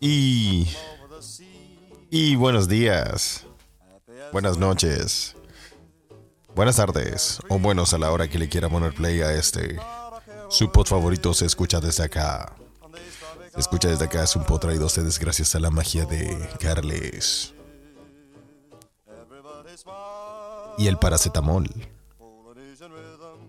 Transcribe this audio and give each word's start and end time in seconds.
Y. 0.00 0.68
Y 2.10 2.36
buenos 2.36 2.68
días. 2.68 3.46
Buenas 4.30 4.58
noches. 4.58 5.34
Buenas 6.54 6.76
tardes. 6.76 7.40
O 7.48 7.58
buenos 7.58 7.94
a 7.94 7.98
la 7.98 8.10
hora 8.10 8.28
que 8.28 8.38
le 8.38 8.48
quiera 8.48 8.68
poner 8.68 8.92
play 8.92 9.22
a 9.22 9.32
este. 9.32 9.78
Su 10.50 10.70
pod 10.70 10.86
favorito 10.86 11.32
se 11.32 11.46
escucha 11.46 11.80
desde 11.80 12.04
acá. 12.04 12.54
Se 13.54 13.60
escucha 13.60 13.88
desde 13.88 14.04
acá. 14.04 14.24
Es 14.24 14.36
un 14.36 14.44
pod 14.44 14.60
traído 14.60 14.84
a 14.84 14.86
ustedes 14.86 15.18
gracias 15.18 15.54
a 15.54 15.58
la 15.58 15.70
magia 15.70 16.04
de 16.04 16.48
Carles. 16.60 17.54
Y 20.76 20.88
el 20.88 20.98
paracetamol. 20.98 21.70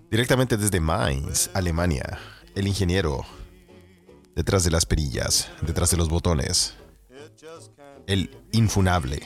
Directamente 0.10 0.56
desde 0.56 0.80
Mainz, 0.80 1.50
Alemania. 1.54 2.20
El 2.56 2.68
ingeniero. 2.68 3.26
Detrás 4.38 4.64
de 4.64 4.70
las 4.70 4.86
perillas, 4.86 5.50
detrás 5.64 5.90
de 5.90 5.98
los 5.98 6.10
botones. 6.10 6.76
El 8.06 8.30
infunable. 8.52 9.20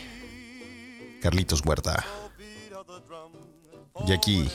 Carlitos 1.21 1.61
Huerta. 1.65 2.05
Y 4.07 4.13
aquí. 4.13 4.49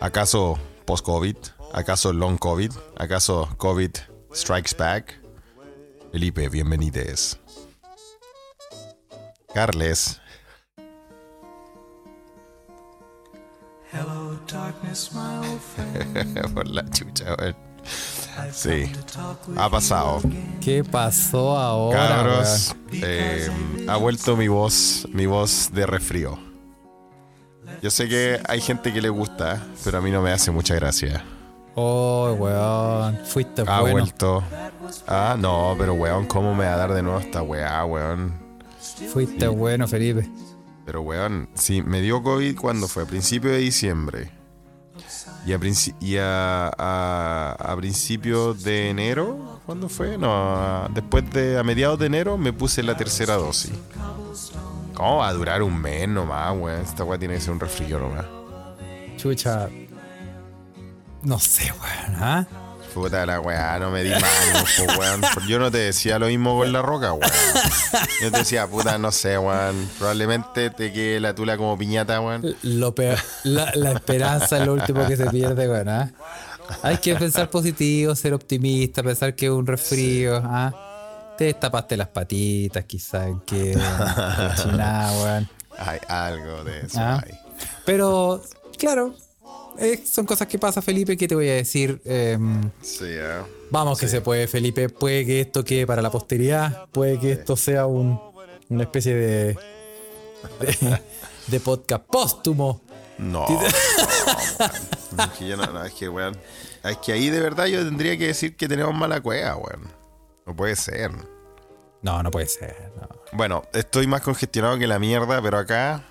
¿Acaso 0.00 0.58
post-COVID? 0.84 1.34
¿Acaso 1.72 2.12
long 2.12 2.36
COVID? 2.36 2.72
¿Acaso 2.98 3.48
COVID 3.56 3.90
strikes 4.34 4.76
back? 4.76 5.18
Felipe, 6.12 6.50
bienvenides. 6.50 7.40
Carles. 9.54 10.20
Hello, 13.90 14.38
darkness, 14.46 15.10
my 15.14 15.38
old 15.38 15.60
friend. 15.74 16.52
Por 16.52 16.68
la 16.68 16.84
chucha. 16.90 17.34
Sí, 18.52 18.90
ha 19.56 19.70
pasado. 19.70 20.20
¿Qué 20.60 20.84
pasó 20.84 21.56
ahora? 21.56 22.08
Cabros, 22.08 22.74
eh, 22.92 23.48
ha 23.88 23.96
vuelto 23.96 24.36
mi 24.36 24.48
voz, 24.48 25.06
mi 25.12 25.26
voz 25.26 25.70
de 25.72 25.86
resfrío. 25.86 26.38
Yo 27.82 27.90
sé 27.90 28.08
que 28.08 28.40
hay 28.48 28.60
gente 28.60 28.92
que 28.92 29.00
le 29.02 29.08
gusta, 29.08 29.62
pero 29.84 29.98
a 29.98 30.00
mí 30.00 30.10
no 30.10 30.22
me 30.22 30.32
hace 30.32 30.50
mucha 30.50 30.74
gracia. 30.74 31.24
Oh, 31.74 32.34
weón. 32.38 33.18
Fuiste 33.26 33.62
Ha 33.66 33.80
bueno. 33.80 33.98
vuelto. 34.00 34.42
Ah, 35.06 35.36
no, 35.38 35.74
pero 35.78 35.94
weón, 35.94 36.26
¿cómo 36.26 36.54
me 36.54 36.64
va 36.66 36.74
a 36.74 36.76
dar 36.76 36.94
de 36.94 37.02
nuevo 37.02 37.18
esta 37.18 37.42
weá, 37.42 37.84
weón? 37.84 38.32
Fuiste 39.12 39.48
bueno, 39.48 39.88
Felipe. 39.88 40.28
Pero 40.86 41.00
weón, 41.02 41.48
sí, 41.54 41.82
me 41.82 42.00
dio 42.00 42.22
COVID 42.22 42.56
cuando 42.56 42.86
fue, 42.88 43.02
a 43.02 43.06
principio 43.06 43.50
de 43.50 43.58
diciembre. 43.58 44.30
Y 45.46 45.52
a, 45.52 45.60
y 46.00 46.16
a, 46.16 46.68
a, 46.78 47.56
a 47.58 47.76
principios 47.76 48.62
de 48.64 48.88
enero, 48.88 49.60
¿cuándo 49.66 49.88
fue? 49.90 50.16
No, 50.16 50.32
a- 50.32 50.88
después 50.92 51.30
de, 51.30 51.58
a 51.58 51.62
mediados 51.62 51.98
de 51.98 52.06
enero 52.06 52.38
me 52.38 52.52
puse 52.52 52.82
la 52.82 52.96
tercera 52.96 53.34
dosis. 53.34 53.72
¿Cómo 54.94 55.18
va 55.18 55.28
a 55.28 55.32
durar 55.34 55.62
un 55.62 55.76
mes 55.80 56.08
nomás, 56.08 56.56
weón? 56.56 56.80
Esta 56.80 57.04
weá 57.04 57.18
tiene 57.18 57.34
que 57.34 57.40
ser 57.40 57.52
un 57.52 57.60
resfrío 57.60 57.98
nomás. 57.98 58.24
Chucha. 59.16 59.68
No 61.22 61.38
sé, 61.38 61.64
weón. 61.72 62.22
¿ah? 62.22 62.46
Puta 62.94 63.26
la 63.26 63.40
weá, 63.40 63.76
no 63.80 63.90
me 63.90 64.04
di 64.04 64.10
mal, 64.10 64.22
po, 64.76 65.00
weón. 65.00 65.20
Yo 65.48 65.58
no 65.58 65.68
te 65.70 65.78
decía 65.78 66.18
lo 66.20 66.26
mismo 66.28 66.56
con 66.56 66.72
la 66.72 66.80
roca, 66.80 67.12
weón. 67.12 67.32
Yo 68.22 68.30
te 68.30 68.38
decía, 68.38 68.68
puta, 68.68 68.98
no 68.98 69.10
sé, 69.10 69.36
weón. 69.36 69.90
Probablemente 69.98 70.70
te 70.70 70.92
quede 70.92 71.18
la 71.18 71.34
tula 71.34 71.56
como 71.56 71.76
piñata, 71.76 72.20
weón. 72.20 72.54
Lo 72.62 72.94
peor, 72.94 73.18
la, 73.42 73.72
la 73.74 73.92
esperanza 73.92 74.58
es 74.58 74.66
lo 74.66 74.74
último 74.74 75.04
que 75.08 75.16
se 75.16 75.26
pierde, 75.26 75.68
weón. 75.68 75.88
¿ah? 75.88 76.12
Hay 76.82 76.98
que 76.98 77.16
pensar 77.16 77.50
positivo, 77.50 78.14
ser 78.14 78.32
optimista, 78.32 79.02
pensar 79.02 79.34
que 79.34 79.46
es 79.46 79.52
un 79.52 79.66
resfrío. 79.66 80.40
¿ah? 80.44 80.72
Te 81.36 81.52
tapaste 81.54 81.96
las 81.96 82.08
patitas, 82.08 82.84
quizás, 82.84 83.28
que 83.44 83.76
weón. 83.76 85.48
Hay 85.78 85.98
algo 86.08 86.62
de 86.62 86.80
eso, 86.86 86.98
Ah. 87.00 87.24
Pero, 87.84 88.40
claro, 88.78 89.14
eh, 89.78 90.02
son 90.06 90.26
cosas 90.26 90.46
que 90.48 90.58
pasa, 90.58 90.80
Felipe. 90.82 91.16
¿Qué 91.16 91.28
te 91.28 91.34
voy 91.34 91.48
a 91.48 91.54
decir? 91.54 92.00
Em, 92.04 92.70
Sí, 92.80 93.06
eh. 93.08 93.40
Vamos 93.70 93.98
que 93.98 94.08
se 94.08 94.20
puede, 94.20 94.46
Felipe. 94.46 94.88
Puede 94.88 95.24
que 95.26 95.40
esto 95.40 95.64
quede 95.64 95.86
para 95.86 96.02
la 96.02 96.10
posteridad. 96.10 96.86
Puede 96.92 97.18
que 97.18 97.32
esto 97.32 97.56
sea 97.56 97.86
un, 97.86 98.20
una 98.68 98.82
especie 98.84 99.14
de, 99.14 99.58
de, 100.60 101.00
de 101.48 101.60
podcast 101.60 102.04
póstumo. 102.04 102.82
No. 103.18 103.46
es 105.18 105.28
que 105.38 105.48
yo 105.48 105.56
no, 105.56 105.66
no, 105.66 105.84
es 105.84 105.92
que, 105.94 106.08
weón. 106.08 106.36
Es 106.82 106.98
que 106.98 107.12
ahí 107.12 107.30
de 107.30 107.40
verdad 107.40 107.66
yo 107.66 107.84
tendría 107.84 108.16
que 108.18 108.26
decir 108.28 108.56
que 108.56 108.68
tenemos 108.68 108.94
mala 108.94 109.20
cueva, 109.20 109.56
weón. 109.56 109.88
No 110.46 110.54
puede 110.54 110.76
ser. 110.76 111.10
No, 112.02 112.22
no 112.22 112.30
puede 112.30 112.46
ser. 112.46 112.92
no. 113.00 113.08
Bueno, 113.32 113.62
estoy 113.72 114.06
más 114.06 114.20
congestionado 114.20 114.78
que 114.78 114.86
la 114.86 114.98
mierda, 114.98 115.40
pero 115.42 115.58
acá, 115.58 116.04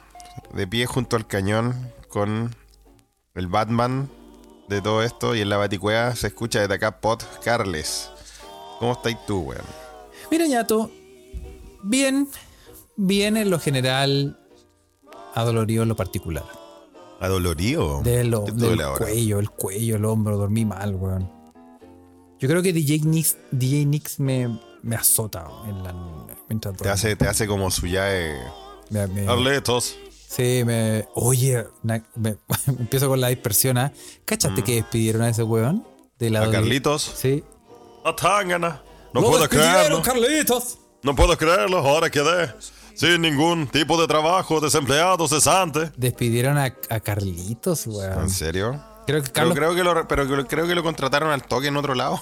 de 0.54 0.68
pie 0.68 0.86
junto 0.86 1.16
al 1.16 1.28
cañón, 1.28 1.92
con 2.10 2.56
el 3.36 3.48
Batman 3.48 4.10
de 4.70 4.82
todo 4.82 5.04
esto 5.04 5.36
y 5.36 5.42
en 5.42 5.50
la 5.50 5.58
baticueva 5.58 6.16
se 6.16 6.28
escucha 6.28 6.62
desde 6.62 6.76
acá 6.76 7.00
Pot 7.02 7.24
Carles. 7.44 8.10
¿Cómo 8.80 8.94
estáis 8.94 9.18
tú, 9.26 9.40
weón? 9.40 9.64
Mira, 10.32 10.48
ñato. 10.48 10.92
Bien, 11.84 12.28
bien 12.96 13.38
en 13.38 13.50
lo 13.50 13.60
general, 13.60 14.40
adolorido 15.36 15.84
en 15.84 15.90
lo 15.90 15.96
particular. 15.96 16.46
¿Adolorío? 17.20 18.02
De 18.04 18.24
lo, 18.24 18.46
¿Qué 18.46 18.52
te 18.54 18.66
del 18.68 18.82
cuello, 18.98 19.40
el 19.40 19.50
cuello, 19.50 19.96
el 19.96 20.06
hombro, 20.06 20.38
dormí 20.38 20.66
mal, 20.66 20.96
weón. 20.96 21.30
Yo 22.40 22.50
creo 22.50 22.62
que 22.62 22.74
DJ 22.74 23.00
Nix, 23.06 23.38
DJ 23.52 23.86
Nix 23.86 24.20
me, 24.20 24.60
me 24.82 24.96
azota 24.96 25.46
en 25.68 25.84
la, 25.84 25.94
mientras 26.50 26.74
Te 26.76 26.80
duermo. 26.84 26.94
hace, 26.94 27.16
te 27.16 27.28
hace 27.28 27.48
como 27.48 27.72
su 27.72 27.88
ya 27.88 28.10
Me- 28.90 29.08
me- 29.08 29.26
Carletos. 29.26 29.96
Sí, 30.36 30.64
me. 30.66 31.08
Oye, 31.16 31.66
na- 31.84 32.04
me- 32.16 32.38
empiezo 32.68 33.08
con 33.08 33.22
la 33.22 33.28
dispersión, 33.28 33.78
¿ah? 33.78 33.92
¿Cachaste 34.26 34.64
que 34.64 34.76
despidieron 34.76 35.22
a 35.22 35.30
ese 35.30 35.44
weón? 35.44 35.86
De 36.18 36.30
la 36.30 36.42
Mm. 36.46 36.50
A 36.50 36.52
Carlitos. 36.52 37.02
Sí. 37.16 37.44
A 38.06 38.16
Tangana. 38.16 38.82
No 39.14 39.22
¡Lo 39.22 39.28
puedo 39.30 39.48
creerlo. 39.48 40.02
Carlitos! 40.02 40.80
No 41.04 41.16
puedo 41.16 41.38
creerlo. 41.38 41.78
Ahora 41.80 42.10
quedé 42.10 42.54
sin 42.96 43.22
ningún 43.22 43.68
tipo 43.68 44.00
de 44.02 44.08
trabajo, 44.08 44.60
desempleado, 44.60 45.28
cesante. 45.28 45.92
Despidieron 45.98 46.58
a, 46.58 46.66
a 46.90 47.00
Carlitos, 47.00 47.86
weón. 47.88 48.22
¿En 48.24 48.30
serio? 48.30 48.82
Creo 49.06 49.22
que 49.22 49.30
Pero 49.30 49.34
Carlos. 49.50 49.56
creo 49.58 49.76
que 49.76 49.84
lo, 49.84 50.08
pero 50.08 50.48
creo 50.48 50.66
que 50.66 50.76
lo 50.76 50.82
contrataron 50.84 51.30
al 51.30 51.44
toque 51.44 51.68
en 51.68 51.76
otro 51.78 51.94
lado. 51.94 52.20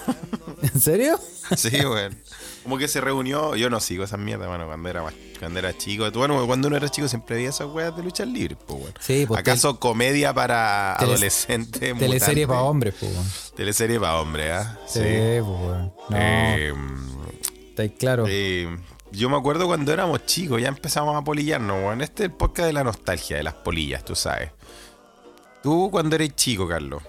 ¿En 0.62 0.82
serio? 0.82 1.18
Sí, 1.56 1.70
weón. 1.86 2.18
Como 2.64 2.78
que 2.78 2.88
se 2.88 3.02
reunió. 3.02 3.56
Yo 3.56 3.70
no 3.70 3.80
sigo 3.80 4.04
esas 4.04 4.20
mierdas, 4.20 4.48
bueno, 4.48 4.68
cuando 4.68 4.88
era, 4.90 5.04
cuando 5.40 5.60
era 5.60 5.76
chico. 5.78 6.10
Bueno, 6.12 6.46
cuando 6.46 6.68
uno 6.68 6.78
era 6.78 6.90
chico 6.90 7.08
siempre 7.08 7.38
veía 7.38 7.50
esas 7.50 7.68
weas 7.68 7.96
de 7.96 8.04
luchas 8.04 8.28
libres, 8.28 8.58
pues, 8.68 8.80
weón. 8.82 8.94
Sí, 9.00 9.26
pues, 9.28 9.40
¿Acaso 9.40 9.80
comedia 9.80 10.34
para 10.34 10.96
Tele- 11.00 11.12
adolescentes? 11.14 11.98
Teleserie 12.00 12.48
para 12.48 12.62
hombres, 12.62 12.94
pues, 13.00 13.12
weón. 13.12 13.26
Teleserie 13.56 14.00
para 14.00 14.20
hombres, 14.22 14.52
¿ah? 14.52 14.80
Sí, 14.88 15.00
pues, 15.00 15.42
weón. 15.44 15.94
No, 16.10 16.18
Eh, 16.18 16.74
está 17.70 17.88
claro. 17.98 18.26
eh, 18.28 18.68
yo 19.12 19.30
me 19.30 19.38
acuerdo 19.38 19.66
cuando 19.66 19.92
éramos 19.92 20.26
chicos, 20.28 20.62
ya 20.62 20.68
empezamos 20.68 21.16
a 21.16 21.24
polillarnos, 21.24 21.78
weón. 21.84 22.02
Este 22.02 22.24
es 22.24 22.30
el 22.30 22.36
podcast 22.36 22.68
de 22.68 22.74
la 22.74 22.84
nostalgia, 22.84 23.38
de 23.38 23.44
las 23.44 23.56
polillas, 23.56 24.06
tú 24.06 24.16
sabes. 24.16 24.52
Tú 25.64 25.90
cuando 25.92 26.16
eres 26.16 26.36
chico, 26.36 26.68
Carlos. 26.68 27.02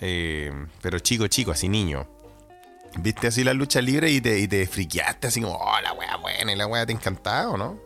eh, 0.00 0.50
pero 0.80 0.98
chico, 1.00 1.26
chico, 1.26 1.50
así 1.50 1.68
niño. 1.68 2.06
Viste 2.98 3.28
así 3.28 3.44
la 3.44 3.54
lucha 3.54 3.80
libre 3.80 4.10
y 4.10 4.20
te, 4.20 4.38
y 4.38 4.48
te 4.48 4.66
friqueaste 4.66 5.28
así 5.28 5.40
como, 5.40 5.54
oh, 5.56 5.80
la 5.80 5.92
wea 5.92 6.16
buena 6.16 6.52
y 6.52 6.56
la 6.56 6.66
wea 6.66 6.84
te 6.86 6.92
encantaba, 6.92 7.50
¿o 7.50 7.56
no? 7.56 7.78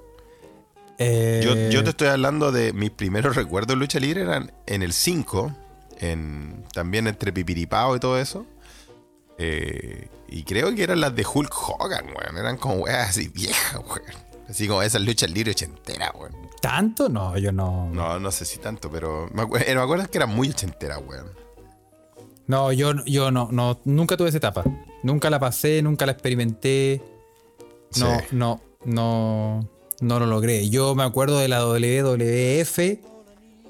Eh, 0.99 1.41
Yo, 1.45 1.55
yo 1.71 1.83
te 1.85 1.91
estoy 1.91 2.09
hablando 2.09 2.53
de 2.53 2.73
mis 2.73 2.91
primeros 2.91 3.35
recuerdos 3.37 3.69
de 3.75 3.77
lucha 3.77 3.99
libre 4.01 4.23
eran 4.23 4.53
en 4.67 4.83
el 4.83 4.93
5, 4.93 5.53
en, 5.99 6.65
también 6.73 7.07
entre 7.07 7.33
Pipiripao 7.33 7.97
y 7.97 8.01
todo 8.01 8.19
eso. 8.19 8.47
Eh, 9.39 10.09
y 10.29 10.45
creo 10.45 10.75
que 10.75 10.83
eran 10.85 11.01
las 11.01 11.15
de 11.15 11.27
Hulk 11.27 11.53
Hogan, 11.69 12.07
weón. 12.07 12.39
Eran 12.39 12.57
como 12.57 12.77
weas 12.77 13.11
así 13.11 13.29
viejas, 13.29 13.81
weón. 13.85 14.25
Así 14.49 14.69
como 14.69 14.83
esas 14.83 15.03
luchas 15.03 15.31
libres 15.31 15.57
ochenteras, 15.57 16.11
weón. 16.15 16.35
¿Tanto? 16.61 17.09
No, 17.09 17.37
yo 17.39 17.51
no. 17.53 17.89
No, 17.93 18.19
no 18.21 18.31
sé 18.31 18.45
si 18.45 18.59
tanto, 18.59 18.91
pero 18.91 19.29
me, 19.33 19.43
acuer- 19.43 19.67
me 19.75 19.81
acuerdo 19.81 20.09
que 20.09 20.19
eran 20.19 20.31
muy 20.31 20.51
ochenteras, 20.51 21.01
weón. 21.07 21.31
No, 22.47 22.73
yo, 22.73 22.93
yo 23.07 23.31
no, 23.31 23.49
no, 23.53 23.81
nunca 23.85 24.17
tuve 24.17 24.29
esa 24.29 24.39
etapa. 24.39 24.65
Nunca 25.03 25.31
la 25.31 25.39
pasé, 25.39 25.83
nunca 25.83 26.07
la 26.07 26.13
experimenté. 26.13 27.03
No, 27.99 28.19
Sí. 28.21 28.27
no, 28.33 28.61
no, 28.85 29.69
no 30.01 30.19
lo 30.19 30.27
logré. 30.27 30.69
Yo 30.69 30.95
me 30.95 31.05
acuerdo 31.05 31.39
de 31.39 31.49
la 31.49 31.61
WWF, 31.65 33.01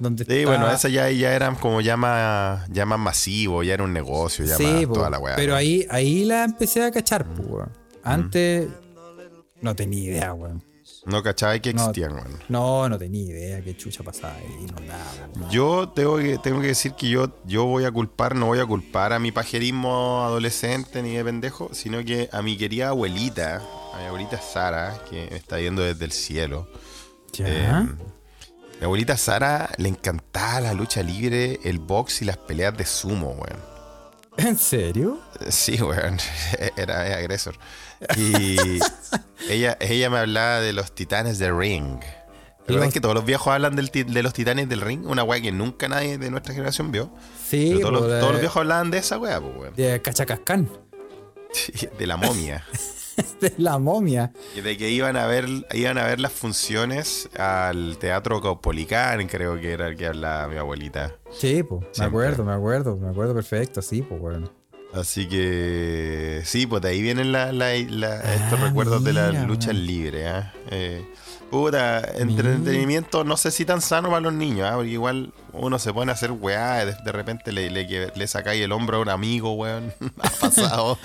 donde 0.01 0.25
Sí, 0.25 0.33
estaba- 0.39 0.57
bueno, 0.59 0.73
esas 0.75 0.91
ya, 0.93 1.11
ya 1.11 1.35
eran 1.35 1.55
como 1.57 1.81
ya 1.81 1.97
más, 1.97 2.69
ya 2.71 2.85
más 2.85 2.99
masivo, 2.99 3.63
ya 3.63 3.75
era 3.75 3.85
un 3.85 3.93
negocio, 3.93 4.45
ya 4.45 4.57
Sí, 4.57 4.87
toda 4.93 5.09
la 5.11 5.19
weá. 5.19 5.37
pero 5.37 5.53
¿no? 5.53 5.59
ahí, 5.59 5.87
ahí 5.91 6.25
la 6.25 6.45
empecé 6.45 6.83
a 6.83 6.91
cachar, 6.91 7.27
weón. 7.39 7.71
Antes 8.03 8.69
no 9.61 9.75
tenía 9.77 10.03
idea, 10.03 10.35
weón. 10.35 10.63
No 11.07 11.23
cachaba 11.23 11.59
que 11.59 11.73
No. 11.75 11.83
existían, 11.83 12.15
weón. 12.15 12.39
No, 12.49 12.89
no 12.89 12.97
tenía 12.99 13.23
idea 13.25 13.63
qué 13.63 13.77
chucha 13.77 14.03
pasaba 14.03 14.35
ahí, 14.37 14.67
no 14.73 14.81
nada. 14.87 15.29
Yo 15.51 15.89
tengo 15.91 16.17
que, 16.17 16.39
tengo 16.39 16.61
que 16.63 16.69
decir 16.69 16.93
que 16.93 17.09
yo, 17.11 17.29
yo 17.45 17.65
voy 17.67 17.85
a 17.85 17.91
culpar, 17.93 18.35
no 18.35 18.47
voy 18.47 18.59
a 18.59 18.65
culpar 18.67 19.13
a 19.13 19.19
mi 19.19 19.31
pajerismo 19.31 20.23
adolescente 20.25 21.03
ni 21.03 21.15
de 21.15 21.25
pendejo, 21.25 21.69
sino 21.73 22.03
que 22.05 22.29
a 22.33 22.41
mi 22.41 22.57
querida 22.57 22.89
abuelita, 22.89 23.63
a 23.95 23.99
mi 24.01 24.07
abuelita 24.07 24.41
Sara, 24.41 24.99
que 25.11 25.29
me 25.31 25.37
está 25.37 25.57
viendo 25.57 25.83
desde 25.83 26.05
el 26.07 26.13
cielo. 26.13 26.69
Ya. 27.35 27.47
Eh, 27.49 27.87
mi 28.81 28.85
abuelita 28.85 29.17
Sara 29.19 29.71
le 29.77 29.89
encantaba 29.91 30.61
la 30.61 30.73
lucha 30.75 31.03
libre, 31.03 31.61
el 31.65 31.79
box 31.81 32.23
y 32.23 32.25
las 32.25 32.39
peleas 32.39 32.77
de 32.77 32.87
sumo, 32.87 33.31
weón. 33.33 33.61
¿En 34.37 34.57
serio? 34.59 35.19
Sí, 35.49 35.81
weón. 35.83 36.19
Era, 36.77 37.07
era 37.07 37.17
agresor. 37.19 37.55
Y 38.17 38.79
ella, 39.49 39.77
ella 39.81 40.11
me 40.11 40.19
hablaba 40.19 40.61
de 40.61 40.73
los 40.73 40.95
titanes 40.95 41.39
de 41.39 41.51
ring. 41.53 41.99
¿Te 42.01 42.73
acuerdas 42.73 42.87
Los- 42.87 42.95
que 42.95 43.01
todos 43.01 43.15
los 43.15 43.25
viejos 43.27 43.49
hablan 43.53 43.77
del 43.77 43.91
de 43.91 44.23
los 44.23 44.33
titanes 44.33 44.69
del 44.69 44.81
ring? 44.81 45.07
Una 45.07 45.23
weá 45.23 45.41
que 45.41 45.53
nunca 45.53 45.87
nadie 45.89 46.17
de 46.19 46.31
nuestra 46.31 46.55
generación 46.55 46.91
vio. 46.93 47.11
Sí, 47.47 47.73
Pero 47.77 47.89
todos, 47.91 48.09
los, 48.11 48.21
todos 48.21 48.33
los 48.33 48.41
viejos 48.41 48.57
hablaban 48.59 48.91
de 48.91 48.99
esa 48.99 49.19
weá, 49.19 49.41
pues, 49.41 49.55
weón. 49.57 49.75
de 49.75 50.01
Cachacascán, 50.01 50.69
De 51.99 52.07
la 52.07 52.17
momia. 52.17 52.65
de 53.41 53.53
la 53.59 53.79
momia. 53.79 54.33
Y 54.57 54.61
de 54.63 54.77
que 54.79 54.89
iban 54.91 55.17
a 55.17 55.27
ver, 55.27 55.47
iban 55.73 55.99
a 55.99 56.05
ver 56.05 56.21
las 56.21 56.33
funciones 56.33 57.29
al 57.39 57.99
Teatro 57.99 58.41
Caupolicán, 58.41 59.27
creo 59.29 59.61
que 59.61 59.73
era 59.73 59.87
el 59.89 59.97
que 59.97 60.07
hablaba 60.07 60.49
mi 60.49 60.57
abuelita. 60.57 61.15
Sí, 61.31 61.63
pues, 61.63 61.83
me 61.99 62.07
acuerdo, 62.07 62.45
me 62.45 62.53
acuerdo, 62.55 62.97
me 62.97 63.09
acuerdo 63.11 63.35
perfecto, 63.35 63.83
sí, 63.83 64.01
pues, 64.03 64.21
bueno. 64.21 64.51
Así 64.95 65.29
que 65.29 66.43
sí, 66.45 66.67
pues 66.67 66.81
de 66.83 66.91
ahí 66.91 67.03
vienen 67.03 67.33
la- 67.33 67.53
la- 67.53 67.75
la- 67.75 68.35
estos 68.35 68.61
Ah, 68.61 68.65
recuerdos 68.65 69.03
de 69.03 69.13
la 69.13 69.29
mira, 69.31 69.43
lucha 69.45 69.71
weón. 69.71 69.87
libre. 69.87 70.29
¿ah? 70.29 70.53
Eh, 70.71 71.05
puta, 71.51 72.01
entretenimiento 72.17 73.23
no 73.25 73.37
sé 73.37 73.51
si 73.51 73.65
tan 73.65 73.81
sano 73.81 74.09
para 74.09 74.21
los 74.21 74.33
niños, 74.33 74.69
¿ah? 74.71 74.75
porque 74.77 74.91
igual 74.91 75.33
uno 75.53 75.79
se 75.79 75.93
pone 75.93 76.11
a 76.13 76.15
hacer 76.15 76.31
weá, 76.33 76.85
de, 76.85 76.95
de 77.05 77.13
repente 77.13 77.51
le, 77.53 77.71
le, 77.71 78.13
le 78.15 78.27
sacáis 78.27 78.63
el 78.63 78.71
hombro 78.73 78.99
a 78.99 79.01
un 79.01 79.09
amigo, 79.09 79.53
weón. 79.55 79.93
ha 80.23 80.31
pasado. 80.41 80.97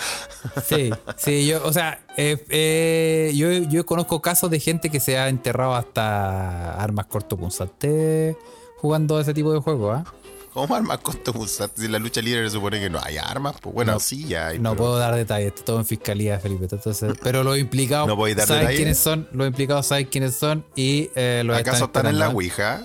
Sí, 0.67 0.91
sí, 1.17 1.47
yo, 1.47 1.63
o 1.65 1.73
sea, 1.73 1.99
eh, 2.17 2.37
eh, 2.49 3.31
yo, 3.35 3.51
yo 3.51 3.85
conozco 3.87 4.21
casos 4.21 4.49
de 4.51 4.59
gente 4.59 4.89
que 4.91 4.99
se 4.99 5.17
ha 5.17 5.29
enterrado 5.29 5.73
hasta 5.75 6.75
armas 6.81 7.07
cortopunzantes 7.07 8.35
jugando 8.77 9.19
ese 9.19 9.33
tipo 9.33 9.51
de 9.51 9.59
juegos, 9.59 9.97
¿ah? 9.99 10.13
¿Cómo 10.53 10.75
armas 10.75 10.97
cortopunzantes? 10.99 11.79
Si 11.79 11.85
en 11.85 11.91
la 11.91 11.99
lucha 11.99 12.21
libre 12.21 12.43
se 12.49 12.55
supone 12.55 12.79
que 12.79 12.89
no 12.89 12.99
hay 13.03 13.17
armas, 13.17 13.55
pues 13.61 13.73
bueno, 13.73 13.93
No, 13.93 13.99
sí 13.99 14.27
ya 14.27 14.47
hay. 14.47 14.59
No 14.59 14.71
pero- 14.71 14.83
puedo 14.83 14.97
dar 14.97 15.15
detalles, 15.15 15.47
está 15.49 15.63
todo 15.65 15.79
en 15.79 15.85
fiscalía, 15.85 16.39
Felipe. 16.39 16.67
Entonces, 16.71 17.13
pero 17.23 17.43
los 17.43 17.57
implicados 17.57 18.07
No 18.07 18.15
saben 18.15 18.35
detalles. 18.35 18.75
quiénes 18.75 18.97
son, 18.97 19.27
los 19.31 19.47
implicados 19.47 19.85
saben 19.85 20.05
quiénes 20.07 20.35
son 20.35 20.65
y 20.75 21.09
eh, 21.15 21.43
los 21.45 21.57
¿Acaso 21.57 21.85
están 21.85 22.07
en 22.07 22.19
la. 22.19 22.29
Ouija? 22.29 22.81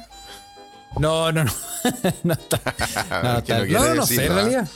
No, 0.98 1.32
no, 1.32 1.44
no. 1.44 1.52
no 2.22 2.32
está. 2.34 2.60
No, 3.22 3.38
está- 3.38 3.58
no 3.66 3.66
no, 3.66 3.94
no 3.94 4.06
sé, 4.06 4.26
en 4.26 4.32
¿ah? 4.32 4.34
realidad. 4.34 4.68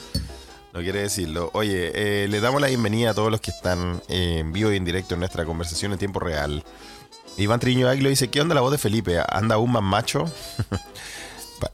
No 0.73 0.81
quiere 0.81 1.01
decirlo. 1.03 1.51
Oye, 1.55 1.93
eh, 2.25 2.29
le 2.29 2.41
damos 2.41 2.61
la 2.61 2.69
bienvenida 2.69 3.11
a 3.11 3.15
todos 3.15 3.31
los 3.31 3.41
que 3.41 3.51
están 3.51 4.01
eh, 4.09 4.39
en 4.41 4.53
vivo 4.53 4.73
y 4.73 4.77
en 4.77 4.85
directo 4.85 5.15
en 5.15 5.21
nuestra 5.21 5.45
conversación 5.45 5.93
en 5.93 5.99
tiempo 5.99 6.21
real. 6.21 6.65
Iván 7.37 7.61
Triño 7.61 7.89
Aguilo 7.89 8.09
dice, 8.09 8.29
¿qué 8.29 8.41
onda 8.41 8.55
la 8.55 8.61
voz 8.63 8.73
de 8.73 8.79
Felipe? 8.79 9.21
¿Anda 9.29 9.55
aún 9.57 9.71
más 9.73 9.83
macho? 9.83 10.31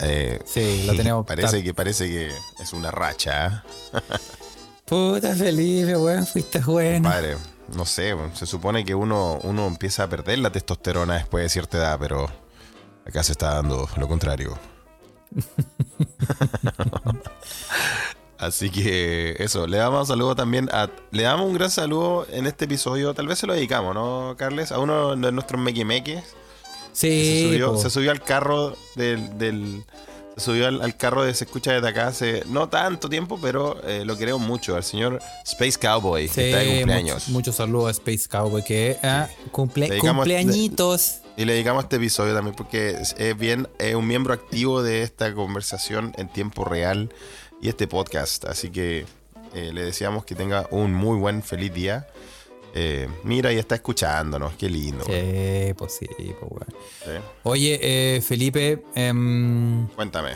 Eh, 0.01 0.41
Sí, 0.45 0.85
lo 0.87 0.93
tenemos. 0.97 1.27
parece 1.27 1.63
que 1.63 1.75
parece 1.75 2.09
que 2.09 2.33
es 2.63 2.73
una 2.73 2.91
racha, 2.91 3.47
¿eh? 3.47 3.53
Puta 4.85 5.35
Felipe, 5.35 5.97
weón, 5.97 6.27
fuiste 6.27 6.59
bueno. 6.61 7.09
Padre, 7.09 7.37
no 7.75 7.87
sé, 7.87 8.15
se 8.35 8.45
supone 8.47 8.85
que 8.85 8.95
uno, 8.95 9.39
uno 9.43 9.67
empieza 9.67 10.05
a 10.05 10.09
perder 10.09 10.39
la 10.41 10.53
testosterona 10.53 11.15
después 11.15 11.43
de 11.45 11.49
cierta 11.49 11.79
edad, 11.79 11.99
pero 11.99 12.29
acá 13.07 13.23
se 13.23 13.33
está 13.33 13.55
dando 13.55 13.89
lo 13.97 14.09
contrario. 14.09 14.59
Así 18.39 18.69
que 18.69 19.37
eso, 19.39 19.67
le 19.67 19.79
damos 19.79 20.01
un 20.03 20.07
saludo 20.07 20.37
también 20.37 20.69
a. 20.73 20.91
Le 21.13 21.23
damos 21.23 21.47
un 21.47 21.55
gran 21.55 21.71
saludo 21.71 22.27
en 22.31 22.47
este 22.47 22.67
episodio. 22.67 23.15
Tal 23.15 23.27
vez 23.27 23.39
se 23.39 23.47
lo 23.47 23.55
dedicamos, 23.55 23.95
¿no, 23.95 24.35
Carles? 24.37 24.71
A 24.73 24.79
uno 24.81 25.17
de 25.17 25.33
nuestros 25.33 25.59
mequimeques. 25.61 26.23
Sí, 26.95 27.43
Se 27.43 27.49
subió, 27.49 27.77
se 27.79 27.91
subió 27.91 28.11
al 28.11 28.23
carro 28.23 28.75
del. 28.97 29.37
del- 29.39 29.85
se 30.37 30.47
subió 30.47 30.67
al, 30.67 30.83
al 30.83 30.97
carro 30.97 31.23
de 31.23 31.33
Se 31.33 31.45
Escucha 31.45 31.73
desde 31.75 31.87
acá 31.87 32.09
hace 32.09 32.43
no 32.49 32.69
tanto 32.69 33.09
tiempo, 33.09 33.39
pero 33.41 33.81
eh, 33.87 34.05
lo 34.05 34.17
queremos 34.19 34.41
mucho. 34.41 34.75
Al 34.75 34.83
señor 34.83 35.21
Space 35.45 35.79
Cowboy, 35.79 36.29
que 36.29 36.47
está 36.51 36.59
de 36.59 36.65
Sí, 36.71 36.77
cumpleaños. 36.79 37.15
muchos 37.15 37.29
muchos 37.29 37.55
saludos 37.55 37.87
a 37.89 37.91
Space 37.93 38.29
Cowboy 38.29 38.65
que 38.65 38.97
ah, 39.05 39.29
cumple, 39.53 39.89
Dedicamos- 39.89 40.25
cumpleañitos. 40.25 41.19
Y 41.37 41.45
le 41.45 41.53
dedicamos 41.53 41.85
este 41.85 41.97
episodio 41.97 42.35
también 42.35 42.57
porque 42.57 42.91
es, 43.01 43.15
es 43.19 43.37
bien, 43.39 43.69
es 43.79 43.95
un 43.95 44.07
miembro 44.09 44.35
activo 44.35 44.83
de 44.83 45.03
esta 45.03 45.33
conversación 45.35 46.13
en 46.17 46.29
tiempo 46.29 46.65
real 46.65 47.11
y 47.63 47.69
este 47.69 47.87
podcast. 47.87 48.45
Así 48.47 48.71
que 48.71 49.07
eh, 49.55 49.71
le 49.73 49.85
deseamos 49.85 50.25
que 50.25 50.35
tenga 50.35 50.67
un 50.73 50.93
muy 50.95 51.17
buen, 51.17 51.45
feliz 51.45 51.73
día. 51.73 52.09
Eh, 52.77 53.09
mira, 53.23 53.53
y 53.53 53.59
está 53.59 53.77
escuchándonos, 53.77 54.55
qué 54.55 54.69
lindo. 54.69 55.05
Sí, 55.05 55.73
pues 55.77 55.93
sí, 55.97 56.07
pues. 56.41 56.69
¿sí? 57.05 57.11
Oye, 57.45 57.79
eh, 57.81 58.21
Felipe, 58.21 58.83
em, 58.97 59.87
Cuéntame. 59.89 60.33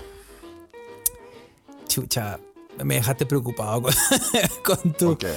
chucha, 1.88 2.38
me 2.85 2.94
dejaste 2.96 3.26
preocupado 3.26 3.82
con, 3.82 3.93
con 4.64 4.93
tu. 4.93 5.06
¿Por 5.06 5.19
qué? 5.19 5.35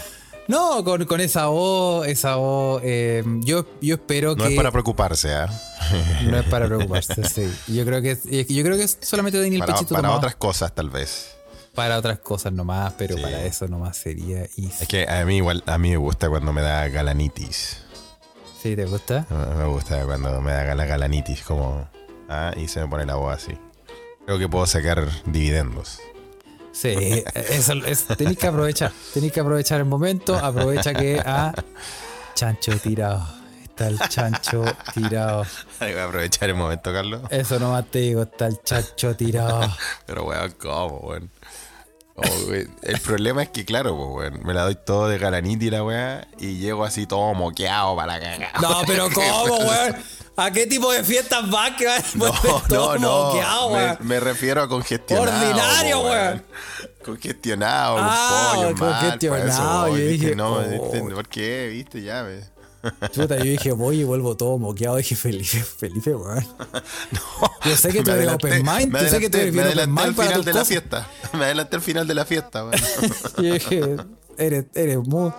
No, 0.47 0.83
con, 0.83 1.05
con 1.05 1.21
esa 1.21 1.47
voz, 1.47 2.05
esa 2.07 2.35
voz. 2.35 2.81
em, 2.83 3.41
yo, 3.43 3.65
yo 3.81 3.95
espero 3.95 4.35
No 4.35 4.43
que. 4.43 4.49
es 4.51 4.55
para 4.55 4.71
preocuparse, 4.71 5.33
¿ah? 5.33 5.47
no 6.23 6.37
es 6.37 6.45
para 6.45 6.67
preocuparse, 6.67 7.23
sí. 7.23 7.49
Yo 7.73 7.83
creo 7.85 8.01
que 8.01 8.11
es, 8.11 8.23
yo 8.47 8.63
creo 8.63 8.77
que 8.77 8.83
es 8.83 8.97
solamente 9.01 9.39
Daniel 9.39 9.61
para, 9.61 9.73
Pechito 9.73 9.95
para 9.95 10.01
tomado 10.03 10.17
otras 10.17 10.35
cosas 10.35 10.73
tal 10.75 10.89
vez. 10.89 11.35
Para 11.75 11.97
otras 11.97 12.19
cosas 12.19 12.51
nomás, 12.53 12.93
pero 12.97 13.15
Sí. 13.15 13.21
para 13.21 13.43
eso 13.45 13.67
nomás 13.67 13.97
sería. 13.97 14.47
Y 14.57 14.67
Es 14.67 14.87
que 14.87 15.07
a 15.07 15.25
mí 15.25 15.37
igual, 15.37 15.63
a 15.65 15.77
mí 15.77 15.89
me 15.91 15.97
gusta 15.97 16.29
cuando 16.29 16.51
me 16.53 16.61
da 16.61 16.87
galanitis. 16.89 17.77
¿Sí 18.61 18.75
te 18.75 18.85
gusta? 18.85 19.25
Me 19.57 19.65
gusta 19.65 20.03
cuando 20.05 20.39
me 20.41 20.51
da 20.51 20.75
la 20.75 20.85
galanitis, 20.85 21.41
como. 21.43 21.87
Ah, 22.29 22.53
y 22.55 22.67
se 22.67 22.79
me 22.81 22.87
pone 22.87 23.05
la 23.05 23.15
voz 23.15 23.35
así. 23.35 23.57
Creo 24.25 24.37
que 24.37 24.47
puedo 24.47 24.65
sacar 24.67 25.07
dividendos. 25.25 25.99
Sí, 26.71 27.23
eso 27.49 27.73
es, 27.85 28.05
tenéis 28.05 28.37
que 28.37 28.47
aprovechar. 28.47 28.91
Tenéis 29.13 29.33
que 29.33 29.39
aprovechar 29.41 29.79
el 29.79 29.85
momento. 29.85 30.35
Aprovecha 30.37 30.93
que 30.93 31.19
a 31.19 31.53
chancho 32.35 32.77
tirado. 32.79 33.27
Está 33.81 33.87
el 34.05 34.09
chancho 34.09 34.63
tirado. 34.93 35.45
Voy 35.79 35.91
a 35.93 36.05
aprovechar 36.05 36.49
el 36.49 36.55
momento, 36.55 36.93
Carlos. 36.93 37.21
Eso 37.29 37.59
nomás 37.59 37.85
te 37.89 37.99
digo, 37.99 38.23
está 38.23 38.47
el 38.47 38.61
chancho 38.63 39.15
tirado. 39.15 39.61
Pero, 40.05 40.25
weón, 40.25 40.51
¿cómo, 40.59 40.97
weón? 40.99 41.31
Como, 42.13 42.31
güey, 42.45 42.67
El 42.83 42.99
problema 42.99 43.41
es 43.41 43.49
que, 43.49 43.65
claro, 43.65 43.95
pues, 43.97 44.09
weón, 44.31 44.45
me 44.45 44.53
la 44.53 44.63
doy 44.63 44.75
todo 44.75 45.07
de 45.07 45.17
galaniti 45.17 45.69
la 45.71 45.83
weá 45.83 46.27
y 46.37 46.57
llego 46.57 46.83
así 46.83 47.07
todo 47.07 47.33
moqueado 47.33 47.95
para 47.95 48.19
cagar. 48.19 48.61
No, 48.61 48.81
pero 48.85 49.09
¿cómo, 49.13 49.57
weón? 49.57 49.95
¿A 50.37 50.51
qué 50.51 50.65
tipo 50.65 50.91
de 50.91 51.03
fiestas 51.03 51.49
vas 51.49 51.71
que 51.77 51.85
vas 51.85 52.15
No, 52.15 52.31
todo 52.67 52.97
no, 52.99 53.23
moqueado, 53.25 53.69
no. 53.69 53.75
Me, 53.75 53.83
weón? 53.83 53.97
me 54.01 54.19
refiero 54.19 54.61
a 54.61 54.67
congestionado. 54.67 55.31
Ordinario, 55.31 56.01
po, 56.01 56.09
weón. 56.09 56.45
Congestionado, 57.03 57.97
Ah, 57.99 58.51
con 58.55 58.75
pollo, 58.75 58.75
mal, 58.75 59.01
congestionado, 59.01 59.87
yo 59.89 59.95
dije, 59.95 60.09
¿viste? 60.09 60.35
no, 60.35 60.53
oh. 60.53 60.61
¿viste? 60.91 61.01
¿por 61.15 61.27
qué? 61.27 61.69
¿Viste? 61.71 62.01
Ya, 62.03 62.23
me... 62.23 62.50
Chuta, 63.11 63.37
yo 63.37 63.43
dije, 63.43 63.71
voy 63.71 64.01
y 64.01 64.03
vuelvo 64.03 64.35
todo 64.37 64.57
moqueado. 64.57 64.97
Dije, 64.97 65.15
Felipe, 65.15 65.45
Felipe, 65.77 66.15
weón. 66.15 66.45
Yo 67.65 67.77
sé 67.77 67.89
que 67.91 68.01
tú 68.03 68.11
eres 68.11 68.27
open 68.29 68.63
mind. 68.65 68.97
Yo 68.97 69.07
sé 69.07 69.19
que 69.19 69.29
tú 69.29 69.37
eres 69.37 69.53
bien 69.53 69.65
open 69.67 69.79
adelanté 69.79 70.01
al 70.01 70.07
mind 70.07 70.15
para 70.15 70.29
final 70.29 70.45
de 70.45 70.53
la 70.53 70.65
fiesta. 70.65 71.07
Me 71.33 71.45
adelanté 71.45 71.75
al 71.75 71.81
final 71.81 72.07
de 72.07 72.13
la 72.15 72.25
fiesta, 72.25 72.65
weón. 72.65 72.81
Yo 73.37 73.53
dije, 73.53 73.95
eres, 74.37 74.65
eres 74.73 74.97
muy, 74.97 75.31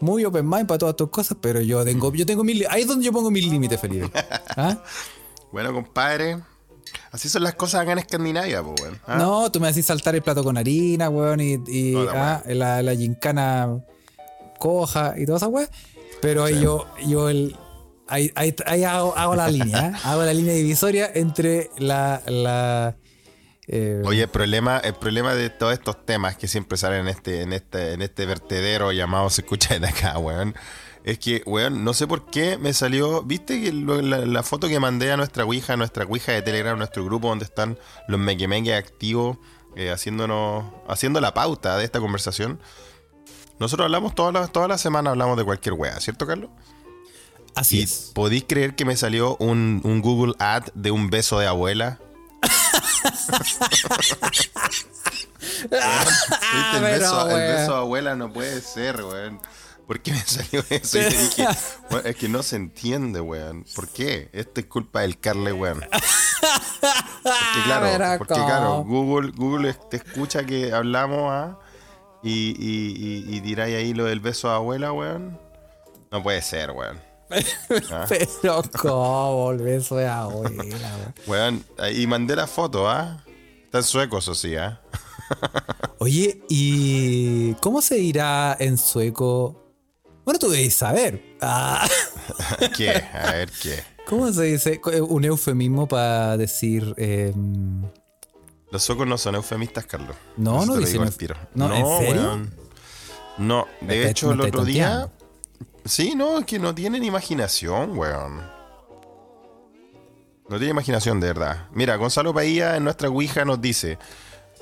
muy 0.00 0.24
open 0.24 0.48
mind 0.48 0.66
para 0.66 0.78
todas 0.78 0.96
tus 0.96 1.10
cosas, 1.10 1.36
pero 1.40 1.60
yo 1.60 1.84
tengo, 1.84 2.12
yo 2.14 2.24
tengo 2.24 2.44
mis, 2.44 2.58
li- 2.60 2.66
ahí 2.70 2.82
es 2.82 2.88
donde 2.88 3.04
yo 3.04 3.12
pongo 3.12 3.30
mis 3.30 3.46
límites, 3.46 3.78
Felipe. 3.80 4.10
¿Ah? 4.56 4.78
Bueno, 5.52 5.72
compadre. 5.72 6.38
Así 7.10 7.28
son 7.28 7.42
las 7.42 7.54
cosas 7.54 7.82
acá 7.82 7.92
en 7.92 7.98
Escandinavia, 7.98 8.62
pues, 8.62 8.80
weón. 8.80 9.00
¿ah? 9.06 9.16
No, 9.18 9.52
tú 9.52 9.60
me 9.60 9.68
decís 9.68 9.84
saltar 9.86 10.14
el 10.14 10.22
plato 10.22 10.42
con 10.42 10.56
harina, 10.56 11.08
weón, 11.10 11.40
y, 11.40 11.94
ah, 12.14 12.42
la, 12.46 12.82
la 12.82 12.94
gincana 12.94 13.82
coja 14.58 15.14
y 15.18 15.26
toda 15.26 15.36
esa 15.38 15.48
weón. 15.48 15.68
Pero 16.20 16.44
ahí 16.44 16.60
yo, 16.60 16.86
yo 17.06 17.28
el, 17.28 17.56
ahí, 18.08 18.32
ahí, 18.34 18.54
ahí 18.66 18.84
hago, 18.84 19.16
hago 19.16 19.34
la 19.34 19.48
línea, 19.48 19.88
¿eh? 19.88 19.92
hago 20.04 20.22
la 20.22 20.32
línea 20.34 20.54
divisoria 20.54 21.10
entre 21.14 21.70
la, 21.78 22.22
la 22.26 22.96
eh, 23.68 24.02
Oye, 24.04 24.22
el 24.22 24.28
problema, 24.28 24.78
el 24.78 24.94
problema 24.94 25.34
de 25.34 25.50
todos 25.50 25.72
estos 25.72 26.04
temas 26.06 26.36
que 26.36 26.48
siempre 26.48 26.78
salen 26.78 27.00
en 27.02 27.08
este, 27.08 27.42
en 27.42 27.52
este, 27.52 27.92
en 27.94 28.02
este 28.02 28.24
vertedero 28.26 28.92
llamado 28.92 29.28
Se 29.30 29.42
escucha 29.42 29.78
de 29.78 29.88
acá, 29.88 30.18
weón. 30.18 30.54
Es 31.04 31.18
que, 31.20 31.42
weón, 31.46 31.84
no 31.84 31.94
sé 31.94 32.06
por 32.08 32.26
qué 32.30 32.58
me 32.58 32.72
salió. 32.72 33.22
¿Viste 33.22 33.62
que 33.62 33.72
lo- 33.72 34.02
la, 34.02 34.18
la 34.26 34.42
foto 34.42 34.66
que 34.68 34.80
mandé 34.80 35.12
a 35.12 35.16
nuestra 35.16 35.44
Ouija, 35.44 35.74
a 35.74 35.76
nuestra 35.76 36.04
Ouija 36.04 36.32
de 36.32 36.42
Telegram, 36.42 36.76
nuestro 36.76 37.04
grupo 37.04 37.28
donde 37.28 37.44
están 37.44 37.78
los 38.08 38.18
mequemeques 38.18 38.74
activos, 38.74 39.38
eh, 39.76 39.90
haciéndonos, 39.90 40.64
haciendo 40.88 41.20
la 41.20 41.32
pauta 41.32 41.76
de 41.78 41.84
esta 41.84 42.00
conversación? 42.00 42.58
Nosotros 43.58 43.84
hablamos 43.86 44.14
todas 44.14 44.32
las, 44.34 44.52
toda 44.52 44.68
la 44.68 44.78
semana, 44.78 45.10
hablamos 45.10 45.36
de 45.36 45.44
cualquier 45.44 45.74
wea, 45.74 45.98
¿cierto, 46.00 46.26
Carlos? 46.26 46.50
Así 47.54 47.78
¿Y 47.80 47.82
es. 47.84 48.10
podéis 48.14 48.44
creer 48.46 48.74
que 48.76 48.84
me 48.84 48.96
salió 48.96 49.36
un, 49.38 49.80
un 49.82 50.02
Google 50.02 50.34
Ad 50.38 50.64
de 50.74 50.90
un 50.90 51.08
beso 51.08 51.38
de 51.38 51.46
abuela? 51.46 51.98
El, 55.62 56.80
pero, 56.80 56.82
beso, 56.82 57.28
el 57.28 57.34
weón. 57.34 57.56
beso 57.56 57.72
de 57.72 57.78
abuela 57.78 58.14
no 58.16 58.32
puede 58.32 58.60
ser, 58.60 59.02
weón. 59.02 59.40
¿Por 59.86 60.00
qué 60.00 60.12
me 60.12 60.20
salió 60.20 60.64
eso? 60.68 60.98
Y 60.98 61.02
yo 61.02 61.08
dije, 61.10 61.48
"Weón, 61.90 62.06
es 62.06 62.16
que 62.16 62.28
no 62.28 62.42
se 62.42 62.56
entiende, 62.56 63.20
weón. 63.20 63.64
¿Por 63.74 63.88
qué? 63.88 64.28
Esto 64.32 64.60
es 64.60 64.66
culpa 64.66 65.00
del 65.02 65.18
Carle, 65.18 65.52
weón. 65.52 65.80
Porque 65.80 67.62
claro, 67.64 68.18
porque 68.18 68.34
claro, 68.34 68.84
Google, 68.84 69.32
Google 69.34 69.74
te 69.90 69.96
escucha 69.98 70.44
que 70.44 70.72
hablamos, 70.72 71.30
¿ah? 71.32 71.58
Y, 72.26 72.56
y, 72.58 73.24
y, 73.32 73.36
y 73.36 73.40
tiráis 73.40 73.76
ahí 73.76 73.94
lo 73.94 74.04
del 74.04 74.20
beso 74.20 74.48
de 74.48 74.54
abuela, 74.54 74.92
weón. 74.92 75.38
No 76.10 76.22
puede 76.22 76.42
ser, 76.42 76.70
weón. 76.72 77.00
Ah. 77.90 78.06
Pero 78.08 78.62
cómo 78.80 79.50
el 79.52 79.58
beso 79.58 79.96
de 79.96 80.06
abuela, 80.06 80.62
weón. 80.64 81.14
Weón, 81.26 81.64
y 81.94 82.06
mandé 82.06 82.36
la 82.36 82.46
foto, 82.46 82.88
¿ah? 82.88 83.22
Está 83.64 83.78
en 83.78 83.84
sueco, 83.84 84.18
eso 84.18 84.34
sí, 84.34 84.54
¿ah? 84.56 84.80
Oye, 85.98 86.40
¿y 86.48 87.54
cómo 87.54 87.82
se 87.82 87.96
dirá 87.96 88.56
en 88.60 88.78
sueco? 88.78 89.74
Bueno, 90.24 90.38
tú 90.38 90.50
debes 90.50 90.74
saber. 90.74 91.36
Ah, 91.40 91.86
¿Qué? 92.76 92.90
A 92.90 93.32
ver, 93.32 93.50
¿qué? 93.60 93.82
¿Cómo 94.06 94.32
se 94.32 94.44
dice? 94.44 94.80
Un 95.08 95.24
eufemismo 95.24 95.88
para 95.88 96.36
decir. 96.36 96.94
em, 96.96 97.82
Los 98.76 98.82
suecos 98.82 99.06
no 99.06 99.16
son 99.16 99.36
eufemistas, 99.36 99.86
Carlos. 99.86 100.14
No, 100.36 100.62
Eso 100.62 100.66
no 100.66 100.76
dicen 100.76 101.00
digo 101.00 101.10
tiro. 101.16 101.34
no, 101.54 101.74
¿en 101.74 101.86
serio? 102.06 102.22
weón. 102.22 102.54
No, 103.38 103.66
de 103.80 104.10
hecho, 104.10 104.32
el 104.32 104.40
otro 104.42 104.66
día. 104.66 105.10
Sí, 105.86 106.14
no, 106.14 106.40
es 106.40 106.44
que 106.44 106.58
no 106.58 106.74
tienen 106.74 107.02
imaginación, 107.02 107.96
weón. 107.96 108.36
No 110.50 110.58
tiene 110.58 110.72
imaginación, 110.72 111.20
de 111.20 111.28
verdad. 111.28 111.68
Mira, 111.72 111.96
Gonzalo 111.96 112.34
Paía 112.34 112.76
en 112.76 112.84
nuestra 112.84 113.08
Ouija 113.08 113.46
nos 113.46 113.62
dice: 113.62 113.98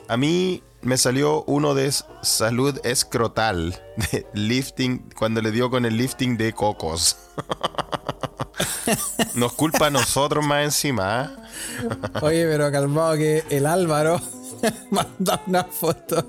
A 0.08 0.16
mí 0.16 0.62
me 0.82 0.98
salió 0.98 1.44
uno 1.44 1.74
de 1.74 1.90
salud 2.22 2.78
escrotal, 2.84 3.80
de 4.12 4.26
lifting, 4.34 5.08
cuando 5.16 5.40
le 5.40 5.50
dio 5.50 5.70
con 5.70 5.84
el 5.86 5.96
lifting 5.96 6.36
de 6.36 6.52
cocos. 6.52 7.16
Nos 9.34 9.52
culpa 9.54 9.86
a 9.86 9.90
nosotros 9.90 10.44
más 10.44 10.64
encima, 10.64 11.20
¿ah? 11.22 11.36
Oye, 12.22 12.44
pero 12.46 12.70
calmado 12.70 13.14
que 13.16 13.44
el 13.50 13.66
Álvaro 13.66 14.20
manda 14.90 15.42
una 15.46 15.64
foto. 15.64 16.24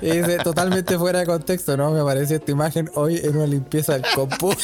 Y 0.00 0.10
dice, 0.10 0.38
totalmente 0.38 0.96
fuera 0.96 1.18
de 1.18 1.26
contexto, 1.26 1.76
¿no? 1.76 1.90
Me 1.90 2.00
apareció 2.00 2.36
esta 2.36 2.50
imagen 2.50 2.90
hoy 2.94 3.18
en 3.22 3.36
una 3.36 3.46
limpieza 3.46 3.92
del 3.92 4.04
compu. 4.14 4.54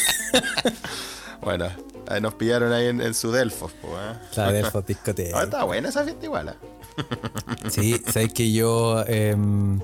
Bueno, 1.41 1.67
nos 2.21 2.33
pillaron 2.33 2.73
ahí 2.73 2.87
en, 2.87 2.99
en 2.99 3.13
su 3.13 3.31
Delfos, 3.31 3.71
po, 3.73 3.89
¿eh? 3.89 4.17
La 4.35 4.51
del 4.51 4.65
Ah, 4.65 4.81
discoteca. 4.85 5.43
está 5.43 5.63
buena 5.65 5.89
esa 5.89 6.03
fiesta 6.03 6.25
igual. 6.25 6.49
¿eh? 6.49 6.53
Sí, 7.69 8.01
sabes 8.11 8.33
que 8.33 8.51
yo. 8.51 9.03
em, 9.07 9.79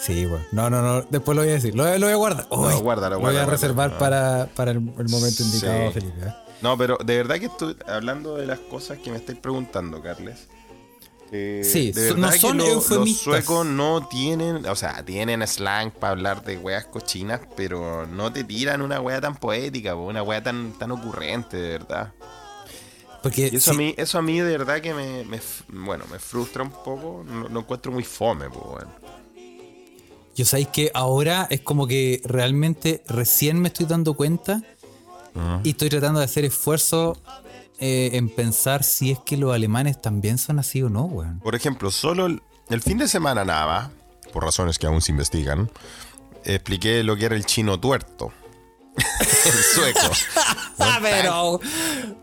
sí, 0.00 0.26
bueno. 0.26 0.44
No, 0.52 0.70
no, 0.70 0.82
no. 0.82 1.02
Después 1.10 1.36
lo 1.36 1.42
voy 1.42 1.50
a 1.50 1.54
decir. 1.54 1.74
Lo, 1.74 1.84
lo 1.98 2.06
voy 2.06 2.12
a 2.12 2.16
guardar. 2.16 2.46
Uy, 2.50 2.74
guárdalo, 2.74 3.16
Lo 3.16 3.20
voy 3.22 3.36
a 3.36 3.46
reservar 3.46 3.90
guárdalo. 3.90 4.46
para, 4.46 4.54
para 4.54 4.70
el, 4.72 4.80
momento 4.80 5.42
indicado, 5.42 5.88
Sí. 5.88 5.94
Felipe. 6.00 6.26
¿eh? 6.28 6.34
No, 6.62 6.76
pero 6.78 6.96
de 7.04 7.16
verdad 7.18 7.36
que 7.38 7.46
estoy 7.46 7.76
hablando 7.86 8.36
de 8.36 8.46
las 8.46 8.58
cosas 8.60 8.98
que 8.98 9.10
me 9.10 9.16
estáis 9.18 9.38
preguntando, 9.38 10.00
Carles. 10.02 10.48
Eh, 11.32 11.62
Sí, 11.64 11.90
de 11.90 12.02
verdad 12.02 12.16
no 12.18 12.30
que 12.30 12.38
son 12.38 12.56
lo- 12.56 12.74
los 12.74 13.18
suecos 13.18 13.66
no 13.66 14.06
tienen, 14.08 14.64
o 14.66 14.76
sea, 14.76 15.04
tienen 15.04 15.44
slang 15.46 15.90
para 15.90 16.12
hablar 16.12 16.44
de 16.44 16.56
weas 16.56 16.84
cochinas, 16.86 17.40
pero 17.56 18.06
no 18.06 18.32
te 18.32 18.44
tiran 18.44 18.80
una 18.80 19.00
wea 19.00 19.20
tan 19.20 19.34
poética, 19.36 19.94
po, 19.94 20.02
una 20.06 20.22
wea 20.22 20.40
tan, 20.42 20.72
tan 20.78 20.92
ocurrente, 20.92 21.56
de 21.56 21.68
verdad. 21.78 22.12
Porque 23.26 23.50
Y 23.52 23.56
eso, 23.56 23.70
sí, 23.72 23.76
a 23.76 23.78
mí, 23.78 23.94
eso 23.96 24.18
a 24.18 24.22
mí 24.22 24.38
de 24.38 24.56
verdad 24.56 24.80
que 24.80 24.94
me, 24.94 25.24
bueno, 25.68 26.04
me 26.10 26.20
frustra 26.20 26.62
un 26.62 26.70
poco, 26.70 27.24
no, 27.26 27.48
no 27.48 27.60
encuentro 27.60 27.90
muy 27.90 28.04
fome, 28.04 28.48
pues, 28.48 28.64
weón. 28.64 28.88
yo 30.36 30.44
sabéis 30.44 30.68
que 30.68 30.90
ahora 30.94 31.48
es 31.50 31.60
como 31.60 31.88
que 31.88 32.20
realmente 32.24 33.02
recién 33.08 33.58
me 33.60 33.68
estoy 33.68 33.86
dando 33.86 34.14
cuenta 34.14 34.62
y 35.64 35.70
estoy 35.70 35.88
tratando 35.88 36.20
de 36.20 36.24
hacer 36.24 36.44
esfuerzo 36.44 37.16
eh, 37.78 38.10
en 38.12 38.28
pensar 38.30 38.84
si 38.84 39.10
es 39.10 39.18
que 39.18 39.36
los 39.36 39.52
alemanes 39.52 40.00
también 40.00 40.38
son 40.38 40.58
así 40.58 40.82
o 40.82 40.88
no, 40.88 41.02
weón. 41.06 41.40
Por 41.40 41.54
ejemplo, 41.54 41.90
solo 41.90 42.26
el, 42.26 42.40
el 42.70 42.80
fin 42.80 42.96
de 42.98 43.08
semana 43.08 43.44
nada 43.44 43.66
más, 43.66 43.90
por 44.32 44.44
razones 44.44 44.78
que 44.78 44.86
aún 44.86 45.02
se 45.02 45.10
investigan, 45.12 45.68
expliqué 46.44 47.02
lo 47.02 47.16
que 47.16 47.24
era 47.24 47.34
el 47.34 47.44
chino 47.44 47.78
tuerto. 47.80 48.32
El 48.96 49.52
sueco. 49.74 50.00
Ah, 50.78 50.98
pero. 51.02 51.60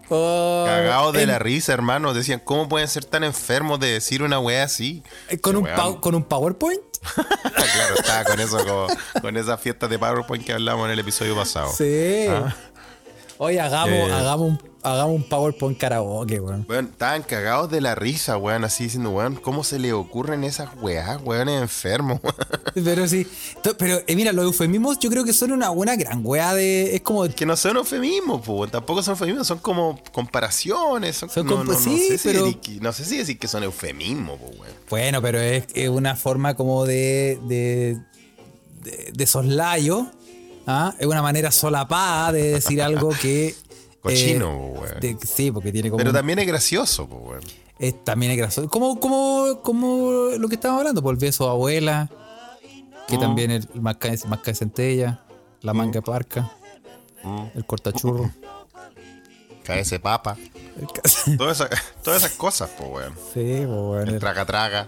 oh, 0.09 0.63
Cagado 0.67 1.11
de 1.11 1.23
en- 1.23 1.29
la 1.29 1.39
risa, 1.39 1.73
hermano. 1.73 2.13
Decían, 2.13 2.39
¿cómo 2.43 2.69
pueden 2.69 2.87
ser 2.87 3.03
tan 3.05 3.23
enfermos 3.23 3.79
de 3.79 3.91
decir 3.93 4.21
una 4.23 4.39
wea 4.39 4.63
así? 4.63 5.03
eh, 5.29 5.39
Con 5.39 5.55
un, 5.55 5.67
con 6.01 6.15
un 6.15 6.23
PowerPoint. 6.23 6.81
claro, 7.15 7.95
estaba 7.97 8.23
con 8.23 8.39
eso, 8.39 8.57
como- 8.65 8.87
con 9.21 9.35
esas 9.37 9.59
fiestas 9.59 9.89
de 9.89 9.97
PowerPoint 9.99 10.45
que 10.45 10.53
hablamos 10.53 10.85
en 10.85 10.91
el 10.91 10.99
episodio 10.99 11.35
pasado. 11.35 11.71
Sí. 11.75 12.27
Oye, 13.39 13.59
hagamos, 13.59 13.89
Eh. 14.09 14.13
hagamos, 14.13 14.49
un, 14.51 14.72
hagamos 14.83 15.15
un 15.15 15.23
PowerPoint 15.23 15.77
karaoke, 15.77 16.39
weón. 16.39 16.65
Weón, 16.69 16.85
estaban 16.91 17.23
cagados 17.23 17.71
de 17.71 17.81
la 17.81 17.95
risa, 17.95 18.37
weón, 18.37 18.63
así 18.63 18.83
diciendo, 18.85 19.09
weón, 19.11 19.35
¿cómo 19.35 19.63
se 19.63 19.79
le 19.79 19.93
ocurren 19.93 20.43
esas 20.43 20.69
weas, 20.81 21.21
weón, 21.23 21.49
enfermos? 21.49 22.19
Pero 22.75 23.07
sí. 23.07 23.27
Pero 23.77 23.99
eh, 24.07 24.15
mira, 24.15 24.31
los 24.33 24.45
eufemismos 24.45 24.99
yo 24.99 25.09
creo 25.09 25.23
que 25.23 25.33
son 25.33 25.51
una 25.51 25.69
buena 25.69 25.95
gran 25.95 26.21
weá 26.23 26.53
de. 26.53 26.95
Es 26.95 27.01
como. 27.01 27.27
que 27.27 27.45
no 27.45 27.55
son 27.55 27.77
eufemismos, 27.77 28.41
pues, 28.45 28.71
tampoco 28.71 29.01
son 29.01 29.13
eufemismos, 29.13 29.47
son 29.47 29.59
como 29.59 29.99
comparaciones. 30.11 31.15
Son, 31.17 31.29
Son 31.29 31.45
no, 31.45 31.63
no, 31.63 31.73
no 31.73 31.79
sí, 31.79 31.97
sé 32.09 32.17
si 32.17 32.27
pero- 32.29 32.45
decir 32.45 32.59
que- 32.59 32.79
no 32.81 32.91
sé 32.93 33.05
si 33.05 33.17
decir 33.17 33.39
que 33.39 33.47
son 33.47 33.63
eufemismos, 33.63 34.39
pues, 34.39 34.59
weón. 34.59 34.73
Bueno, 34.89 35.21
pero 35.21 35.39
es, 35.39 35.65
es 35.73 35.89
una 35.89 36.15
forma 36.15 36.55
como 36.55 36.85
de. 36.85 37.39
de. 37.47 37.97
de, 38.83 39.11
de 39.13 39.27
soslayo. 39.27 40.07
¿ah? 40.67 40.93
Es 40.99 41.05
una 41.07 41.21
manera 41.21 41.51
solapada 41.51 42.31
de 42.31 42.53
decir 42.53 42.81
algo 42.81 43.09
que. 43.21 43.55
Cochino, 44.03 44.51
eh, 44.51 44.79
weón. 44.79 44.99
de- 44.99 45.17
sí, 45.25 45.51
porque 45.51 45.71
tiene 45.71 45.89
como. 45.89 45.97
Pero 45.97 46.09
un- 46.11 46.15
también 46.15 46.39
es 46.39 46.47
gracioso, 46.47 47.07
pues, 47.07 47.21
weón. 47.23 47.41
es- 47.79 48.03
también 48.03 48.31
es 48.33 48.37
gracioso. 48.37 48.69
Como, 48.69 48.99
como, 48.99 49.61
como 49.63 50.11
lo 50.37 50.47
que 50.49 50.55
estábamos 50.55 50.81
hablando, 50.81 51.01
por 51.01 51.13
el 51.13 51.19
beso 51.19 51.49
abuela. 51.49 52.09
Que 53.07 53.17
Mm. 53.17 53.21
también 53.21 53.51
el 53.51 53.67
masca 53.75 54.09
masca 54.27 54.51
de 54.51 54.55
centella. 54.55 55.23
La 55.61 55.73
manga 55.73 55.93
de 55.93 56.01
parca. 56.01 56.51
Mm. 57.23 57.45
El 57.55 57.65
cortachurro. 57.65 58.29
Cae 59.63 59.79
ese 59.81 59.99
papa. 59.99 60.37
Todas 61.37 61.61
esas, 62.05 62.31
cosas, 62.31 62.69
pues, 62.77 62.89
weón. 62.89 63.13
sí, 63.33 63.63
pues, 63.65 63.67
bueno, 63.67 64.01
El 64.03 64.09
el- 64.15 64.19
traga 64.19 64.45
traga. 64.45 64.87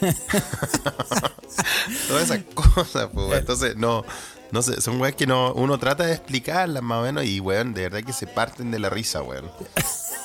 Todas 2.08 2.24
esas 2.24 2.40
cosas, 2.54 3.08
pues, 3.12 3.26
weón. 3.26 3.38
Entonces, 3.38 3.76
no, 3.76 4.04
no 4.50 4.62
sé, 4.62 4.80
son 4.80 5.00
weas 5.00 5.14
que 5.14 5.26
no, 5.26 5.52
uno 5.52 5.78
trata 5.78 6.04
de 6.06 6.14
explicarlas 6.14 6.82
más 6.82 7.00
o 7.00 7.02
menos 7.02 7.24
y, 7.24 7.40
weón, 7.40 7.74
de 7.74 7.82
verdad 7.82 8.02
que 8.04 8.12
se 8.12 8.26
parten 8.26 8.70
de 8.70 8.78
la 8.78 8.90
risa, 8.90 9.22
weón. 9.22 9.50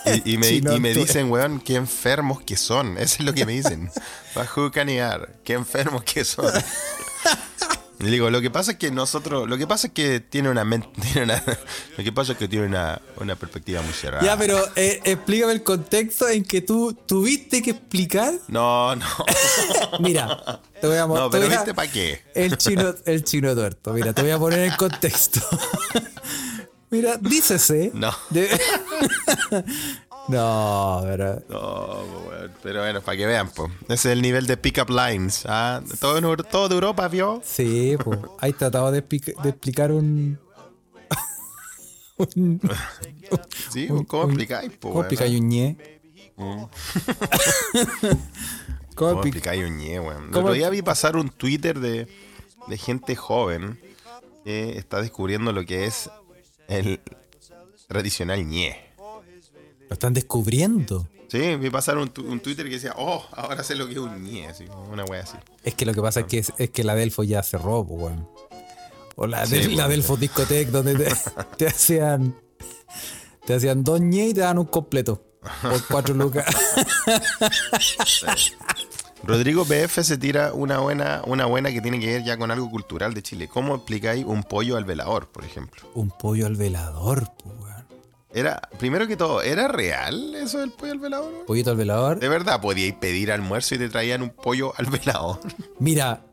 Y, 0.06 0.34
y 0.34 0.38
me, 0.38 0.50
y 0.76 0.80
me 0.80 0.94
dicen, 0.94 1.30
weón, 1.30 1.60
qué 1.60 1.76
enfermos 1.76 2.42
que 2.42 2.58
son. 2.58 2.98
Eso 2.98 3.18
es 3.20 3.26
lo 3.26 3.34
que 3.34 3.46
me 3.46 3.54
dicen. 3.54 3.92
Bajo 4.36 4.72
canear, 4.72 5.30
qué 5.44 5.54
enfermos 5.54 6.04
que 6.04 6.24
son. 6.24 6.52
Y 8.00 8.06
digo, 8.08 8.30
lo 8.30 8.42
que 8.42 8.50
pasa 8.50 8.72
es 8.72 8.78
que 8.78 8.92
nosotros, 8.92 9.48
lo 9.48 9.58
que 9.58 9.66
pasa 9.68 9.88
es 9.88 9.94
que 9.94 10.20
tiene 10.20 10.50
una 10.50 10.66
mente, 10.66 10.90
lo 11.98 12.04
que 12.04 12.12
pasa 12.12 12.34
es 12.34 12.38
que 12.38 12.48
tiene 12.48 12.66
una, 12.66 13.00
una 13.18 13.36
perspectiva 13.36 13.82
muy 13.82 13.94
cerrada. 13.94 14.24
Ya, 14.26 14.36
pero 14.38 14.60
eh, 14.76 15.00
explícame 15.06 15.54
el 15.54 15.64
contexto 15.64 16.28
en 16.28 16.44
que 16.44 16.62
tú 16.62 16.94
tuviste 17.06 17.62
que 17.62 17.72
explicar. 17.72 18.34
No, 18.50 18.96
no. 18.96 19.06
Mira, 20.00 20.62
te 20.82 20.88
voy 20.88 20.98
a 20.98 21.06
No, 21.08 21.30
te 21.30 21.38
pero 21.40 21.52
a- 21.54 21.56
¿viste 21.56 21.74
para 21.74 21.92
qué? 21.92 22.22
El 22.36 22.58
chino, 22.58 22.94
el 23.06 23.24
chino 23.24 23.54
tuerto. 23.56 23.94
Mira, 23.94 24.12
te 24.12 24.22
voy 24.22 24.32
a 24.32 24.40
poner 24.40 24.60
en 24.72 24.76
contexto. 24.76 25.40
Mira, 26.90 27.18
dícese. 27.18 27.92
No. 27.94 28.14
de- 28.32 28.50
no, 30.30 31.02
pero. 31.04 31.42
No, 31.50 32.04
pero 32.62 32.82
bueno, 32.82 33.02
para 33.02 33.18
que 33.18 33.26
vean, 33.26 33.50
pues. 33.50 33.72
Ese 33.84 33.94
es 33.94 34.06
el 34.06 34.22
nivel 34.22 34.48
de 34.48 34.58
pick-up 34.58 34.90
lines. 34.90 35.44
¿ah? 35.48 35.82
Todo, 36.00 36.18
en 36.18 36.44
todo 36.50 36.70
de 36.70 36.76
Europa, 36.76 37.08
¿vio? 37.08 37.42
Sí, 37.44 37.96
pues. 38.04 38.20
Hay 38.40 38.54
tratado 38.54 38.92
de, 38.92 39.02
de 39.02 39.50
explicar 39.50 39.92
un. 39.92 40.40
un 42.36 42.62
Sí, 43.72 43.88
un- 43.90 44.06
¿cómo 44.06 44.26
explicáis, 44.26 44.72
pues? 44.80 44.92
¿Cómo 44.92 45.02
explicáis 45.02 45.40
un 45.40 45.50
ñe? 45.50 45.78
¿Cómo 46.36 46.70
¿Cómo 48.96 49.12
expli- 49.22 49.28
explicáis 49.28 49.64
un 49.66 49.78
ñe, 49.78 50.00
weón? 50.00 50.24
El 50.26 50.32
¿Cómo- 50.32 50.46
otro 50.48 50.54
día 50.54 50.70
vi 50.70 50.82
pasar 50.82 51.16
un 51.18 51.30
Twitter 51.30 51.80
de, 51.80 52.08
de 52.68 52.78
gente 52.78 53.16
joven 53.16 53.80
que 54.44 54.78
está 54.78 55.02
descubriendo 55.02 55.52
lo 55.52 55.66
que 55.66 55.86
es 55.86 56.10
el 56.68 57.00
tradicional 57.88 58.46
ñe. 58.48 58.93
Lo 59.94 59.96
están 59.96 60.16
descubriendo. 60.16 61.08
Sí, 61.28 61.56
vi 61.56 61.70
pasar 61.70 62.00
un, 62.00 62.10
Twitter 62.10 62.66
que 62.66 62.72
decía, 62.72 62.96
oh, 62.98 63.24
ahora 63.32 63.64
sé 63.64 63.76
lo 63.76 63.86
que 63.86 63.92
es 63.92 64.00
un 64.00 64.24
ñe, 64.24 64.48
así, 64.48 64.66
una 64.92 65.06
wea 65.06 65.22
así. 65.22 65.38
Es 65.64 65.76
que 65.76 65.86
lo 65.86 65.94
que 65.94 66.02
pasa 66.02 66.22
es 66.22 66.26
que, 66.26 66.40
es, 66.40 66.52
es 66.58 66.72
que 66.72 66.84
la 66.84 66.96
Delfo 66.96 67.22
ya 67.22 67.44
cerró, 67.44 67.86
pues, 67.86 68.02
weón. 68.02 68.28
O 69.16 69.28
la, 69.28 69.46
Sí, 69.46 69.58
del, 69.58 69.66
pues, 69.66 69.78
la 69.78 69.88
del 69.88 70.04
Discotec, 70.20 70.70
donde 70.70 70.96
te, 70.96 71.12
te 71.58 71.68
hacían. 71.68 72.36
Te 73.46 73.54
hacían 73.54 73.84
dos 73.84 74.02
ñe 74.02 74.30
y 74.30 74.34
te 74.34 74.42
dan 74.42 74.58
un 74.58 74.66
completo. 74.66 75.24
Por 75.62 75.86
cuatro 75.86 76.16
lucas. 76.16 76.48
Rodrigo 79.24 79.64
PF 79.64 80.04
se 80.04 80.18
tira 80.18 80.54
una 80.54 80.80
buena, 80.80 81.22
una 81.28 81.46
buena 81.46 81.72
que 81.72 81.82
tiene 81.82 82.00
que 82.00 82.08
ver 82.08 82.24
ya 82.24 82.36
con 82.36 82.50
algo 82.50 82.68
cultural 82.72 83.14
de 83.14 83.22
Chile. 83.22 83.48
¿Cómo 83.48 83.76
explicáis 83.76 84.26
un 84.26 84.42
pollo 84.42 84.76
al 84.76 84.86
velador, 84.86 85.28
por 85.32 85.46
ejemplo? 85.46 85.84
un 85.94 86.10
pollo 86.10 86.48
al 86.48 86.56
velador, 86.56 87.30
pues, 87.38 87.56
weón. 87.60 87.73
Era, 88.36 88.62
primero 88.80 89.08
que 89.08 89.16
todo, 89.16 89.42
¿era 89.44 89.68
real 89.68 90.34
eso 90.36 90.60
del 90.60 90.72
pollo 90.72 90.92
al 90.94 91.00
velador? 91.00 91.46
Pollito 91.46 91.70
al 91.72 91.78
velador. 91.78 92.20
¿De 92.20 92.28
verdad 92.30 92.60
podíais 92.62 92.96
pedir 92.96 93.32
almuerzo 93.32 93.76
y 93.76 93.78
te 93.78 93.90
traían 93.90 94.22
un 94.24 94.32
pollo 94.32 94.74
al 94.78 94.88
velador? 94.88 95.40
Mira, 95.80 96.26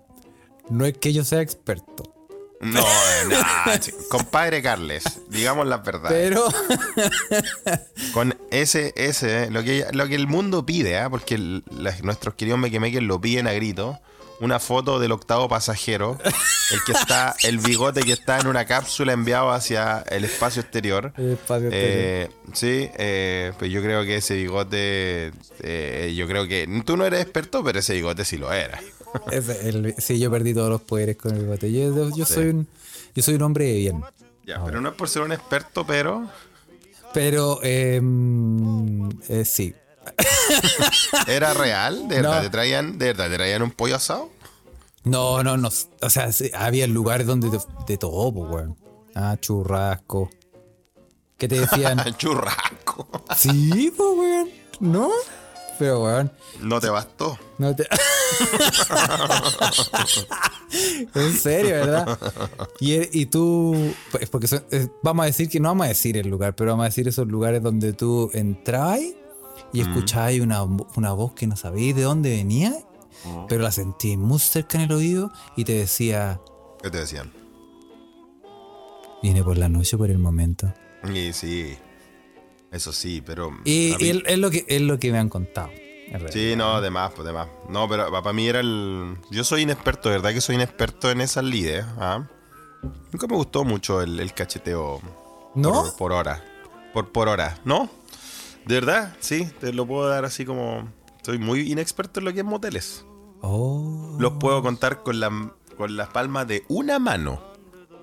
no 0.71 0.87
es 0.87 0.97
que 0.97 1.13
yo 1.13 1.25
sea 1.25 1.43
experto, 1.43 2.05
No, 2.61 2.81
ch- 2.81 3.93
compadre 4.09 4.63
Carles, 4.63 5.05
digamos 5.29 5.67
la 5.67 5.79
verdad. 5.79 6.09
pero 6.09 6.45
Con 8.15 8.37
ese, 8.51 8.93
ese, 8.97 9.51
lo 9.51 9.63
que, 9.63 9.87
lo 9.93 10.07
que 10.09 10.15
el 10.15 10.27
mundo 10.27 10.65
pide, 10.67 10.99
¿ah? 10.99 11.11
porque 11.11 11.35
el- 11.35 11.65
las- 11.71 12.03
nuestros 12.03 12.35
queridos 12.35 12.59
mequemeques 12.59 13.03
lo 13.03 13.21
piden 13.21 13.47
a 13.47 13.53
grito, 13.53 14.01
una 14.41 14.59
foto 14.59 14.99
del 14.99 15.13
octavo 15.13 15.49
pasajero, 15.49 16.19
el 16.25 16.83
que 16.85 16.93
está, 16.93 17.37
el 17.43 17.59
bigote 17.59 18.03
que 18.03 18.13
está 18.13 18.39
en 18.39 18.47
una 18.47 18.65
cápsula 18.65 19.13
enviado 19.13 19.51
hacia 19.51 20.01
el 20.11 20.25
espacio 20.25 20.63
exterior. 20.63 21.13
El 21.17 21.33
espacio 21.33 21.69
Eh, 21.73 22.31
sí, 22.53 22.89
eh, 22.97 23.53
pues 23.59 23.71
yo 23.71 23.83
creo 23.83 24.05
que 24.05 24.17
ese 24.17 24.35
bigote, 24.35 25.33
eh, 25.61 26.15
yo 26.17 26.27
creo 26.27 26.47
que 26.49 26.67
tú 26.85 26.97
no 26.97 27.05
eres 27.05 27.21
experto, 27.23 27.63
pero 27.63 27.79
ese 27.79 27.95
bigote 27.95 28.25
sí 28.25 28.39
lo 28.39 28.53
era. 28.53 28.81
El- 29.31 29.95
sí, 29.99 30.19
yo 30.19 30.31
perdí 30.31 30.55
todos 30.55 30.71
los 30.71 30.81
poderes 30.81 31.17
con 31.17 31.35
el 31.35 31.43
bigote. 31.43 31.73
Yo, 31.73 32.25
soy 32.25 32.47
un 32.49 32.69
yo 33.15 33.23
soy 33.23 33.35
un 33.35 33.43
hombre 33.43 33.65
de 33.67 33.75
bien. 33.75 34.03
Ya, 34.47 34.65
pero 34.65 34.81
no 34.81 34.89
es 34.89 34.95
por 34.95 35.09
ser 35.09 35.23
un 35.23 35.33
experto, 35.33 35.87
pero 35.87 36.29
Pero 37.13 37.61
mm, 37.63 39.11
eh, 39.29 39.45
sí. 39.45 39.75
era 41.27 41.55
real, 41.55 42.09
de 42.09 42.17
verdad, 42.17 42.37
No. 42.37 42.43
te 42.43 42.51
traían, 42.51 42.99
de 42.99 43.07
verdad, 43.07 43.29
te 43.31 43.37
traían 43.37 43.63
un 43.63 43.71
pollo 43.71 43.97
asado. 43.97 44.29
No, 45.05 45.43
no, 45.43 45.57
no. 45.57 45.69
O 46.03 46.11
sea, 46.11 46.29
había 46.55 46.87
lugares 46.87 47.27
donde 47.27 47.49
de, 47.51 47.59
de 47.87 47.97
todo, 47.97 48.33
pues, 48.33 48.51
weón. 48.53 48.77
Ah, 49.15 49.37
churrasco. 49.41 50.31
¿Qué 51.39 51.49
te 51.49 51.61
decían? 51.61 51.99
Churrasco. 52.19 53.09
sí, 53.37 53.93
pues, 53.97 54.09
weón. 54.17 54.49
¿No? 54.81 55.09
Pero, 55.79 56.03
weón. 56.05 56.31
No 56.61 56.81
te 56.81 56.91
bastó. 56.91 57.39
No 57.57 57.75
te... 57.75 57.87
en 61.15 61.33
serio, 61.35 61.71
¿verdad? 61.77 62.19
Y, 62.81 63.21
y 63.21 63.27
tú, 63.27 63.93
pues, 64.13 64.29
porque 64.29 64.47
son- 64.49 64.65
eh, 64.71 64.89
vamos 65.03 65.25
a 65.25 65.27
decir 65.27 65.49
que 65.49 65.61
no 65.61 65.69
vamos 65.71 65.87
a 65.87 65.89
decir 65.89 66.17
el 66.17 66.29
lugar, 66.29 66.55
pero 66.55 66.73
vamos 66.73 66.85
a 66.85 66.89
decir 66.89 67.09
esos 67.09 67.27
lugares 67.27 67.63
donde 67.63 67.93
tú 67.93 68.31
entrabas 68.35 69.01
y 69.73 69.81
escuchabas 69.81 70.39
una, 70.41 70.63
una 70.63 71.13
voz 71.13 71.33
que 71.33 71.47
no 71.47 71.57
sabías 71.57 71.97
de 71.97 72.03
dónde 72.03 72.31
venía, 72.31 72.75
pero 73.49 73.63
la 73.63 73.71
sentí 73.71 74.17
muy 74.17 74.39
cerca 74.39 74.79
en 74.79 74.85
el 74.85 74.93
oído 74.93 75.31
y 75.57 75.65
te 75.65 75.73
decía, 75.73 76.41
¿Qué 76.83 76.91
te 76.91 76.99
decían? 76.99 77.31
viene 79.23 79.45
por 79.45 79.59
la 79.59 79.69
noche, 79.69 79.97
por 79.97 80.11
el 80.11 80.19
momento. 80.19 80.73
Y 81.13 81.33
sí, 81.33 81.77
eso 82.73 82.93
sí, 82.93 83.23
pero... 83.25 83.51
Y, 83.65 83.93
es, 83.93 84.23
es 84.27 84.39
lo 84.39 84.51
que, 84.51 84.65
es 84.69 84.81
lo 84.81 84.99
que 84.99 85.13
me 85.13 85.19
han 85.19 85.29
contado. 85.29 85.71
Sí, 86.31 86.55
no, 86.57 86.81
de 86.81 86.91
más, 86.91 87.13
pues 87.13 87.25
de 87.27 87.33
más. 87.33 87.49
No, 87.69 87.89
pero 87.89 88.11
para 88.11 88.33
mí 88.33 88.49
era 88.49 88.61
el... 88.61 89.17
Yo 89.31 89.45
soy 89.45 89.63
inexperto, 89.63 90.09
de 90.09 90.17
verdad 90.17 90.33
que 90.33 90.41
soy 90.41 90.57
inexperto 90.57 91.11
en 91.11 91.21
esas 91.21 91.45
lides. 91.45 91.85
¿ah? 91.99 92.27
Nunca 93.13 93.27
me 93.29 93.37
gustó 93.37 93.65
mucho 93.65 94.03
el, 94.03 94.19
el 94.19 94.35
cacheteo 94.35 95.01
¿No? 95.55 95.71
por, 95.71 95.97
por 95.97 96.13
hora. 96.13 96.45
Por, 96.93 97.13
por 97.13 97.29
hora, 97.29 97.59
¿no? 97.65 97.89
De 98.71 98.77
verdad, 98.77 99.17
sí, 99.19 99.51
te 99.59 99.73
lo 99.73 99.85
puedo 99.85 100.09
dar 100.09 100.25
así 100.25 100.45
como... 100.45 100.89
Soy 101.27 101.39
muy 101.39 101.73
inexperto 101.73 102.21
en 102.21 102.27
lo 102.27 102.33
que 102.33 102.39
es 102.39 102.47
moteles. 102.47 103.05
Oh. 103.41 104.15
Los 104.21 104.35
puedo 104.35 104.63
contar 104.63 105.03
con, 105.03 105.19
la, 105.19 105.29
con 105.77 105.97
las 105.97 106.11
palmas 106.11 106.47
de 106.47 106.65
una 106.69 107.01
mano. 107.01 107.43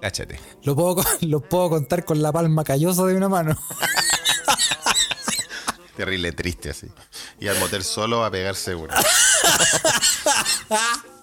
Cáchate. 0.02 0.41
Lo 0.63 0.76
puedo, 0.76 1.02
lo 1.22 1.39
puedo 1.39 1.70
contar 1.70 2.04
con 2.04 2.22
la 2.22 2.34
palma 2.34 2.65
callosa 2.65 3.06
de 3.06 3.15
una 3.15 3.30
mano. 3.30 3.58
Terrible, 5.96 6.34
triste 6.34 6.72
así. 6.72 6.88
Y 7.39 7.48
al 7.48 7.58
motel 7.60 7.86
solo 7.86 8.26
a 8.26 8.30
pegarse 8.30 8.76
una. 8.76 8.94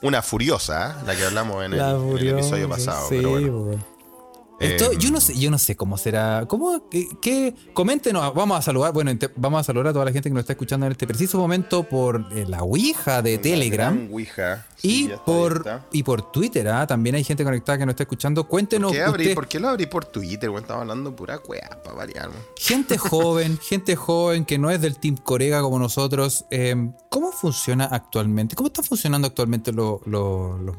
una 0.01 0.23
furiosa, 0.23 1.01
¿eh? 1.03 1.05
la 1.05 1.17
que 1.17 1.27
hablamos 1.27 1.63
en 1.67 1.75
el, 1.75 1.81
en 1.81 2.29
episodio 2.29 2.67
pasado. 2.67 3.11
sí, 3.11 3.17
pero 3.17 3.63
bueno. 3.63 3.94
Esto, 4.61 4.93
Eh, 4.93 4.97
yo 4.99 5.11
no 5.11 5.21
sé, 5.21 5.37
yo 5.39 5.51
no 5.51 5.59
sé 5.59 5.77
cómo 5.77 5.99
será. 5.99 6.47
¿Cómo? 6.49 6.89
¿Qué? 6.89 7.09
qué? 7.21 7.55
Coméntenos, 7.73 8.33
vamos 8.35 8.59
a 8.59 8.63
saludar, 8.63 8.93
bueno, 8.93 9.11
vamos 9.37 9.61
a 9.61 9.65
saludar 9.65 9.89
a 9.89 9.93
toda 9.93 10.05
la 10.05 10.13
gente 10.13 10.29
que 10.31 10.35
nos 10.35 10.41
está 10.43 10.53
escuchando 10.53 10.87
en 10.87 10.93
este 10.93 11.07
preciso 11.07 11.39
momento 11.39 11.83
por 11.83 12.27
eh, 12.33 12.45
la 12.49 12.63
Ouija 12.63 13.21
de 13.21 13.39
Telegram. 13.39 14.09
Ouija. 14.13 14.67
Sí, 14.77 15.11
Y 15.11 15.17
por, 15.27 15.65
y 15.93 16.03
por 16.03 16.31
Twitter, 16.31 16.69
¿ah? 16.69 16.87
también 16.87 17.17
hay 17.17 17.25
gente 17.25 17.43
conectada 17.43 17.79
que 17.79 17.87
nos 17.87 17.95
está 17.95 18.03
escuchando. 18.05 18.47
Cuéntenos 18.47 18.93
¿Qué 18.93 19.03
abrí? 19.03 19.25
usted- 19.25 19.35
¿Por 19.35 19.49
qué 19.49 19.59
lo 19.59 19.69
abrí 19.69 19.87
por 19.87 20.05
Twitter? 20.05 20.51
weón? 20.51 20.63
estaba 20.63 20.83
hablando 20.83 21.17
pura 21.17 21.39
cuea 21.39 21.81
para 21.83 21.97
variar. 21.97 22.31
Gente 22.57 22.97
joven, 22.99 23.59
gente 23.59 23.97
joven 23.97 24.45
que 24.45 24.59
no 24.59 24.71
es 24.71 24.81
del 24.81 24.99
Team 24.99 25.17
Corega 25.17 25.63
como 25.63 25.79
nosotros. 25.79 26.45
eh, 26.51 26.91
¿Cómo 27.09 27.33
funciona 27.33 27.87
actualmente? 27.87 28.55
¿Cómo 28.57 28.67
están 28.69 28.85
funcionando 28.85 29.27
actualmente 29.29 29.73
lo- 29.73 30.01
lo- 30.05 30.59
los, 30.59 30.77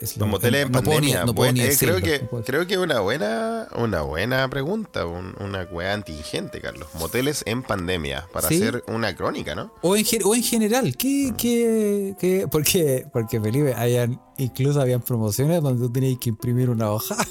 es 0.00 0.16
Los 0.16 0.18
lo- 0.18 0.26
moteles 0.26 0.66
en 0.66 0.72
no 0.72 0.82
puedo 0.82 1.00
ni- 1.00 1.08
pandemia. 1.12 1.24
no 1.26 1.34
puedo 1.34 1.50
eh, 1.52 1.76
creo, 1.78 2.00
que, 2.00 2.28
no 2.30 2.42
creo 2.42 2.66
que 2.66 2.78
una 2.78 3.00
buena, 3.00 3.68
una 3.76 4.02
buena 4.02 4.48
pregunta, 4.50 5.06
un- 5.06 5.34
una 5.40 5.66
cuea 5.68 5.94
antigente, 5.94 6.60
Carlos. 6.60 6.88
Moteles 6.98 7.42
en 7.46 7.62
pandemia, 7.62 8.26
para 8.32 8.48
Sí. 8.48 8.56
hacer 8.56 8.84
una 8.88 9.14
crónica, 9.14 9.54
¿no? 9.54 9.72
O 9.82 9.96
en, 9.96 10.04
o 10.24 10.34
en 10.34 10.42
general, 10.42 10.96
¿qué, 10.96 11.32
qué, 11.38 12.14
qué- 12.18 12.46
porque, 12.50 13.06
porque 13.12 13.40
Felipe, 13.40 13.74
hayan, 13.74 14.20
incluso 14.36 14.80
habían 14.80 15.00
promociones 15.02 15.62
donde 15.62 15.86
tú 15.86 15.92
tenías 15.92 16.18
que 16.18 16.28
imprimir 16.30 16.70
una 16.70 16.90
hoja. 16.90 17.16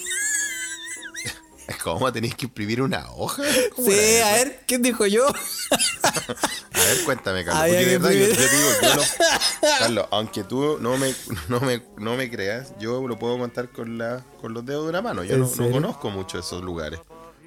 ¿Cómo 1.84 2.12
tenéis 2.12 2.36
que 2.36 2.46
imprimir 2.46 2.82
una 2.82 3.12
hoja? 3.12 3.44
¿Cómo 3.76 3.88
Sí, 3.88 4.20
a 4.20 4.34
ver, 4.34 4.64
¿quién 4.68 4.82
dijo 4.82 5.06
yo? 5.06 5.28
A 6.04 6.80
ver, 6.80 7.04
cuéntame, 7.06 7.46
Carlos. 7.46 7.64
Porque 7.64 7.78
de 7.78 7.86
que 7.86 7.98
verdad, 7.98 8.12
yo, 8.12 8.26
yo 8.26 8.50
digo, 8.50 8.70
yo 8.82 8.96
lo- 8.96 9.70
Carlos, 9.80 10.08
aunque 10.12 10.44
tú 10.44 10.78
no 10.80 10.98
me, 10.98 11.14
no, 11.48 11.60
me, 11.62 11.82
no 11.98 12.16
me 12.16 12.30
creas, 12.30 12.74
yo 12.80 13.08
lo 13.08 13.18
puedo 13.18 13.38
contar 13.38 13.70
con, 13.70 13.98
la, 13.98 14.24
con 14.42 14.54
los 14.54 14.66
dedos 14.66 14.84
de 14.84 14.90
una 14.90 15.02
mano. 15.02 15.24
Yo 15.24 15.36
¿En 15.36 15.42
no, 15.42 15.50
no 15.56 15.72
conozco 15.72 16.10
mucho 16.10 16.40
esos 16.40 16.62
lugares. 16.64 17.00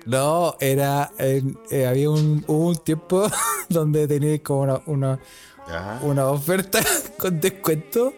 No, 0.06 0.56
era, 0.60 1.10
eh, 1.18 1.42
había 1.86 2.08
un, 2.10 2.44
un 2.46 2.76
tiempo 2.76 3.28
donde 3.68 4.06
tenías 4.06 4.40
como 4.40 4.80
una, 4.86 5.18
una, 6.02 6.28
oferta 6.28 6.80
con 7.18 7.40
descuento 7.40 8.14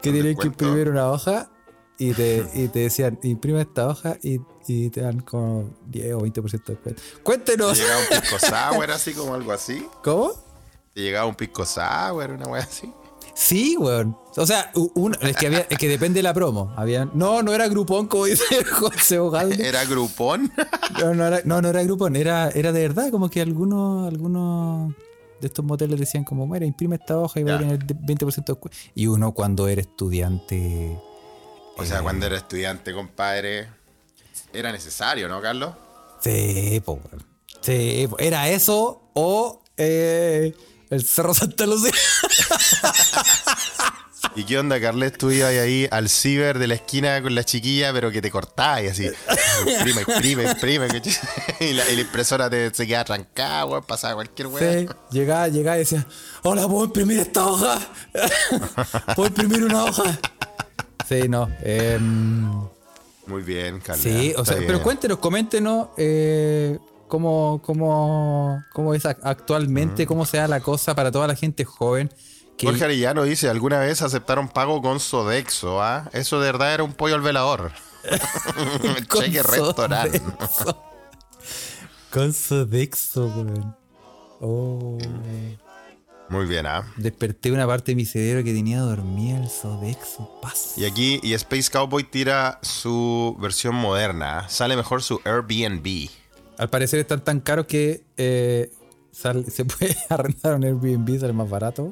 que 0.00 0.10
¿Con 0.10 0.18
tenías 0.18 0.38
que 0.38 0.46
imprimir 0.46 0.88
una 0.88 1.10
hoja 1.10 1.50
y 1.98 2.12
te, 2.14 2.48
y 2.54 2.68
te 2.68 2.80
decían, 2.80 3.18
imprime 3.22 3.60
esta 3.62 3.88
hoja 3.88 4.16
y, 4.22 4.40
y 4.68 4.90
te 4.90 5.00
dan 5.00 5.20
como 5.20 5.70
10 5.86 6.14
o 6.14 6.20
20% 6.20 6.32
de 6.64 6.74
descuento. 6.74 7.02
Te 7.16 7.22
Cuéntenos. 7.22 7.78
llegaba 7.78 8.00
un 8.00 8.20
pisco 8.20 8.38
sour, 8.74 8.90
así 8.90 9.12
como 9.14 9.34
algo 9.34 9.52
así. 9.52 9.86
¿Cómo? 10.02 10.32
Te 10.94 11.00
llegaba 11.02 11.26
un 11.26 11.34
pisco 11.34 11.64
sour, 11.64 12.30
una 12.32 12.46
wea 12.46 12.62
así. 12.62 12.92
Sí, 13.34 13.76
weón. 13.78 14.14
O 14.36 14.46
sea, 14.46 14.70
u- 14.74 14.90
una- 14.94 15.16
es, 15.22 15.34
que 15.36 15.46
había, 15.46 15.60
es 15.70 15.78
que 15.78 15.88
depende 15.88 16.18
de 16.18 16.22
la 16.22 16.34
promo. 16.34 16.72
Había, 16.76 17.06
no, 17.14 17.42
no 17.42 17.54
era 17.54 17.66
Grupón, 17.68 18.06
como 18.06 18.26
dice 18.26 18.62
José 18.64 19.18
Ogalde. 19.18 19.66
Era 19.66 19.84
grupón. 19.86 20.52
No, 21.00 21.14
no 21.14 21.26
era, 21.26 21.40
no, 21.46 21.62
no 21.62 21.68
era 21.70 21.82
Grupón, 21.82 22.14
era, 22.16 22.50
era 22.50 22.70
de 22.70 22.82
verdad, 22.82 23.10
como 23.10 23.30
que 23.30 23.40
algunos, 23.40 24.06
algunos 24.06 24.92
de 25.40 25.46
estos 25.46 25.64
moteles 25.64 25.98
decían 25.98 26.22
como, 26.22 26.46
mira, 26.46 26.66
imprime 26.66 26.96
esta 26.96 27.18
hoja 27.18 27.40
y 27.40 27.44
va 27.44 27.54
a 27.54 27.58
tener 27.58 27.78
20% 27.78 28.18
de 28.18 28.42
descuento. 28.52 28.68
Y 28.94 29.06
uno 29.06 29.32
cuando 29.32 29.66
era 29.68 29.80
estudiante... 29.80 30.98
O 31.78 31.84
sea, 31.86 32.02
cuando 32.02 32.26
era 32.26 32.36
estudiante, 32.36 32.92
compadre, 32.92 33.66
era 34.52 34.72
necesario, 34.72 35.28
¿no, 35.28 35.40
Carlos? 35.40 35.74
Sí, 36.20 36.80
po, 36.84 36.94
weón. 36.94 37.24
Sí, 37.60 38.06
po. 38.08 38.18
era 38.18 38.48
eso 38.48 39.10
o 39.14 39.62
eh, 39.76 40.54
el 40.90 41.04
Cerro 41.04 41.34
Santa 41.34 41.66
Lucía. 41.66 41.92
¿Y 44.34 44.44
qué 44.44 44.58
onda, 44.58 44.80
Carles? 44.80 45.12
Tú 45.18 45.30
ibas 45.30 45.50
ahí 45.50 45.86
al 45.90 46.08
ciber 46.08 46.58
de 46.58 46.66
la 46.66 46.74
esquina 46.74 47.20
con 47.20 47.34
la 47.34 47.44
chiquilla, 47.44 47.92
pero 47.92 48.10
que 48.10 48.22
te 48.22 48.30
cortabas 48.30 48.82
y 48.82 48.86
así. 48.88 49.10
Imprime, 49.66 50.02
imprime, 50.08 50.44
imprime. 50.44 50.88
Y 51.60 51.74
la, 51.74 51.88
y 51.90 51.96
la 51.96 52.00
impresora 52.02 52.48
te, 52.48 52.72
se 52.74 52.86
queda 52.86 53.04
trancada, 53.04 53.66
weón, 53.66 53.84
pasaba 53.84 54.14
cualquier 54.14 54.48
weón. 54.48 54.88
Sí, 54.88 54.94
llegaba, 55.10 55.48
llegaba 55.48 55.76
y 55.76 55.80
decía, 55.80 56.06
hola, 56.42 56.66
¿puedo 56.66 56.84
imprimir 56.86 57.18
esta 57.20 57.46
hoja? 57.46 57.78
¿Puedo 59.14 59.28
imprimir 59.28 59.64
una 59.64 59.84
hoja? 59.84 60.18
Sí, 61.08 61.28
no. 61.28 61.50
em, 61.62 62.50
Muy 63.26 63.42
bien, 63.42 63.80
Carles. 63.80 64.02
sí, 64.02 64.34
o 64.36 64.44
sea, 64.44 64.56
bien. 64.56 64.66
pero 64.66 64.82
cuéntenos, 64.82 65.18
coméntenos 65.18 65.88
eh, 65.96 66.78
cómo, 67.08 67.60
cómo, 67.64 68.62
cómo 68.72 68.94
es 68.94 69.04
ac- 69.04 69.18
actualmente, 69.22 70.06
cómo 70.06 70.26
se 70.26 70.38
da 70.38 70.48
la 70.48 70.60
cosa 70.60 70.94
para 70.94 71.10
toda 71.12 71.26
la 71.28 71.36
gente 71.36 71.64
joven. 71.64 72.12
Que, 72.56 72.66
Jorge 72.66 72.84
Arellano 72.84 73.22
dice, 73.24 73.48
¿alguna 73.48 73.78
vez 73.78 74.02
aceptaron 74.02 74.48
pago 74.48 74.82
con 74.82 75.00
Sodexo? 75.00 75.82
ah? 75.82 76.10
Eso 76.12 76.40
de 76.40 76.46
verdad 76.52 76.74
era 76.74 76.82
un 76.82 76.92
pollo 76.94 77.14
al 77.14 77.22
velador. 77.22 77.72
Cheque 79.12 79.42
restaurante. 79.42 80.20
Con 82.10 82.32
Sodexo, 82.32 83.26
weón. 83.28 83.76
Oh. 84.40 84.98
Muy 86.32 86.46
bien, 86.46 86.66
¿ah? 86.66 86.82
Desperté 86.96 87.52
una 87.52 87.66
parte 87.66 87.92
de 87.92 87.96
mi 87.96 88.06
cerebro 88.06 88.42
que 88.42 88.54
tenía 88.54 88.80
dormida 88.80 89.36
el 89.36 89.50
Sodexo. 89.50 90.30
Paz. 90.40 90.72
Y 90.78 90.86
aquí, 90.86 91.20
y 91.22 91.34
Space 91.34 91.70
Cowboy 91.70 92.04
tira 92.04 92.58
su 92.62 93.36
versión 93.38 93.74
moderna. 93.74 94.38
¿ah? 94.38 94.48
Sale 94.48 94.74
mejor 94.74 95.02
su 95.02 95.20
Airbnb. 95.26 96.08
Al 96.56 96.70
parecer 96.70 97.00
están 97.00 97.22
tan 97.22 97.40
caros 97.40 97.66
que 97.66 98.04
eh, 98.16 98.70
sal- 99.12 99.44
se 99.50 99.66
puede 99.66 99.94
arrendar 100.08 100.54
un 100.54 100.64
Airbnb, 100.64 101.20
sale 101.20 101.34
más 101.34 101.50
barato. 101.50 101.90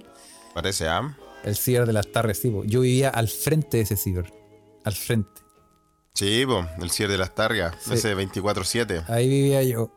Parece, 0.54 0.88
¿ah? 0.88 1.14
El 1.44 1.54
ciber 1.56 1.86
de 1.86 1.92
las 1.92 2.10
Tarres, 2.10 2.38
sí. 2.40 2.50
Yo 2.64 2.80
vivía 2.80 3.10
al 3.10 3.28
frente 3.28 3.76
de 3.76 3.82
ese 3.82 3.96
ciber. 3.96 4.32
Al 4.84 4.94
frente. 4.94 5.42
Sí, 6.14 6.44
el 6.80 6.90
cierre 6.90 7.12
de 7.12 7.18
las 7.18 7.34
targas. 7.34 7.74
Sí. 7.80 7.92
Ese 7.94 8.16
24-7. 8.16 9.04
Ahí 9.08 9.28
vivía 9.28 9.62
yo. 9.62 9.90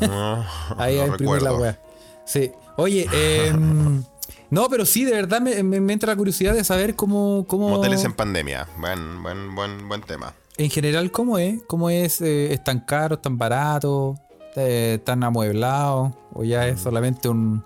No, 0.00 0.44
Ahí 0.78 0.96
no 0.96 1.06
imprimí 1.06 1.32
la 1.32 1.50
recuerdo. 1.50 1.78
Sí. 2.24 2.50
Oye, 2.76 3.06
em, 3.12 4.02
no, 4.50 4.68
pero 4.68 4.84
sí, 4.86 5.04
de 5.04 5.12
verdad 5.12 5.40
me, 5.40 5.62
me- 5.62 5.80
me 5.80 5.92
entra 5.92 6.12
la 6.12 6.16
curiosidad 6.16 6.54
de 6.54 6.64
saber 6.64 6.94
cómo. 6.96 7.44
cómo 7.48 7.68
Moteles 7.68 8.04
en 8.04 8.12
pandemia. 8.14 8.66
Buen, 8.78 9.22
buen, 9.22 9.54
buen, 9.54 9.88
buen 9.88 10.00
tema. 10.02 10.34
en 10.56 10.70
general, 10.70 11.10
¿cómo 11.10 11.38
es? 11.38 11.60
¿Cómo 11.66 11.90
es? 11.90 12.20
eh, 12.20 12.52
¿Es 12.52 12.62
tan 12.64 12.80
caro, 12.80 13.18
tan 13.18 13.36
barato, 13.38 14.14
eh, 14.56 14.98
tan 15.04 15.22
amueblado? 15.24 16.16
¿O 16.32 16.44
ya 16.44 16.60
Mm. 16.62 16.68
es 16.74 16.80
solamente 16.80 17.28
un, 17.28 17.64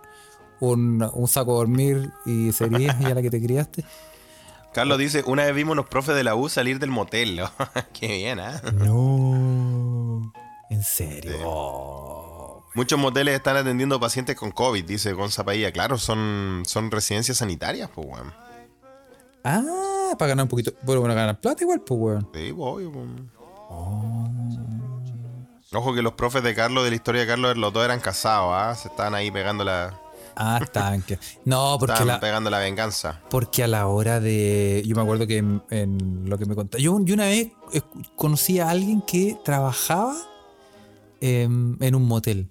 un, 0.60 1.08
un 1.12 1.28
saco 1.28 1.52
de 1.52 1.56
dormir 1.58 2.10
y 2.26 2.52
series 2.52 2.98
ya 2.98 3.14
la 3.14 3.22
que 3.22 3.30
te 3.30 3.40
criaste? 3.42 3.84
Carlos 4.72 4.98
dice, 4.98 5.22
una 5.26 5.44
vez 5.44 5.54
vimos 5.54 5.72
unos 5.72 5.86
profes 5.88 6.14
de 6.14 6.22
la 6.24 6.34
U 6.34 6.48
salir 6.48 6.78
del 6.78 6.90
motel. 6.90 7.40
Qué 7.98 8.08
bien, 8.08 8.40
¿ah? 8.40 8.60
No. 8.74 10.32
En 10.70 10.82
serio. 10.82 11.32
Sí. 11.32 11.38
Oh. 11.46 12.27
Muchos 12.74 12.98
moteles 12.98 13.34
están 13.34 13.56
atendiendo 13.56 13.98
pacientes 13.98 14.36
con 14.36 14.50
COVID, 14.50 14.84
dice 14.84 15.12
Gonza 15.12 15.44
Pailla. 15.44 15.72
Claro, 15.72 15.98
son, 15.98 16.62
son 16.66 16.90
residencias 16.90 17.38
sanitarias, 17.38 17.90
pues, 17.94 18.06
weón. 18.06 18.32
Ah, 19.44 20.14
para 20.18 20.30
ganar 20.30 20.44
un 20.44 20.48
poquito. 20.48 20.72
Bueno, 20.82 21.02
para 21.02 21.14
ganar 21.14 21.40
plata 21.40 21.62
igual, 21.62 21.80
pues, 21.80 22.00
weón. 22.00 22.28
Sí, 22.34 22.54
obvio, 22.56 22.92
pues. 22.92 23.06
Ojo 25.72 25.94
que 25.94 26.02
los 26.02 26.14
profes 26.14 26.42
de 26.42 26.54
Carlos, 26.54 26.84
de 26.84 26.90
la 26.90 26.96
historia 26.96 27.20
de 27.22 27.26
Carlos, 27.26 27.56
los 27.56 27.72
dos 27.72 27.84
eran 27.84 28.00
casados, 28.00 28.52
¿ah? 28.54 28.74
Se 28.74 28.88
estaban 28.88 29.14
ahí 29.14 29.30
pegando 29.30 29.64
la, 29.64 29.98
Ah, 30.40 30.60
tanque. 30.72 31.18
No, 31.44 31.76
porque 31.80 31.92
estaban 31.92 32.14
la, 32.14 32.20
pegando 32.20 32.48
la 32.48 32.60
venganza. 32.60 33.20
Porque 33.28 33.64
a 33.64 33.66
la 33.66 33.88
hora 33.88 34.20
de. 34.20 34.82
Yo 34.86 34.94
me 34.94 35.02
acuerdo 35.02 35.26
que 35.26 35.38
en, 35.38 35.62
en 35.70 36.30
lo 36.30 36.38
que 36.38 36.46
me 36.46 36.54
contaste. 36.54 36.82
Yo, 36.82 36.98
yo 37.04 37.14
una 37.14 37.26
vez 37.26 37.50
conocí 38.14 38.60
a 38.60 38.70
alguien 38.70 39.02
que 39.02 39.36
trabajaba 39.44 40.14
em, 41.20 41.76
en 41.82 41.94
un 41.94 42.06
motel. 42.06 42.46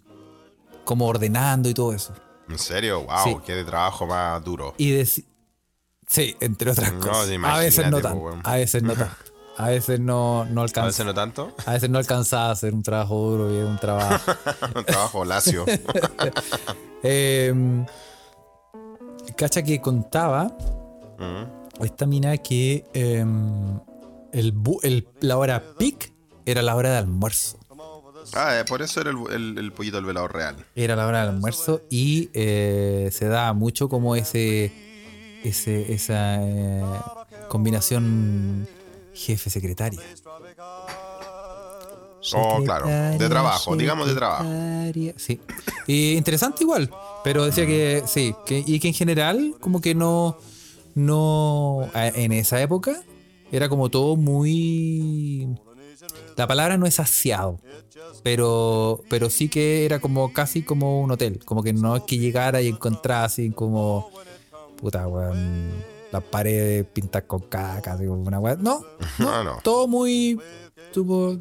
Como 0.87 1.05
ordenando 1.05 1.67
y 1.69 1.73
todo 1.73 1.91
eso. 1.93 2.13
¿En 2.49 2.57
serio? 2.57 3.03
Wow, 3.03 3.17
Sí. 3.25 3.37
qué 3.45 3.55
de 3.55 3.65
trabajo 3.65 4.07
más 4.07 4.41
duro. 4.43 4.73
Y 4.77 5.03
Sí, 6.09 6.37
entre 6.39 6.71
otras 6.71 6.93
No, 6.93 6.99
cosas. 7.01 7.29
a 7.43 7.57
veces 7.59 7.91
no 7.91 7.99
tanto. 8.01 8.39
A 8.45 8.55
veces 8.55 8.81
no 8.83 8.93
tanto. 8.95 9.15
A 9.57 9.67
veces 9.67 9.99
no, 9.99 10.45
no 10.45 10.61
A 10.61 10.63
alcanza. 10.63 10.87
veces 10.87 11.05
no 11.05 11.13
tanto. 11.13 11.53
A 11.65 11.73
veces 11.73 11.89
no 11.89 11.97
alcanzaba 11.97 12.45
a 12.47 12.51
hacer 12.51 12.73
un 12.73 12.83
trabajo 12.83 13.15
duro 13.31 13.53
y 13.53 13.57
un 13.61 13.77
trabajo. 13.77 14.31
Un 14.75 14.85
trabajo 14.85 15.25
lacio. 15.25 15.65
Em, 17.03 17.85
cacha 19.35 19.61
que 19.63 19.81
contaba 19.81 20.47
Mm. 21.19 21.83
esta 21.83 22.05
mina 22.05 22.37
que 22.37 22.85
em, 22.93 23.79
el- 24.31 25.07
la 25.19 25.37
hora 25.37 25.61
peak 25.77 26.13
era 26.45 26.61
la 26.61 26.75
hora 26.75 26.91
de 26.91 26.97
almuerzo. 26.97 27.57
Ah, 28.33 28.59
eh, 28.59 28.65
por 28.65 28.81
eso 28.81 29.01
era 29.01 29.09
el, 29.11 29.17
el- 29.33 29.57
el 29.57 29.71
pollito 29.71 29.97
del 29.97 30.05
velador 30.05 30.33
real. 30.33 30.55
Era 30.75 30.95
la 30.95 31.07
hora 31.07 31.21
del 31.21 31.29
almuerzo 31.35 31.81
y 31.89 32.29
eh, 32.33 33.09
se 33.11 33.27
da 33.27 33.53
mucho 33.53 33.89
como 33.89 34.15
ese, 34.15 34.71
ese 35.43 35.93
esa 35.93 36.37
eh, 36.41 36.83
combinación 37.49 38.67
jefe-secretaria. 39.13 40.01
Oh, 42.33 42.61
claro. 42.65 42.87
De 42.87 42.93
Secretaria, 42.93 43.29
trabajo, 43.29 43.75
digamos 43.77 44.07
de 44.07 44.13
trabajo. 44.15 44.43
secretaria, 44.43 45.13
Sí. 45.17 45.39
Y 45.87 46.13
interesante 46.17 46.63
igual. 46.63 46.89
Pero 47.23 47.45
decía 47.45 47.65
que 47.65 48.03
sí. 48.05 48.33
Que, 48.45 48.63
y 48.65 48.79
que 48.79 48.89
en 48.89 48.93
general, 48.93 49.55
como 49.61 49.79
que 49.81 49.95
no. 49.95 50.37
No. 50.95 51.89
En 51.93 52.31
esa 52.33 52.61
época. 52.61 53.01
Era 53.51 53.69
como 53.69 53.89
todo 53.89 54.17
muy. 54.17 55.47
La 56.37 56.47
palabra 56.47 56.77
no 56.77 56.85
es 56.85 56.99
aseado. 56.99 57.59
Pero. 58.23 59.01
Pero 59.09 59.29
sí 59.29 59.49
que 59.49 59.85
era 59.85 59.99
como 59.99 60.31
casi 60.31 60.61
como 60.63 61.01
un 61.01 61.11
hotel. 61.11 61.43
Como 61.43 61.63
que 61.63 61.73
no 61.73 61.95
es 61.95 62.03
que 62.03 62.17
llegara 62.17 62.61
y 62.61 62.67
encontrara 62.69 63.25
así 63.25 63.49
como. 63.51 64.09
Puta, 64.79 65.07
weón. 65.07 65.71
Las 66.11 66.23
paredes 66.23 66.85
pintadas 66.93 67.27
con 67.27 67.41
caca, 67.41 67.93
así 67.93 68.05
como 68.05 68.21
una 68.21 68.39
weón. 68.39 68.63
No, 68.63 68.81
No, 69.19 69.43
no. 69.43 69.57
todo 69.63 69.87
muy 69.87 70.39
tuvo 70.93 71.37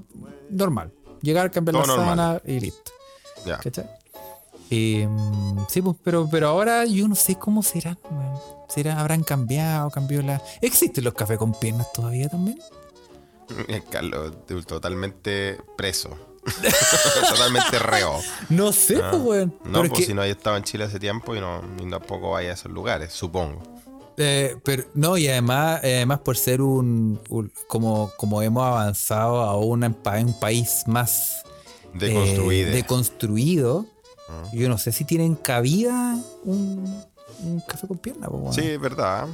normal. 0.50 0.90
Llegar, 1.22 1.50
cambiar 1.50 1.74
Todo 1.82 1.96
la 1.96 2.04
normal. 2.04 2.42
y 2.46 2.60
listo. 2.60 2.90
Ya. 3.44 3.58
¿Cachai? 3.58 3.86
Mm, 4.70 5.60
sí, 5.68 5.80
pues, 5.82 5.96
pero, 6.02 6.28
pero 6.28 6.48
ahora 6.48 6.84
yo 6.84 7.06
no 7.06 7.14
sé 7.14 7.36
cómo 7.36 7.62
serán, 7.62 7.98
weón. 8.10 8.38
¿Será, 8.68 8.98
¿Habrán 8.98 9.22
cambiado? 9.22 9.90
¿Cambió 9.90 10.22
la. 10.22 10.42
¿Existen 10.60 11.04
los 11.04 11.14
cafés 11.14 11.38
con 11.38 11.52
piernas 11.52 11.92
todavía 11.92 12.28
también? 12.28 12.58
Carlos, 13.90 14.32
totalmente 14.66 15.58
preso. 15.76 16.10
totalmente 17.28 17.78
reo. 17.78 18.20
No 18.50 18.72
sé, 18.72 19.00
Ah. 19.02 19.08
pues, 19.10 19.22
weón. 19.22 19.54
No, 19.64 19.82
es 19.82 19.88
pues 19.90 20.00
que- 20.00 20.06
si 20.06 20.14
no 20.14 20.22
haya 20.22 20.32
estado 20.32 20.56
en 20.56 20.62
Chile 20.64 20.84
hace 20.84 20.98
tiempo 21.00 21.34
y, 21.34 21.40
no, 21.40 21.60
y 21.84 21.90
tampoco 21.90 22.30
vaya 22.32 22.50
a 22.50 22.54
esos 22.54 22.70
lugares, 22.70 23.12
supongo. 23.12 23.62
Eh, 24.18 24.56
pero 24.64 24.84
no, 24.94 25.18
y 25.18 25.28
además, 25.28 25.80
eh, 25.84 25.96
además 25.96 26.20
por 26.20 26.36
ser 26.38 26.62
un, 26.62 27.20
un- 27.28 27.52
como, 27.66 28.10
como 28.16 28.40
hemos 28.42 28.64
avanzado 28.64 29.40
a 29.42 29.56
una, 29.58 29.88
un 29.88 30.40
país 30.40 30.84
más 30.86 31.42
Deconstruido. 31.92 32.68
eh, 32.68 32.72
deconstruido, 32.72 33.86
yo 34.52 34.68
no 34.68 34.78
sé 34.78 34.90
si 34.92 35.04
tienen 35.04 35.34
cabida 35.34 36.16
un, 36.44 37.02
un 37.42 37.60
café 37.60 37.86
con 37.86 37.98
pierna. 37.98 38.28
po, 38.28 38.36
weón. 38.38 38.54
Sí, 38.54 38.62
es 38.62 38.80
verdad. 38.80 39.26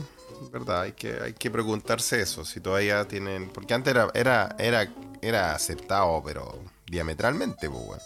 Verdad. 0.50 0.83
Hay 0.83 0.92
que, 0.92 1.18
hay 1.22 1.33
que 1.35 1.50
preguntarse 1.50 2.20
eso. 2.20 2.44
Si 2.44 2.61
todavía 2.61 3.07
tienen. 3.07 3.48
Porque 3.50 3.74
antes 3.74 3.92
era, 3.92 4.11
era, 4.14 4.57
era, 4.59 4.88
era 5.20 5.55
aceptado, 5.55 6.22
pero 6.24 6.59
diametralmente, 6.87 7.70
pues, 7.70 8.02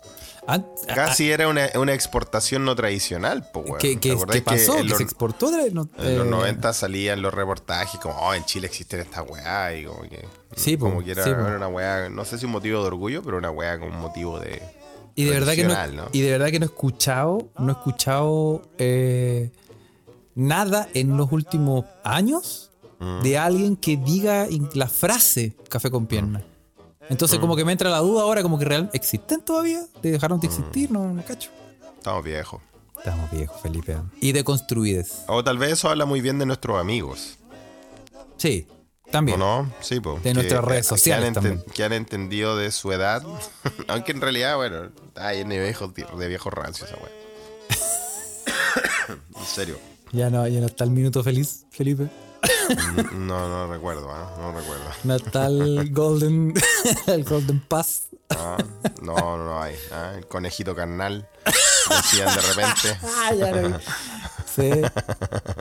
a- 0.46 0.62
Casi 0.94 1.30
era 1.32 1.48
una, 1.48 1.68
una 1.74 1.92
exportación 1.92 2.64
no 2.64 2.76
tradicional, 2.76 3.48
pues, 3.52 3.66
weón. 3.66 3.78
¿Qué, 3.80 3.94
¿Te 3.96 4.00
qué- 4.00 4.16
qué 4.30 4.42
pasó? 4.42 4.72
que 4.72 4.76
¿Que 4.76 4.80
en 4.82 4.88
los, 4.88 4.98
se 4.98 5.02
exportó? 5.04 5.50
No, 5.50 5.58
en 5.98 6.18
los 6.18 6.26
eh, 6.26 6.30
90 6.30 6.72
salían 6.72 7.20
los 7.20 7.34
reportajes 7.34 7.98
como, 8.00 8.14
oh, 8.16 8.32
en 8.32 8.44
Chile 8.44 8.68
existen 8.68 9.00
estas 9.00 9.28
weá 9.28 9.74
y 9.74 9.84
como 9.84 10.02
que. 10.02 10.24
Sí, 10.54 10.76
como 10.76 10.96
po, 10.98 11.04
que 11.04 11.10
era, 11.12 11.24
sí, 11.24 11.30
po. 11.30 11.40
era 11.40 11.56
una 11.56 11.66
weá, 11.68 12.08
no 12.10 12.24
sé 12.24 12.38
si 12.38 12.46
un 12.46 12.52
motivo 12.52 12.80
de 12.80 12.86
orgullo, 12.86 13.22
pero 13.24 13.38
una 13.38 13.50
weá 13.50 13.76
con 13.78 13.88
un 13.88 13.98
motivo 13.98 14.38
de. 14.38 14.62
Y 15.16 15.24
de 15.24 15.30
verdad 15.30 15.54
que 15.54 15.64
¿no? 15.64 16.08
y 16.12 16.20
de 16.20 16.30
verdad 16.30 16.50
que 16.50 16.60
no 16.60 16.66
he 16.66 16.68
escuchado, 16.68 17.50
no 17.58 17.70
he 17.70 17.72
escuchado 17.72 18.62
eh, 18.78 19.50
nada 20.36 20.88
en 20.94 21.16
los 21.16 21.32
últimos 21.32 21.84
años 22.04 22.70
Mm. 22.98 23.20
de 23.22 23.36
alguien 23.36 23.76
que 23.76 23.98
diga 23.98 24.46
la 24.72 24.86
frase 24.88 25.54
café 25.68 25.90
con 25.90 26.06
pierna. 26.06 26.38
Mm. 26.38 27.04
Entonces 27.10 27.38
como 27.38 27.54
que 27.54 27.62
me 27.64 27.72
entra 27.72 27.90
la 27.90 27.98
duda 27.98 28.22
ahora 28.22 28.42
como 28.42 28.58
que 28.58 28.64
real 28.64 28.88
existen 28.94 29.42
todavía, 29.42 29.84
¿Le 30.02 30.12
dejaron 30.12 30.38
Mm. 30.38 30.40
de 30.40 30.46
existir, 30.46 30.90
no, 30.90 31.12
no 31.12 31.22
cacho. 31.22 31.50
Estamos 31.98 32.24
viejos. 32.24 32.62
Estamos 32.96 33.30
viejos, 33.30 33.60
Felipe. 33.60 33.98
Y 34.22 34.32
deconstruides. 34.32 35.24
O 35.28 35.44
tal 35.44 35.58
vez 35.58 35.72
eso 35.72 35.90
habla 35.90 36.06
muy 36.06 36.22
bien 36.22 36.38
de 36.38 36.46
nuestros 36.46 36.80
amigos. 36.80 37.36
Sí, 38.38 38.66
¿O 39.06 39.10
también. 39.10 39.38
no? 39.38 39.70
Sí, 39.80 40.00
pues. 40.00 40.22
De 40.22 40.32
nuestras 40.32 40.64
redes 40.64 40.86
sociales 40.86 41.24
que 41.24 41.28
han, 41.28 41.34
también. 41.34 41.64
que 41.74 41.84
han 41.84 41.92
entendido 41.92 42.56
de 42.56 42.72
su 42.72 42.92
edad. 42.92 43.22
Aunque 43.88 44.12
en 44.12 44.22
realidad, 44.22 44.56
bueno, 44.56 44.84
está 45.08 45.34
lleno 45.34 45.50
de 45.50 45.60
viejos, 45.62 45.92
de 45.94 46.28
viejos 46.28 46.52
rancios 46.52 46.88
esa 46.90 46.98
weá. 46.98 47.12
en 49.38 49.44
serio. 49.46 49.78
Ya 50.12 50.30
no, 50.30 50.46
ya 50.46 50.60
no 50.60 50.66
está 50.66 50.84
el 50.84 50.90
minuto 50.90 51.22
feliz, 51.22 51.66
Felipe. 51.70 52.08
No, 53.14 53.48
no 53.48 53.72
recuerdo, 53.72 54.10
¿ah? 54.10 54.32
no 54.38 54.52
recuerdo. 54.52 54.84
No 55.04 55.14
está 55.16 55.46
el 55.46 55.90
Golden, 55.92 56.54
el 57.06 57.24
Golden 57.24 57.60
Pass. 57.60 58.08
Ah, 58.30 58.56
no, 59.02 59.14
no, 59.36 59.60
hay. 59.62 59.74
ah, 59.92 60.12
El 60.16 60.26
conejito 60.26 60.74
carnal. 60.74 61.28
Decían 61.88 62.34
de 62.34 62.40
repente. 62.42 62.98
Ah, 63.18 63.34
ya 63.34 63.52
no. 63.52 63.78
Sí. 64.54 64.70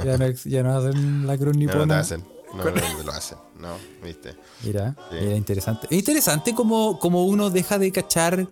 Ya 0.04 0.18
no, 0.18 0.30
ya 0.46 0.64
no 0.64 0.78
hacen 0.78 1.28
la 1.28 1.38
cruz 1.38 1.56
No, 1.58 1.64
no 1.66 1.72
te 1.72 1.78
nipona. 1.78 2.00
hacen. 2.00 2.26
No, 2.54 2.64
no 2.64 3.04
lo 3.04 3.12
hacen. 3.12 3.38
No, 3.60 3.76
viste. 4.04 4.36
Mira, 4.64 4.96
Sí. 5.12 5.18
mira, 5.20 5.36
interesante. 5.36 5.88
Es 5.90 5.98
interesante 6.00 6.54
como, 6.56 6.98
como 7.00 7.26
uno 7.26 7.50
deja 7.50 7.78
de 7.78 7.92
cachar. 7.92 8.48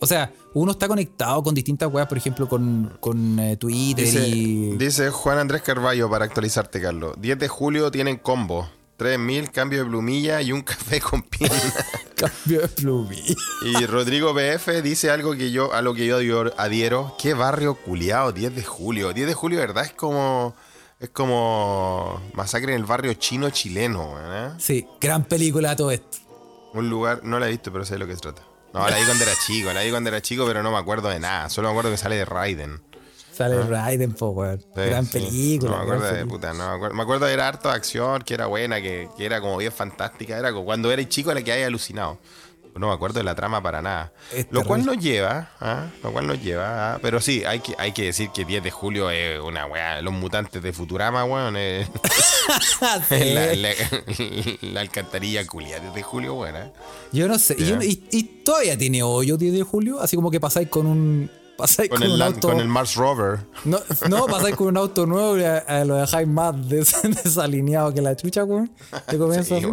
O 0.00 0.06
sea, 0.06 0.32
uno 0.54 0.72
está 0.72 0.88
conectado 0.88 1.42
con 1.42 1.54
distintas 1.54 1.92
weas, 1.92 2.08
por 2.08 2.18
ejemplo, 2.18 2.48
con, 2.48 2.96
con 3.00 3.38
eh, 3.38 3.56
Twitter 3.56 4.04
Dice, 4.04 4.28
y. 4.28 4.76
dice 4.76 5.10
Juan 5.10 5.38
Andrés 5.38 5.62
Carballo 5.62 6.08
para 6.08 6.24
actualizarte, 6.24 6.80
Carlos. 6.80 7.14
10 7.18 7.38
de 7.38 7.48
julio 7.48 7.90
tienen 7.90 8.16
combo. 8.16 8.68
3000, 8.96 9.50
cambio 9.50 9.78
de 9.78 9.84
plumilla 9.86 10.42
y 10.42 10.52
un 10.52 10.60
café 10.62 11.00
con 11.00 11.22
piel. 11.22 11.50
Cambio 12.20 12.60
de 12.60 12.68
plumilla. 12.68 13.34
y 13.64 13.86
Rodrigo 13.86 14.34
BF 14.34 14.82
dice 14.82 15.10
algo 15.10 15.32
que 15.32 15.50
yo, 15.50 15.72
a 15.72 15.80
lo 15.80 15.94
que 15.94 16.06
yo 16.06 16.18
adhiero-. 16.18 17.14
¿Qué 17.18 17.32
barrio 17.32 17.76
culiado? 17.76 18.32
10 18.32 18.54
de 18.54 18.62
julio. 18.62 19.14
10 19.14 19.26
de 19.26 19.32
julio, 19.32 19.58
¿verdad? 19.58 19.86
Es 19.86 19.92
como. 19.94 20.54
Es 20.98 21.08
como. 21.08 22.20
Masacre 22.34 22.74
en 22.74 22.80
el 22.80 22.84
barrio 22.84 23.14
chino 23.14 23.48
chileno, 23.48 24.12
weón, 24.12 24.34
¿eh? 24.34 24.54
Sí, 24.58 24.86
gran 25.00 25.24
película 25.24 25.74
todo 25.74 25.90
esto. 25.92 26.18
Un 26.74 26.90
lugar. 26.90 27.24
No 27.24 27.38
la 27.38 27.48
he 27.48 27.50
visto, 27.50 27.72
pero 27.72 27.86
sé 27.86 27.94
de 27.94 28.00
lo 28.00 28.06
que 28.06 28.16
se 28.16 28.20
trata. 28.20 28.42
No, 28.72 28.88
la 28.88 28.96
vi 28.96 29.04
cuando 29.04 29.24
era 29.24 29.32
chico, 29.46 29.72
la 29.72 29.82
vi 29.82 29.90
cuando 29.90 30.08
era 30.10 30.22
chico, 30.22 30.46
pero 30.46 30.62
no 30.62 30.70
me 30.70 30.78
acuerdo 30.78 31.08
de 31.08 31.18
nada. 31.18 31.48
Solo 31.48 31.68
me 31.68 31.72
acuerdo 31.72 31.90
que 31.90 31.96
sale 31.96 32.16
de 32.16 32.24
Raiden. 32.24 32.80
Sale 33.32 33.62
Raiden, 33.62 34.12
po, 34.12 34.30
weón. 34.30 34.60
Sí, 34.60 34.66
gran 34.74 35.06
sí. 35.06 35.12
película. 35.12 35.70
No 35.70 35.76
me 35.78 35.82
acuerdo 35.82 36.12
de 36.14 36.26
puta, 36.26 36.52
no 36.52 36.68
me 36.68 36.74
acuerdo. 36.74 36.94
Me 36.94 37.02
acuerdo 37.02 37.26
de 37.26 37.32
era 37.32 37.48
harto 37.48 37.68
de 37.68 37.74
acción, 37.74 38.22
que 38.22 38.34
era 38.34 38.46
buena, 38.46 38.80
que, 38.80 39.08
que 39.16 39.24
era 39.24 39.40
como 39.40 39.56
bien 39.56 39.72
fantástica. 39.72 40.38
Era 40.38 40.52
como 40.52 40.64
cuando 40.64 40.92
era 40.92 41.06
chico 41.08 41.30
era 41.30 41.42
que 41.42 41.52
había 41.52 41.66
alucinado. 41.66 42.18
No 42.76 42.88
me 42.88 42.94
acuerdo 42.94 43.18
de 43.18 43.24
la 43.24 43.34
trama 43.34 43.62
para 43.62 43.82
nada. 43.82 44.12
Es 44.32 44.46
Lo 44.50 44.64
cual 44.64 44.84
nos 44.86 44.96
lleva, 44.98 45.50
¿ah? 45.60 45.86
lo 46.02 46.12
cual 46.12 46.26
nos 46.26 46.40
lleva, 46.42 46.94
¿ah? 46.94 46.98
pero 47.02 47.20
sí, 47.20 47.44
hay 47.44 47.60
que, 47.60 47.74
hay 47.78 47.92
que 47.92 48.04
decir 48.04 48.30
que 48.30 48.44
10 48.44 48.62
de 48.62 48.70
julio 48.70 49.10
es 49.10 49.40
una 49.40 49.66
weá, 49.66 50.00
los 50.02 50.12
mutantes 50.14 50.62
de 50.62 50.72
Futurama, 50.72 51.24
weón, 51.24 51.56
es 51.56 51.88
Sí. 53.08 53.34
la, 53.34 53.54
la- 53.54 53.74
la 54.72 54.80
alcantarilla 54.80 55.46
culia 55.46 55.78
10 55.80 55.94
de 55.94 56.02
julio, 56.02 56.34
weón, 56.34 56.56
¿eh? 56.56 56.72
Yo 57.12 57.28
no 57.28 57.38
sé. 57.38 57.56
yo 57.56 57.80
y, 57.82 58.02
y 58.10 58.22
todavía 58.44 58.76
tiene 58.78 59.02
hoyo 59.02 59.36
10 59.36 59.52
de 59.52 59.62
julio. 59.62 60.00
Así 60.00 60.16
como 60.16 60.30
que 60.30 60.40
pasáis 60.40 60.68
con 60.68 60.86
un. 60.86 61.30
Pasáis 61.56 61.90
con, 61.90 61.98
Con 61.98 62.06
el, 62.08 62.14
un 62.14 62.22
auto. 62.22 62.48
con 62.48 62.58
el 62.60 62.68
Mars 62.68 62.94
Rover. 62.94 63.40
No, 63.64 63.78
no, 64.08 64.26
pasáis 64.26 64.56
con 64.56 64.68
un 64.68 64.76
auto 64.78 65.04
nuevo 65.04 65.36
y 65.36 65.44
a- 65.44 65.58
a 65.58 65.84
lo 65.84 65.96
dejáis 65.96 66.26
más 66.26 66.68
des- 66.68 66.96
desalineado 67.24 67.92
que 67.92 68.00
la 68.00 68.16
chucha, 68.16 68.44
weón. 68.44 68.70
Te 69.06 69.18
comienzo 69.18 69.58
Sí. 69.60 69.66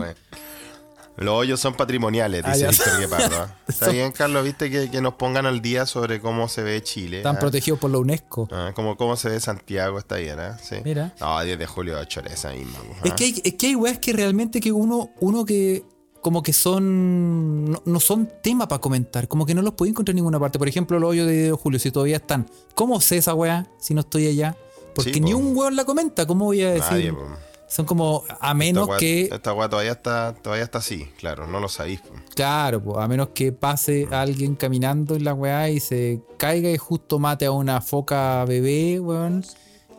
Los 1.17 1.34
hoyos 1.34 1.60
son 1.60 1.73
patrimoniales, 1.73 2.43
Ah, 2.45 2.51
dice 2.53 2.62
ya. 2.62 2.69
Víctor 2.69 2.99
Guepardo. 2.99 3.36
¿ah? 3.38 3.56
Está 3.67 3.89
bien, 3.89 4.12
Carlos, 4.12 4.43
viste 4.43 4.69
que, 4.69 4.89
que 4.91 5.01
nos 5.01 5.15
pongan 5.15 5.45
al 5.45 5.62
día 5.62 5.86
sobre 5.86 6.21
cómo 6.21 6.47
se 6.47 6.62
ve 6.63 6.82
Chile. 6.84 7.17
Están 7.17 7.38
¿ah? 7.38 7.39
protegidos 7.39 7.80
por 7.80 7.89
la 7.91 7.97
UNESCO. 7.97 8.47
Ah, 8.51 8.71
como 8.75 8.95
cómo 8.97 9.15
se 9.15 9.30
ve 9.30 9.39
Santiago, 9.39 9.97
está 9.97 10.17
bien, 10.17 10.39
¿eh? 10.39 10.51
Sí. 10.62 10.75
Mira. 10.84 11.13
No, 11.19 11.43
10 11.43 11.58
de 11.58 11.65
julio, 11.65 12.03
choreza 12.06 12.51
misma. 12.51 12.77
Es 13.03 13.13
que 13.13 13.23
hay, 13.25 13.41
es 13.43 13.53
que 13.56 13.67
hay 13.67 13.75
weas 13.75 13.97
que 13.99 14.13
realmente 14.13 14.60
que 14.62 14.71
uno, 14.71 15.10
uno 15.19 15.43
que 15.43 15.84
como 16.21 16.43
que 16.43 16.51
son. 16.53 17.71
No, 17.71 17.82
no 17.86 17.99
son 17.99 18.30
tema 18.43 18.67
para 18.67 18.80
comentar. 18.82 19.27
Como 19.27 19.45
que 19.45 19.53
no 19.56 19.62
los 19.62 19.73
puedo 19.73 19.89
encontrar 19.89 20.12
en 20.12 20.17
ninguna 20.17 20.39
parte. 20.39 20.60
Por 20.60 20.67
ejemplo, 20.67 20.99
los 20.99 21.12
hoyos 21.12 21.25
de 21.27 21.34
10 21.34 21.45
de 21.47 21.51
julio, 21.53 21.80
si 21.80 21.89
todavía 21.91 22.17
están. 22.17 22.47
¿Cómo 22.75 22.99
sé 23.01 23.17
esa 23.17 23.34
wea 23.34 23.65
si 23.80 23.93
no 23.93 24.01
estoy 24.01 24.27
allá? 24.27 24.56
Porque 24.93 25.13
Sí, 25.13 25.21
ni 25.21 25.32
po. 25.32 25.38
un 25.39 25.56
weón 25.56 25.75
la 25.75 25.86
comenta. 25.86 26.25
¿Cómo 26.27 26.45
voy 26.45 26.62
a 26.63 26.71
decir? 26.71 26.91
Nadie, 26.91 27.13
po. 27.13 27.27
Son 27.67 27.86
como. 27.86 28.23
A 28.39 28.53
menos 28.53 28.88
esta 28.88 28.97
que. 28.97 29.21
Esta 29.23 29.53
weá 29.53 29.69
todavía 29.69 29.91
está, 29.91 30.34
todavía 30.34 30.63
está 30.63 30.77
así, 30.80 31.06
claro, 31.17 31.47
no 31.47 31.60
lo 31.60 31.67
sabéis. 31.67 32.01
Claro, 32.36 32.82
po, 32.82 32.99
a 32.99 33.08
menos 33.08 33.30
que 33.30 33.51
pase 33.51 34.08
alguien 34.12 34.56
caminando 34.56 35.15
en 35.15 35.23
la 35.23 35.34
weá 35.34 35.69
y 35.69 35.80
se 35.80 36.21
caiga 36.38 36.69
y 36.69 36.77
justo 36.77 37.19
mate 37.19 37.45
a 37.45 37.51
una 37.51 37.82
foca 37.82 38.45
bebé, 38.45 38.99
weón. 38.99 39.43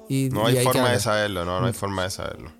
Y, 0.08 0.30
No 0.30 0.46
hay 0.46 0.64
forma 0.64 0.90
de 0.90 1.00
saberlo, 1.00 1.44
no, 1.44 1.60
no 1.60 1.66
hay 1.66 1.72
forma 1.74 2.04
de 2.04 2.10
saberlo. 2.10 2.52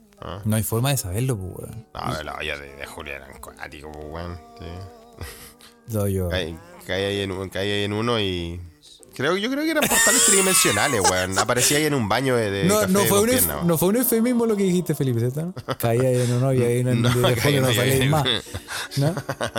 No 0.45 0.57
hay 0.57 0.63
forma 0.63 0.91
de 0.91 0.97
saberlo, 0.99 1.39
pues, 1.39 1.69
weón. 1.71 1.87
No, 1.95 2.23
los 2.23 2.35
hoyos 2.39 2.61
de, 2.61 2.77
de 2.77 2.87
julio 2.87 3.15
eran 3.15 3.41
cuáticos, 3.41 3.97
po, 3.97 4.07
weón. 4.07 4.39
Sí. 4.59 5.95
Lo 5.95 6.07
yo. 6.07 6.29
Caí 6.29 7.05
ahí 7.05 7.21
en, 7.21 7.49
caí 7.51 7.71
ahí 7.71 7.85
en 7.85 7.93
uno 7.93 8.21
y. 8.21 8.61
Creo, 9.19 9.37
yo 9.37 9.51
creo 9.51 9.65
que 9.65 9.73
eran 9.73 9.83
portales 9.89 10.25
tridimensionales, 10.27 11.01
weón. 11.01 11.37
Aparecía 11.41 11.79
ahí 11.79 11.87
en 11.87 11.95
un 11.95 12.09
baño 12.09 12.37
de, 12.37 12.53
de 12.53 12.65
No, 12.67 12.79
café 12.83 12.93
no, 12.93 13.05
fue 13.05 13.21
un, 13.23 13.29
pierna, 13.29 13.59
no 13.65 13.77
fue 13.77 13.89
un 13.89 13.97
eufemismo 13.97 14.47
lo 14.47 14.55
que 14.57 14.63
dijiste, 14.63 14.95
Felipe, 14.95 15.19
¿cierto? 15.19 15.53
Caía 15.79 16.09
en 16.13 16.33
un 16.35 16.45
hoyo 16.45 16.65
ahí 16.65 16.79
en 16.79 17.03
No, 17.03 17.09
el 17.09 17.35
de 17.35 17.35
caí 17.35 17.59
no 17.61 17.75
salís 17.75 18.09
más. 18.09 18.25
¿No? 18.97 19.13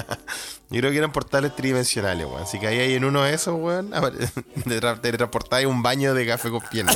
Yo 0.71 0.79
creo 0.79 0.91
que 0.91 0.97
eran 0.97 1.11
portales 1.11 1.53
tridimensionales, 1.57 2.25
weón. 2.25 2.47
Si 2.47 2.57
caía 2.57 2.83
ahí 2.83 2.93
en 2.93 3.03
uno 3.03 3.23
de 3.23 3.33
esos, 3.33 3.53
weón, 3.59 3.89
te 3.89 4.79
tra- 4.81 5.01
te 5.01 5.11
transportabas 5.11 5.65
un 5.65 5.83
baño 5.83 6.13
de 6.13 6.25
café 6.25 6.49
con 6.49 6.61
pierna. 6.61 6.93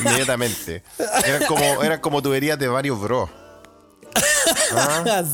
Inmediatamente. 0.00 0.82
Eran 1.26 1.44
como, 1.46 1.82
eran 1.82 2.00
como 2.00 2.22
tuberías 2.22 2.58
de 2.58 2.68
varios 2.68 2.98
bros. 2.98 3.28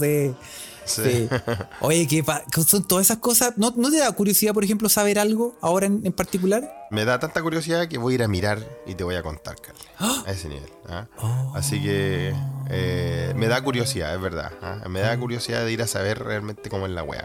sí. 0.01 0.35
Sí. 0.85 1.29
Oye, 1.81 2.07
¿qué 2.07 2.23
pa- 2.25 2.43
qué 2.53 2.63
son 2.63 2.87
todas 2.87 3.07
esas 3.07 3.19
cosas? 3.19 3.55
¿No, 3.57 3.73
¿No 3.77 3.91
te 3.91 3.99
da 3.99 4.11
curiosidad, 4.13 4.53
por 4.55 4.65
ejemplo, 4.65 4.89
saber 4.89 5.19
algo 5.19 5.57
ahora 5.61 5.87
en, 5.87 6.01
en 6.05 6.13
particular? 6.13 6.73
Me 6.91 7.05
da 7.05 7.19
tanta 7.19 7.41
curiosidad 7.43 7.89
que 7.89 7.99
voy 7.99 8.13
a 8.13 8.17
ir 8.17 8.23
a 8.23 8.29
mirar 8.29 8.59
y 8.87 8.95
te 8.95 9.05
voy 9.05 9.15
a 9.15 9.23
contar, 9.23 9.57
Carlos. 9.61 9.83
A 10.27 10.31
ese 10.31 10.49
nivel. 10.49 10.69
¿ah? 10.89 11.07
Así 11.55 11.81
que 11.83 12.35
eh, 12.71 13.33
me 13.37 13.47
da 13.49 13.63
curiosidad, 13.63 14.15
es 14.15 14.21
verdad. 14.21 14.53
¿ah? 14.63 14.87
Me 14.89 15.01
da 15.01 15.19
curiosidad 15.19 15.65
de 15.65 15.73
ir 15.73 15.83
a 15.83 15.87
saber 15.87 16.19
realmente 16.23 16.69
cómo 16.69 16.87
es 16.87 16.93
la 16.93 17.03
wea. 17.03 17.25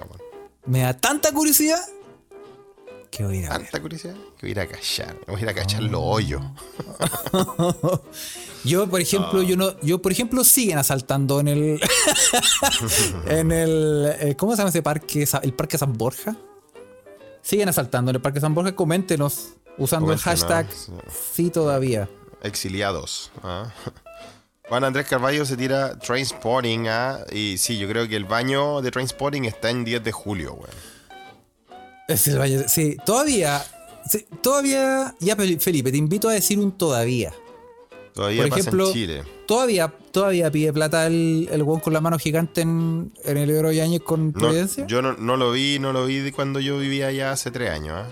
Me 0.65 0.81
da 0.81 0.93
tanta 0.93 1.31
curiosidad 1.31 1.79
que 3.09 3.23
voy 3.23 3.37
a 3.37 3.39
ir 3.39 3.45
a 3.47 3.57
ver. 3.57 3.61
Tanta 3.63 3.81
curiosidad 3.81 4.13
que 4.37 4.41
voy 4.41 4.49
a 4.49 4.51
ir 4.51 4.59
a 4.59 4.67
cachar. 4.67 5.17
Voy 5.27 5.39
a 5.39 5.43
ir 5.43 5.49
a 5.49 5.53
cachar 5.53 5.83
los 5.83 6.01
hoyos. 6.03 6.41
Yo, 8.63 8.89
por 8.89 8.99
ejemplo, 8.99 9.43
yo 9.43 9.55
no, 9.55 9.79
yo, 9.81 10.01
por 10.01 10.11
ejemplo, 10.11 10.43
siguen 10.43 10.77
asaltando 10.77 11.39
en 11.39 11.47
el. 11.47 11.81
en 13.27 13.51
el. 13.51 14.13
eh, 14.19 14.35
¿Cómo 14.35 14.53
se 14.53 14.57
llama 14.57 14.69
ese 14.69 14.81
parque? 14.81 15.25
El 15.41 15.53
Parque 15.53 15.77
San 15.77 15.93
Borja. 15.93 16.35
Siguen 17.41 17.69
asaltando 17.69 18.11
en 18.11 18.15
el 18.15 18.21
Parque 18.21 18.41
San 18.41 18.53
Borja. 18.53 18.75
Coméntenos 18.75 19.53
usando 19.77 20.11
el 20.11 20.19
hashtag 20.19 20.67
sí. 21.33 21.49
todavía. 21.49 22.09
Exiliados. 22.41 23.31
¿ah? 23.43 23.71
Juan 24.67 24.83
Andrés 24.83 25.07
Carballo 25.07 25.45
se 25.45 25.55
tira 25.55 25.97
Trainspotting. 25.97 26.87
¿ah? 26.89 27.19
Y 27.31 27.57
sí, 27.57 27.77
yo 27.77 27.87
creo 27.87 28.07
que 28.07 28.17
el 28.17 28.25
baño 28.25 28.81
de 28.81 28.91
Trainspotting 28.91 29.45
está 29.45 29.69
en 29.69 29.85
10 29.85 30.03
de 30.03 30.11
julio, 30.11 30.55
weón. 30.55 30.96
Es 32.07 32.27
el 32.27 32.37
baño- 32.37 32.63
Sí, 32.67 32.97
todavía. 33.05 33.63
sí, 34.09 34.25
todavía. 34.41 35.13
Ya, 35.19 35.35
Fel- 35.35 35.59
Felipe, 35.59 35.91
te 35.91 35.97
invito 35.97 36.29
a 36.29 36.33
decir 36.33 36.57
un 36.59 36.71
todavía. 36.71 37.33
Todavía 38.13 38.41
Por 38.43 38.49
pasa 38.49 38.59
ejemplo, 38.61 38.87
en 38.87 38.93
Chile. 38.93 39.23
Todavía, 39.45 39.93
todavía 40.11 40.49
pide 40.51 40.73
plata 40.73 41.05
el, 41.05 41.47
el 41.51 41.63
con 41.65 41.93
la 41.93 42.01
mano 42.01 42.17
gigante 42.17 42.61
en, 42.61 43.11
en 43.23 43.37
el 43.37 43.49
Ebro 43.49 43.71
Yáñez 43.71 44.01
con 44.01 44.27
No, 44.27 44.33
Providencia. 44.39 44.87
yo 44.87 45.01
no, 45.03 45.13
no 45.13 45.37
lo 45.37 45.51
vi, 45.51 45.77
no 45.79 45.93
lo 45.93 46.05
vi 46.05 46.17
de 46.17 46.31
cuando 46.31 46.59
yo 46.59 46.79
vivía 46.79 47.07
allá 47.07 47.31
hace 47.31 47.51
tres 47.51 47.69
años. 47.69 47.93
¿ah? 47.95 48.07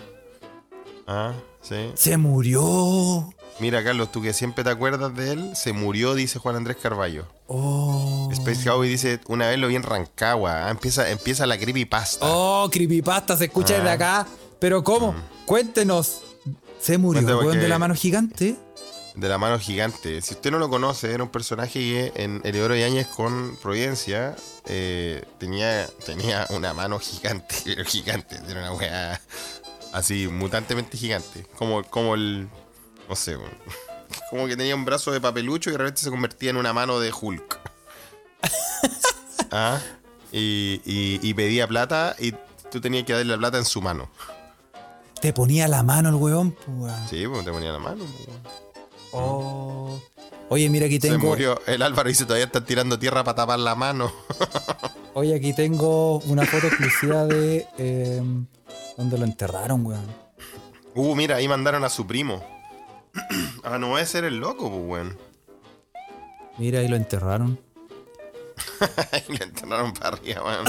Ah, 1.08 1.34
sí. 1.62 1.76
Se 1.96 2.18
murió. 2.18 3.34
Mira, 3.60 3.84
Carlos, 3.84 4.12
tú 4.12 4.22
que 4.22 4.34
siempre 4.34 4.64
te 4.66 4.70
acuerdas 4.70 5.16
de 5.16 5.32
él, 5.32 5.56
se 5.56 5.72
murió, 5.72 6.14
dice 6.14 6.40
Juan 6.40 6.58
Andrés 6.58 6.76
Carballo. 6.82 7.26
Oh. 7.48 8.28
Space 8.34 8.64
Cowboy 8.66 8.90
dice, 8.90 9.22
una 9.28 9.48
vez 9.48 9.58
lo 9.58 9.68
vi 9.68 9.76
en 9.76 9.84
Rancagua. 9.84 10.68
Ah, 10.68 10.72
empieza, 10.72 11.10
empieza 11.10 11.46
la 11.46 11.58
creepypasta. 11.58 12.26
Oh, 12.28 12.70
creepypasta, 12.70 13.38
se 13.38 13.46
escucha 13.46 13.76
desde 13.76 13.90
Ah. 13.90 13.94
acá. 13.94 14.28
Pero 14.60 14.84
¿cómo? 14.84 15.16
Cuéntenos. 15.46 16.22
Se 16.82 16.98
murió 16.98 17.22
Cuéntame 17.24 17.48
weón 17.48 17.60
de 17.62 17.68
la 17.70 17.80
mano 17.80 17.96
gigante. 17.96 18.56
De 19.16 19.30
la 19.30 19.38
mano 19.38 19.58
gigante. 19.58 20.22
Si 20.22 20.34
usted 20.34 20.52
no 20.52 20.60
lo 20.60 20.70
conoce, 20.70 21.14
era 21.14 21.24
un 21.24 21.30
personaje 21.30 21.80
que 21.80 22.12
en 22.16 22.42
Eleodoro 22.44 22.76
Yáñez 22.76 23.08
con 23.08 23.56
Providencia 23.62 24.36
eh, 24.66 25.24
tenía, 25.38 25.88
tenía 26.06 26.46
una 26.50 26.74
mano 26.74 27.00
gigante, 27.00 27.56
pero 27.64 27.86
gigante. 27.86 28.36
Era 28.50 28.60
una 28.60 28.74
weá 28.74 29.22
así, 29.94 30.28
mutantemente 30.28 30.98
gigante. 30.98 31.48
Como, 31.58 31.84
como 31.86 32.16
el. 32.16 32.50
No 33.10 33.16
sé, 33.16 33.38
weón. 33.38 33.52
como 34.30 34.48
que 34.48 34.56
tenía 34.58 34.76
un 34.76 34.86
brazo 34.86 35.12
de 35.12 35.22
papelucho 35.22 35.70
y 35.70 35.74
de 35.74 35.78
repente 35.80 36.02
se 36.02 36.10
convertía 36.10 36.50
en 36.50 36.58
una 36.58 36.74
mano 36.74 37.00
de 37.00 37.12
Hulk. 37.14 37.60
¿Ah? 39.52 39.80
Y, 40.32 40.82
y- 40.86 41.20
y 41.22 41.34
pedía 41.34 41.68
plata 41.68 42.16
y 42.20 42.34
tú 42.72 42.82
tenías 42.82 43.06
que 43.06 43.14
darle 43.14 43.32
la 43.34 43.38
plata 43.38 43.58
en 43.58 43.66
su 43.66 43.82
mano. 43.82 44.10
Te 45.22 45.32
ponía 45.34 45.68
la 45.68 45.82
mano 45.84 46.10
el 46.10 46.16
weón. 46.16 46.56
weón. 46.68 47.08
Sí, 47.10 47.26
pues 47.28 47.46
te 47.46 47.52
ponía 47.52 47.72
la 47.72 47.80
mano. 47.80 48.04
pues, 48.06 48.28
weón. 48.28 48.42
Oh. 49.12 50.02
Oye, 50.50 50.70
mira, 50.70 50.86
aquí 50.86 50.96
Se 51.00 51.10
tengo. 51.10 51.28
murió. 51.30 51.60
El 51.66 51.82
Álvaro 51.82 52.10
dice 52.10 52.26
todavía 52.26 52.46
están 52.46 52.66
tirando 52.66 53.00
tierra 53.00 53.24
para 53.24 53.36
tapar 53.36 53.60
la 53.60 53.76
mano. 53.76 54.12
Oye, 55.14 55.34
aquí 55.36 55.54
tengo 55.54 56.20
una 56.20 56.46
foto 56.46 56.68
exclusiva 56.68 57.26
de. 57.26 57.66
eh, 57.78 58.22
donde 58.98 59.18
lo 59.18 59.24
enterraron, 59.26 59.86
weón. 59.86 60.06
Uh, 60.94 61.16
mira, 61.16 61.38
ahí 61.38 61.48
mandaron 61.48 61.84
a 61.84 61.90
su 61.90 62.06
primo. 62.06 62.44
ah, 63.64 63.78
no 63.78 63.90
puede 63.90 64.06
ser 64.06 64.24
el 64.24 64.38
loco, 64.38 64.70
pues, 64.70 64.84
weón. 64.86 65.18
Mira, 66.58 66.80
ahí 66.80 66.88
lo 66.88 66.96
enterraron. 66.96 67.60
Ahí 69.12 69.24
le 69.28 69.44
enterraron 69.44 69.94
para 69.94 70.16
arriba, 70.16 70.44
weón. 70.44 70.66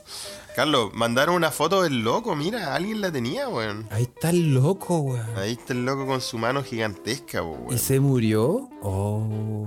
Carlos, 0.56 0.90
mandaron 0.94 1.36
una 1.36 1.50
foto 1.52 1.82
del 1.82 2.02
loco, 2.02 2.34
mira, 2.34 2.74
alguien 2.74 3.00
la 3.00 3.12
tenía, 3.12 3.48
weón. 3.48 3.86
Ahí 3.90 4.02
está 4.02 4.30
el 4.30 4.52
loco, 4.52 4.98
weón. 4.98 5.36
Ahí 5.36 5.52
está 5.52 5.72
el 5.72 5.84
loco 5.84 6.06
con 6.06 6.20
su 6.20 6.38
mano 6.38 6.62
gigantesca, 6.64 7.42
pues, 7.42 7.58
¿Y 7.60 7.64
weón. 7.66 7.78
se 7.78 8.00
murió? 8.00 8.68
Oh. 8.82 9.66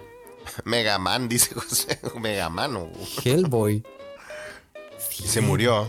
Megaman, 0.64 1.28
dice 1.28 1.54
José. 1.54 1.98
Megaman, 2.20 2.76
weón. 2.76 2.92
Hellboy. 3.24 3.82
Y 5.18 5.22
se 5.26 5.40
murió. 5.40 5.86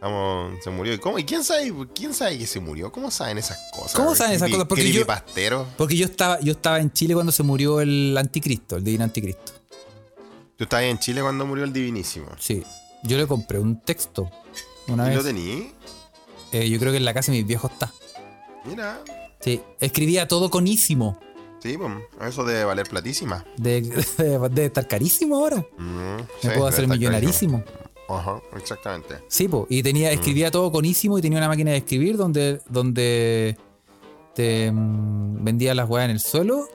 Vamos, 0.00 0.54
se 0.64 0.70
murió. 0.70 0.94
¿Y, 0.94 0.98
cómo? 0.98 1.18
¿Y 1.18 1.24
quién 1.24 1.44
sabe, 1.44 1.72
quién 1.94 2.14
sabe 2.14 2.38
que 2.38 2.46
se 2.46 2.58
murió? 2.60 2.90
¿Cómo 2.90 3.10
saben 3.10 3.36
esas 3.38 3.58
cosas? 3.72 3.92
¿Cómo 3.94 4.14
saben 4.14 4.34
esas 4.36 4.48
cosas? 4.50 4.64
Porque 4.66 4.84
yo- 4.84 4.90
creepypastero. 5.04 5.66
Porque 5.76 5.96
yo 5.96 6.06
estaba, 6.06 6.40
yo 6.40 6.52
estaba 6.52 6.80
en 6.80 6.90
Chile 6.92 7.14
cuando 7.14 7.32
se 7.32 7.42
murió 7.42 7.80
el 7.80 8.16
anticristo, 8.16 8.76
el 8.76 8.84
divino 8.84 9.04
anticristo. 9.04 9.52
Tú 10.56 10.64
estabas 10.64 10.86
en 10.86 10.98
Chile 10.98 11.20
cuando 11.22 11.44
murió 11.46 11.64
el 11.64 11.72
Divinísimo. 11.72 12.26
Sí. 12.38 12.62
Yo 13.02 13.16
le 13.18 13.26
compré 13.26 13.58
un 13.58 13.80
texto 13.80 14.30
una 14.88 15.04
¿Y 15.06 15.08
vez. 15.08 15.16
lo 15.18 15.24
tení? 15.24 15.72
Eh, 16.52 16.68
yo 16.68 16.78
creo 16.78 16.92
que 16.92 16.98
en 16.98 17.04
la 17.04 17.14
casa 17.14 17.32
de 17.32 17.38
mis 17.38 17.46
viejos 17.46 17.70
está. 17.70 17.92
Mira. 18.64 19.00
Sí. 19.40 19.60
Escribía 19.80 20.28
todo 20.28 20.50
conísimo. 20.50 21.18
Sí, 21.62 21.76
pues, 21.78 21.92
eso 22.28 22.44
debe 22.44 22.64
valer 22.64 22.86
platísima. 22.88 23.44
De, 23.56 23.80
de, 24.18 24.48
de 24.50 24.64
estar 24.66 24.86
carísimo 24.88 25.36
ahora. 25.36 25.64
Mm, 25.78 26.16
Me 26.16 26.22
sí, 26.22 26.26
puedo 26.48 26.54
debe 26.56 26.68
hacer 26.68 26.88
millonarísimo. 26.88 27.58
carísimo. 27.60 27.79
Ajá, 28.16 28.40
exactamente. 28.56 29.14
Sí, 29.28 29.48
po. 29.48 29.66
Y 29.68 29.82
tenía, 29.82 30.10
escribía 30.12 30.50
todo 30.50 30.70
conísimo 30.72 31.18
y 31.18 31.22
tenía 31.22 31.38
una 31.38 31.48
máquina 31.48 31.70
de 31.72 31.78
escribir 31.78 32.16
donde, 32.16 32.60
donde 32.68 33.56
te 34.34 34.70
mm, 34.72 35.44
vendía 35.44 35.74
las 35.74 35.88
weas 35.88 36.04
en 36.06 36.10
el 36.12 36.20
suelo 36.20 36.68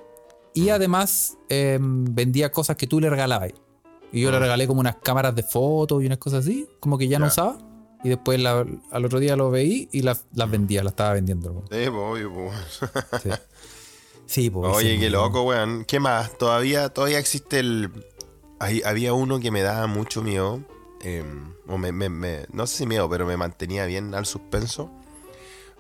y 0.54 0.70
además 0.70 1.38
em, 1.50 2.06
vendía 2.14 2.52
cosas 2.52 2.76
que 2.78 2.88
tú 2.88 3.00
le 3.00 3.10
regalabas. 3.10 3.52
Y 4.12 4.22
yo 4.22 4.32
le 4.32 4.40
regalé 4.40 4.66
como 4.68 4.80
unas 4.80 4.96
cámaras 4.98 5.36
de 5.36 5.44
fotos 5.44 6.02
y 6.02 6.06
unas 6.06 6.20
cosas 6.20 6.46
así, 6.46 6.68
como 6.80 6.98
que 6.98 7.08
ya 7.10 7.20
no 7.20 7.26
usaba. 7.28 7.58
Y 8.04 8.10
después 8.10 8.40
la- 8.40 8.66
al 8.92 9.06
otro 9.06 9.20
día 9.20 9.36
lo 9.36 9.50
veí 9.52 9.90
y 9.92 10.04
las, 10.04 10.26
las 10.34 10.50
vendía, 10.50 10.84
las 10.84 10.92
estaba 10.94 11.14
vendiendo. 11.14 11.54
po. 11.54 11.62
Sí, 11.72 11.86
pues, 11.90 11.92
obvio. 11.92 12.52
Sí, 13.24 13.30
sí 14.44 14.50
po, 14.50 14.62
Oye, 14.62 14.94
sí, 14.94 15.00
qué 15.00 15.08
po. 15.08 15.12
loco, 15.14 15.42
weón. 15.44 15.86
¿Qué 15.86 16.00
más? 16.00 16.38
Todavía, 16.38 16.90
todavía 16.90 17.20
existe 17.20 17.60
el. 17.60 17.90
Ahí, 18.60 18.82
había 18.86 19.12
uno 19.14 19.40
que 19.40 19.52
me 19.52 19.62
daba 19.64 19.88
mucho 19.88 20.22
miedo. 20.22 20.62
Em, 21.06 21.54
o 21.68 21.78
me, 21.78 21.92
me- 21.92 22.10
me- 22.10 22.46
no 22.52 22.66
sé 22.68 22.78
si 22.78 22.86
miedo, 22.86 23.10
pero 23.10 23.26
me 23.26 23.38
mantenía 23.38 23.86
bien 23.86 24.14
al 24.16 24.26
suspenso. 24.26 24.90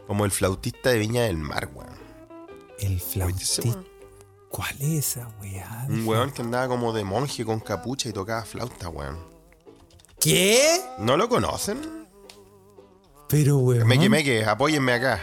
Como 0.08 0.24
el 0.26 0.32
flautista 0.32 0.90
de 0.92 1.00
Viña 1.00 1.24
del 1.24 1.38
Mar, 1.38 1.70
weón. 1.74 1.98
El 2.80 2.96
¿Viste 2.96 3.04
ese 3.04 3.62
flautista. 3.62 3.80
¿Cuál 4.50 4.76
es 4.80 5.18
esa 5.18 5.28
weá? 5.42 5.86
Un 5.90 6.08
weón 6.08 6.32
que 6.32 6.42
andaba 6.42 6.68
como 6.68 6.94
de 6.94 7.04
monje 7.04 7.44
con 7.44 7.60
capucha 7.60 8.08
y 8.10 8.14
tocaba 8.14 8.44
flauta, 8.44 8.88
weón. 8.90 9.18
¿Qué? 10.20 10.80
¿No 11.00 11.18
lo 11.18 11.28
conocen? 11.28 12.06
Pero 13.28 13.58
weón. 13.58 13.88
Meque, 13.88 14.10
meque, 14.10 14.46
apóyenme 14.46 14.94
acá. 14.94 15.22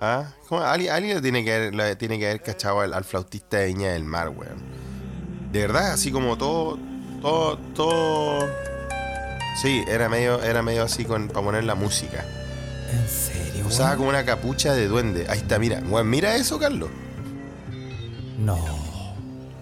¿Ah? 0.00 0.32
¿Cómo? 0.48 0.62
Alguien, 0.62 0.92
alguien 0.92 1.20
tiene 1.20 1.44
que 1.44 1.52
haber, 1.54 1.96
tiene 1.96 2.18
que 2.18 2.26
haber 2.26 2.42
cachado 2.42 2.80
al, 2.80 2.94
al 2.94 3.04
flautista 3.04 3.58
de 3.58 3.66
Viña 3.66 3.90
del 3.92 4.04
Mar, 4.04 4.30
weón. 4.30 4.58
De 5.52 5.60
verdad, 5.60 5.92
así 5.92 6.10
como 6.12 6.38
todo, 6.38 6.78
todo, 7.20 7.58
todo. 7.74 8.48
Sí, 9.60 9.84
era 9.88 10.08
medio, 10.08 10.42
era 10.42 10.62
medio 10.62 10.84
así 10.84 11.04
con, 11.04 11.28
para 11.28 11.44
poner 11.44 11.64
la 11.64 11.74
música. 11.74 12.24
¿En 12.92 13.08
serio? 13.08 13.66
Usaba 13.66 13.96
como 13.96 14.08
una 14.08 14.24
capucha 14.24 14.72
de 14.74 14.86
duende. 14.88 15.26
Ahí 15.28 15.38
está, 15.38 15.58
mira. 15.58 15.80
Weón, 15.88 16.08
mira 16.08 16.36
eso, 16.36 16.58
Carlos. 16.58 16.90
No. 18.38 18.58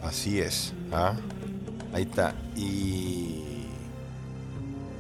Así 0.03 0.41
es. 0.41 0.73
¿ah? 0.93 1.15
Ahí 1.95 2.03
está. 2.03 2.35
Y. 2.55 3.43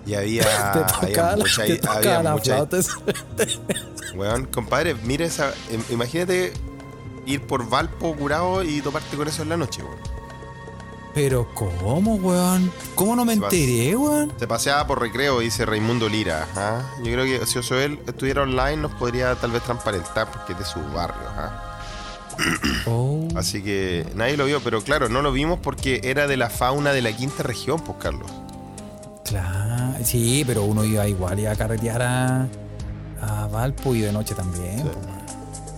Y 0.07 0.15
había. 0.15 0.43
Te 0.73 0.79
había 0.79 0.87
tocaba 0.87 1.37
mucha- 1.37 1.65
te 1.65 1.77
tocaba 1.77 1.99
había 1.99 2.23
la 2.23 2.33
mucha-. 2.33 2.67
Weón, 4.15 4.47
compadre, 4.47 4.95
mira 4.95 5.27
esa. 5.27 5.53
im- 5.71 5.85
Imagínate 5.91 6.53
ir 7.27 7.43
por 7.47 7.69
Valpo 7.69 8.15
curado 8.17 8.63
y 8.63 8.81
toparte 8.81 9.17
con 9.17 9.29
eso 9.29 9.43
en 9.43 9.51
la 9.51 9.57
noche, 9.59 9.83
weón. 9.83 9.99
Pero 11.17 11.49
¿cómo, 11.55 12.17
weón? 12.17 12.71
¿Cómo 12.95 13.17
no 13.17 13.25
me 13.25 13.35
Se 13.37 13.43
enteré, 13.43 13.97
weón? 13.97 14.35
Se 14.39 14.47
paseaba 14.47 14.87
por 14.87 15.01
recreo, 15.01 15.41
dice 15.41 15.65
Raimundo 15.65 16.11
Lira. 16.11 16.47
¿ah? 16.55 16.83
Yo 17.03 17.11
creo 17.11 17.25
que 17.25 17.47
si 17.47 17.59
Osoel 17.59 17.99
estuviera 18.07 18.43
online 18.43 18.77
nos 18.77 18.93
podría 18.93 19.35
tal 19.35 19.51
vez 19.51 19.63
transparentar 19.63 20.31
porque 20.31 20.53
es 20.53 20.59
de 20.59 20.65
su 20.67 20.79
barrio. 20.95 21.27
¿ah? 21.37 21.63
Oh, 22.87 23.27
Así 23.35 23.63
que 23.63 24.07
nadie 24.15 24.37
lo 24.37 24.45
vio, 24.45 24.61
pero 24.61 24.83
claro, 24.83 25.09
no 25.09 25.23
lo 25.23 25.33
vimos 25.33 25.59
porque 25.63 26.03
era 26.05 26.27
de 26.27 26.37
la 26.37 26.51
fauna 26.51 26.93
de 26.93 27.01
la 27.01 27.11
quinta 27.17 27.43
región, 27.43 27.81
pues 27.81 27.97
Carlos. 27.99 28.31
claro. 29.25 29.95
Sí, 30.05 30.45
pero 30.47 30.65
uno 30.65 30.85
iba 30.85 31.09
igual, 31.09 31.41
iba 31.41 31.51
a 31.53 31.57
carretear 31.57 32.03
a, 32.03 32.47
a 33.23 33.47
Valpo 33.47 33.95
y 33.95 34.03
de 34.03 34.13
noche 34.13 34.35
también. 34.35 34.83
weón. 34.85 35.26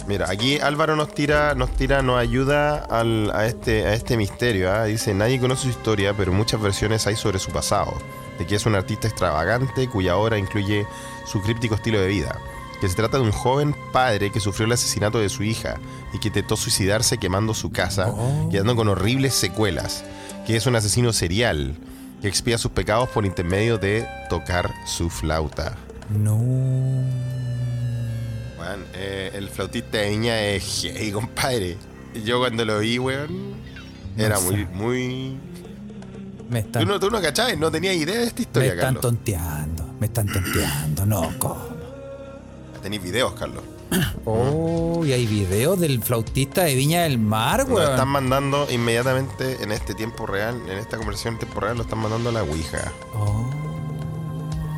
Mira, 0.08 0.30
aquí 0.30 0.58
Álvaro 0.58 0.96
nos 0.96 1.14
tira, 1.14 1.54
nos 1.54 1.70
tira, 1.76 2.00
nos 2.02 2.18
ayuda 2.18 2.76
al- 2.78 3.30
a, 3.34 3.46
este, 3.46 3.84
a 3.86 3.92
este 3.94 4.16
misterio. 4.16 4.72
¿ah? 4.72 4.84
Dice, 4.84 5.12
nadie 5.14 5.38
conoce 5.38 5.64
su 5.64 5.68
historia, 5.68 6.14
pero 6.16 6.32
muchas 6.32 6.60
versiones 6.60 7.06
hay 7.06 7.14
sobre 7.14 7.38
su 7.38 7.50
pasado. 7.52 7.92
De 8.38 8.46
que 8.46 8.54
es 8.56 8.64
un 8.66 8.74
artista 8.74 9.06
extravagante 9.06 9.86
cuya 9.88 10.16
obra 10.16 10.38
incluye 10.38 10.86
su 11.26 11.42
críptico 11.42 11.74
estilo 11.74 12.00
de 12.00 12.08
vida. 12.08 12.38
Que 12.80 12.88
se 12.88 12.94
trata 12.94 13.18
de 13.18 13.24
un 13.24 13.32
joven 13.32 13.74
padre 13.92 14.30
que 14.32 14.40
sufrió 14.40 14.64
el 14.66 14.72
asesinato 14.72 15.18
de 15.18 15.28
su 15.28 15.42
hija 15.42 15.76
y 16.14 16.18
que 16.20 16.28
intentó 16.28 16.56
suicidarse 16.56 17.18
quemando 17.18 17.52
su 17.52 17.70
casa, 17.70 18.06
Oh. 18.08 18.48
quedando 18.50 18.76
con 18.76 18.88
horribles 18.88 19.34
secuelas. 19.34 20.04
Que 20.46 20.56
es 20.56 20.66
un 20.66 20.76
asesino 20.76 21.12
serial 21.12 21.74
que 22.22 22.28
expía 22.28 22.56
sus 22.56 22.70
pecados 22.70 23.08
por 23.10 23.26
intermedio 23.26 23.76
de 23.76 24.06
tocar 24.30 24.72
su 24.86 25.10
flauta. 25.10 25.76
No. 26.08 26.38
Weón, 28.58 28.84
eh, 28.94 29.30
el 29.34 29.48
flautista 29.48 29.98
de 29.98 30.10
Viña 30.10 30.40
es 30.40 30.82
gay, 30.82 31.10
compadre. 31.12 31.76
Yo 32.24 32.38
cuando 32.40 32.64
lo 32.64 32.78
vi, 32.80 32.98
weón, 32.98 33.54
era 34.16 34.36
No 34.36 34.40
muy, 34.42 34.54
sé. 34.56 34.66
muy... 34.74 35.36
Me 36.50 36.62
Tú 36.62 36.66
están, 36.68 36.88
no, 36.88 36.98
tú 36.98 37.10
no 37.10 37.20
cachabas, 37.20 37.58
no 37.58 37.70
tenías 37.70 37.94
idea 37.94 38.16
de 38.20 38.24
esta 38.24 38.36
me 38.38 38.42
historia, 38.42 38.68
están 38.72 38.84
Carlos. 38.94 39.02
tonteando. 39.02 39.84
Me 40.00 40.06
están 40.06 40.26
tonteando. 40.32 41.04
No, 41.06 41.30
¿cómo? 41.38 41.58
Tenéis 42.82 43.02
videos, 43.02 43.32
Carlos. 43.34 43.62
Oh, 44.24 45.02
y 45.04 45.12
hay 45.12 45.26
videos 45.26 45.78
del 45.80 46.02
flautista 46.02 46.64
de 46.64 46.74
Viña 46.74 47.02
del 47.02 47.18
Mar, 47.18 47.66
Nos 47.68 47.80
están 47.80 47.96
weón. 47.96 48.08
mandando 48.08 48.66
inmediatamente 48.70 49.62
en 49.62 49.72
este 49.72 49.94
tiempo 49.94 50.26
real, 50.26 50.58
en 50.68 50.78
esta 50.78 50.96
conversación 50.96 51.34
en 51.34 51.40
tiempo 51.40 51.60
real, 51.60 51.76
lo 51.76 51.82
están 51.82 51.98
mandando 51.98 52.30
a 52.30 52.32
la 52.32 52.42
Ouija. 52.42 52.92
Oh, 53.14 53.44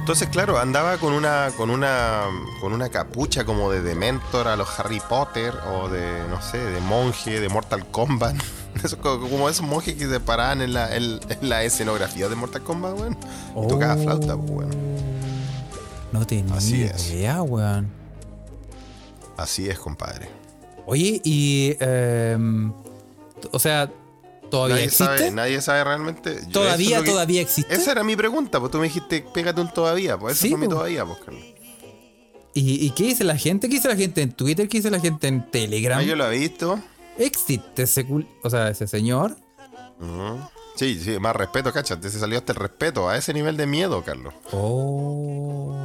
Entonces, 0.01 0.29
claro, 0.29 0.59
andaba 0.59 0.97
con 0.99 1.13
una, 1.13 1.51
con 1.57 1.71
una, 1.71 2.25
con 2.61 2.73
una 2.73 2.89
capucha 2.89 3.45
como 3.45 3.71
de 3.71 3.81
Dementor 3.83 4.49
a 4.49 4.57
los 4.57 4.79
Harry 4.81 5.01
Potter 5.09 5.55
o 5.73 5.89
de, 5.89 6.25
no 6.29 6.43
sé, 6.43 6.59
de 6.59 6.81
monje, 6.81 7.39
de 7.39 7.49
Mortal 7.49 7.87
Kombat. 7.91 8.35
Eso, 8.85 8.99
como, 8.99 9.49
esos 9.49 9.67
monjes 9.67 9.95
que 9.95 10.09
se 10.09 10.21
paraban 10.21 10.63
en 10.63 10.73
la, 10.73 10.95
en, 10.97 11.21
en 11.29 11.49
la 11.49 11.65
escenografía 11.65 12.29
de 12.29 12.37
Mortal 12.37 12.63
Kombat, 12.63 12.99
weón. 12.99 13.17
Y 13.63 13.69
tocaba 13.69 13.95
Oh. 13.95 14.03
flauta, 14.03 14.37
pues, 14.37 14.51
weón. 14.51 14.71
No 16.13 16.27
tenía 16.27 16.55
Así 16.55 16.83
es. 16.83 17.11
idea, 17.13 17.43
weón. 17.43 17.89
Así 19.37 19.69
es, 19.69 19.79
compadre. 19.79 20.29
Oye, 20.87 21.21
y. 21.25 21.77
em, 21.81 22.73
o 23.53 23.59
sea, 23.59 23.91
¿todavía 24.51 24.75
Nadie 24.77 24.85
existe? 24.87 25.05
sabe, 25.05 25.31
nadie 25.31 25.61
sabe 25.63 25.85
realmente. 25.85 26.33
Es 26.33 26.49
¿Todavía, 26.49 27.01
que- 27.03 27.11
todavía 27.11 27.41
existe? 27.41 27.75
Esa 27.75 27.93
era 27.93 28.05
mi 28.05 28.17
pregunta, 28.17 28.61
pues 28.61 28.71
tú 28.73 28.79
me 28.79 28.85
dijiste, 28.85 29.25
pégate 29.33 29.61
un 29.61 29.73
todavía, 29.73 30.19
pues 30.19 30.35
eso 30.35 30.43
Sí, 30.43 30.49
fue 30.51 30.59
mi 30.59 30.67
pues. 30.67 30.77
todavía, 30.77 31.05
pues, 31.07 31.19
Carlos. 31.25 31.43
¿Y, 32.53 32.85
y 32.87 32.91
qué 32.91 33.05
dice 33.05 33.23
la 33.25 33.37
gente? 33.37 33.69
¿Qué 33.69 33.77
dice 33.77 33.89
la 33.89 33.97
gente 33.97 34.23
en 34.23 34.33
Twitter? 34.33 34.69
¿Qué 34.69 34.79
dice 34.79 34.91
la 34.91 34.99
gente 35.01 35.29
en 35.29 35.49
Telegram? 35.51 35.99
Ah, 36.01 36.03
yo 36.03 36.17
lo 36.17 36.31
he 36.31 36.37
visto. 36.39 36.81
¿Existe 37.17 37.83
ese, 37.85 38.07
cul- 38.09 38.27
o 38.43 38.51
sea, 38.51 38.69
ese 38.71 38.87
señor? 38.89 39.37
Sí, 40.77 40.99
sí, 40.99 41.19
más 41.21 41.37
respeto, 41.37 41.73
cáchate. 41.73 42.09
Se 42.11 42.19
salió 42.19 42.39
hasta 42.39 42.53
el 42.53 42.59
respeto, 42.59 43.09
a 43.09 43.17
ese 43.17 43.33
nivel 43.35 43.57
de 43.57 43.67
miedo, 43.67 44.03
Carlos. 44.03 44.33
Oh. 44.51 45.77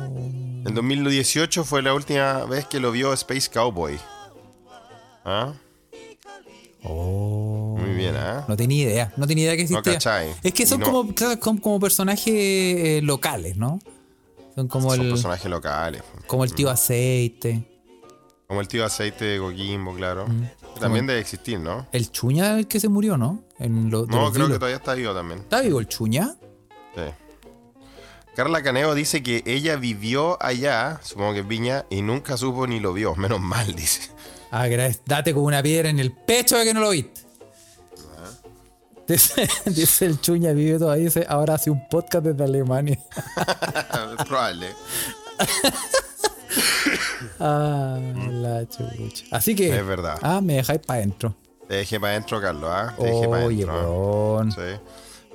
En 0.65 0.73
2018 0.73 1.63
fue 1.65 1.81
la 1.83 1.93
última 1.93 2.45
vez 2.45 2.65
que 2.65 2.79
lo 2.79 2.91
vio 2.91 3.13
Space 3.13 3.49
Cowboy. 3.51 3.99
¿Ah? 5.25 5.53
Oh. 6.83 7.44
Bien, 8.11 8.15
¿ah? 8.23 8.45
No 8.47 8.55
tenía 8.57 8.83
idea, 8.83 9.13
no 9.17 9.27
tenía 9.27 9.45
idea 9.45 9.55
que 9.55 9.61
existía. 9.63 9.93
cachai. 9.93 10.33
es 10.43 10.53
que 10.53 10.65
son 10.65 10.79
no- 10.79 10.85
como, 10.85 11.13
como, 11.39 11.61
como 11.61 11.79
personajes 11.79 12.27
eh, 12.27 12.99
locales, 13.03 13.57
¿no? 13.57 13.79
Son 14.55 14.67
como 14.67 14.89
Son 14.91 15.01
el, 15.01 15.09
personajes 15.09 15.49
locales. 15.51 16.01
como 16.27 16.43
el 16.43 16.53
tío 16.53 16.69
aceite. 16.69 17.67
Como 18.47 18.61
el 18.61 18.67
tío 18.67 18.85
aceite 18.85 19.25
de 19.25 19.39
Coquimbo, 19.39 19.93
claro. 19.95 20.27
Mm. 20.27 20.79
También 20.79 21.07
debe 21.07 21.19
existir, 21.19 21.59
¿no? 21.59 21.87
El 21.91 22.11
Chuña 22.11 22.57
el 22.59 22.67
que 22.67 22.79
se 22.79 22.87
murió, 22.89 23.17
¿no? 23.17 23.43
En 23.59 23.89
lo- 23.89 24.05
de 24.05 24.15
No, 24.15 24.31
creo 24.31 24.47
que 24.47 24.53
todavía 24.55 24.75
está 24.77 24.93
vivo 24.93 25.13
también. 25.13 25.39
¿Está 25.39 25.61
vivo 25.61 25.79
el 25.79 25.87
Chuña? 25.87 26.35
Sí. 26.95 27.01
Carla 28.35 28.61
Caneo 28.61 28.93
dice 28.95 29.23
que 29.23 29.41
ella 29.45 29.77
vivió 29.77 30.37
allá, 30.43 30.99
supongo 31.03 31.33
que 31.33 31.39
en 31.39 31.47
Viña, 31.47 31.85
y 31.89 32.01
nunca 32.01 32.35
supo 32.37 32.67
ni 32.67 32.79
lo 32.81 32.91
vio. 32.93 33.15
Menos 33.15 33.39
mal, 33.39 33.73
dice. 33.75 34.09
Agra- 34.51 34.91
Date 35.05 35.33
con 35.33 35.43
una 35.43 35.63
piedra 35.63 35.89
en 35.89 35.99
el 35.99 36.11
pecho 36.11 36.57
de 36.57 36.65
que 36.65 36.73
no 36.73 36.81
lo 36.81 36.89
viste. 36.91 37.21
Dice, 39.07 39.47
dice 39.65 40.05
el 40.05 40.19
Chuña, 40.21 40.51
vive 40.53 40.79
todavía. 40.79 41.05
Dice, 41.05 41.25
ahora 41.29 41.55
hace 41.55 41.69
un 41.69 41.87
podcast 41.87 42.25
desde 42.25 42.43
Alemania. 42.43 42.99
Probable. 44.27 44.67
Ah, 47.39 47.99
la 48.29 48.67
chucha. 48.67 49.25
Así 49.31 49.55
que. 49.55 49.75
Es 49.75 49.85
verdad. 49.85 50.17
Ah, 50.21 50.39
me 50.41 50.53
dejáis 50.55 50.79
para 50.85 50.99
adentro. 50.99 51.35
Te 51.67 51.75
dejé 51.75 51.99
para 51.99 52.13
adentro, 52.13 52.39
Carlos, 52.39 52.69
¿ah? 52.71 52.93
Te 52.97 53.03
dejé 53.05 53.27
para 53.27 53.43
adentro. 53.43 54.45
Sí. 54.51 54.79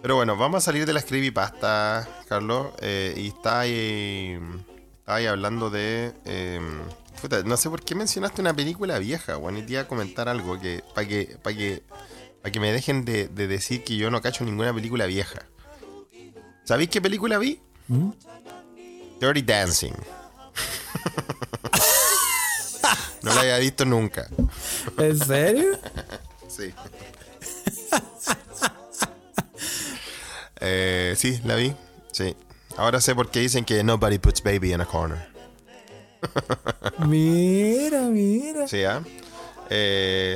Pero 0.00 0.16
bueno, 0.16 0.36
vamos 0.36 0.58
a 0.58 0.60
salir 0.64 0.86
de 0.86 0.92
las 0.94 1.04
creepypasta, 1.04 2.08
Carlos. 2.28 2.68
eh, 2.80 3.12
y 3.16 3.28
está 3.28 3.60
ahí, 3.60 4.38
está 5.00 5.16
ahí 5.16 5.26
hablando 5.26 5.68
de. 5.68 6.12
eh, 6.24 6.60
puta, 7.20 7.42
no 7.42 7.56
sé 7.58 7.68
por 7.68 7.82
qué 7.82 7.94
mencionaste 7.94 8.40
una 8.40 8.54
película 8.54 8.98
vieja, 8.98 9.36
weón. 9.36 9.58
Y 9.58 9.62
te 9.62 9.72
iba 9.72 9.82
a 9.82 9.88
comentar 9.88 10.28
algo 10.28 10.58
que. 10.58 10.82
Para 10.94 11.06
que. 11.06 11.36
Para 11.42 11.56
que. 11.56 11.82
Para 12.42 12.52
que 12.52 12.60
me 12.60 12.72
dejen 12.72 13.04
de, 13.04 13.28
de 13.28 13.46
decir 13.46 13.84
que 13.84 13.96
yo 13.96 14.10
no 14.10 14.20
cacho 14.20 14.44
ninguna 14.44 14.72
película 14.72 15.06
vieja. 15.06 15.42
¿Sabéis 16.64 16.90
qué 16.90 17.00
película 17.00 17.38
vi? 17.38 17.60
¿Mm? 17.88 18.10
Dirty 19.20 19.42
Dancing. 19.42 19.92
no 23.22 23.34
la 23.34 23.40
había 23.40 23.58
visto 23.58 23.84
nunca. 23.84 24.28
¿En 24.96 25.18
serio? 25.18 25.78
Sí. 26.48 26.74
Eh, 30.60 31.14
sí, 31.16 31.40
la 31.44 31.54
vi. 31.54 31.74
Sí. 32.12 32.36
Ahora 32.76 33.00
sé 33.00 33.14
por 33.14 33.30
qué 33.30 33.40
dicen 33.40 33.64
que 33.64 33.82
nobody 33.84 34.18
puts 34.18 34.42
baby 34.42 34.72
in 34.72 34.80
a 34.80 34.84
corner. 34.84 35.28
Mira, 37.06 38.02
mira. 38.02 38.66
Sí, 38.66 38.82
¿ah? 38.84 39.02
Eh, 39.06 39.20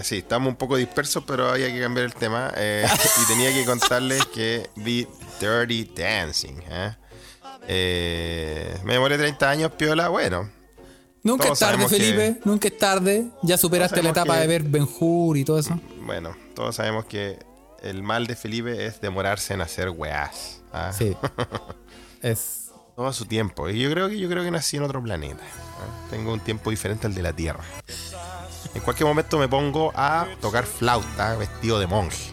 sí, 0.04 0.18
estamos 0.18 0.48
un 0.48 0.56
poco 0.56 0.76
dispersos, 0.76 1.24
pero 1.26 1.48
había 1.50 1.66
que 1.72 1.80
cambiar 1.80 2.06
el 2.06 2.14
tema. 2.14 2.52
eh, 2.56 2.86
y 3.22 3.26
tenía 3.26 3.52
que 3.52 3.64
contarles 3.64 4.24
que 4.26 4.68
vi 4.76 5.06
Dirty 5.40 5.84
Dancing. 5.96 6.60
¿eh? 6.70 6.96
Eh, 7.68 8.78
me 8.84 8.94
demoré 8.94 9.18
30 9.18 9.50
años, 9.50 9.72
piola. 9.72 10.08
Bueno, 10.08 10.50
Nunca 11.22 11.48
es 11.52 11.58
tarde, 11.58 11.82
que- 11.84 11.88
Felipe. 11.88 12.40
Nunca 12.44 12.68
es 12.68 12.78
tarde. 12.78 13.26
Ya 13.42 13.56
superaste 13.56 14.02
la 14.02 14.10
etapa 14.10 14.34
que- 14.34 14.40
de 14.40 14.46
ver 14.46 14.62
Ben 14.64 14.86
Hur 15.00 15.36
y 15.36 15.44
todo 15.44 15.58
eso. 15.58 15.78
bueno, 16.02 16.36
todos 16.54 16.76
sabemos 16.76 17.06
que 17.06 17.38
el 17.82 18.02
mal 18.02 18.26
de 18.26 18.36
Felipe 18.36 18.86
es 18.86 19.00
demorarse 19.00 19.54
en 19.54 19.60
hacer 19.62 19.90
weás. 19.90 20.60
¿ah? 20.72 20.92
Sí. 20.96 21.16
es. 22.22 22.60
Todo 22.94 23.08
a 23.08 23.12
su 23.12 23.24
tiempo. 23.26 23.68
Y 23.68 23.80
yo 23.80 23.90
creo 23.90 24.08
que 24.08 24.18
yo 24.18 24.28
creo 24.28 24.44
que 24.44 24.50
nací 24.52 24.76
en 24.76 24.84
otro 24.84 25.02
planeta. 25.02 25.42
¿ah? 25.42 26.06
Tengo 26.10 26.32
un 26.32 26.40
tiempo 26.40 26.70
diferente 26.70 27.06
al 27.08 27.14
de 27.14 27.22
la 27.22 27.32
Tierra. 27.32 27.64
En 28.74 28.80
cualquier 28.82 29.06
momento 29.06 29.38
me 29.38 29.48
pongo 29.48 29.92
a 29.94 30.26
tocar 30.40 30.64
flauta 30.66 31.36
vestido 31.36 31.78
de 31.78 31.86
monje. 31.86 32.32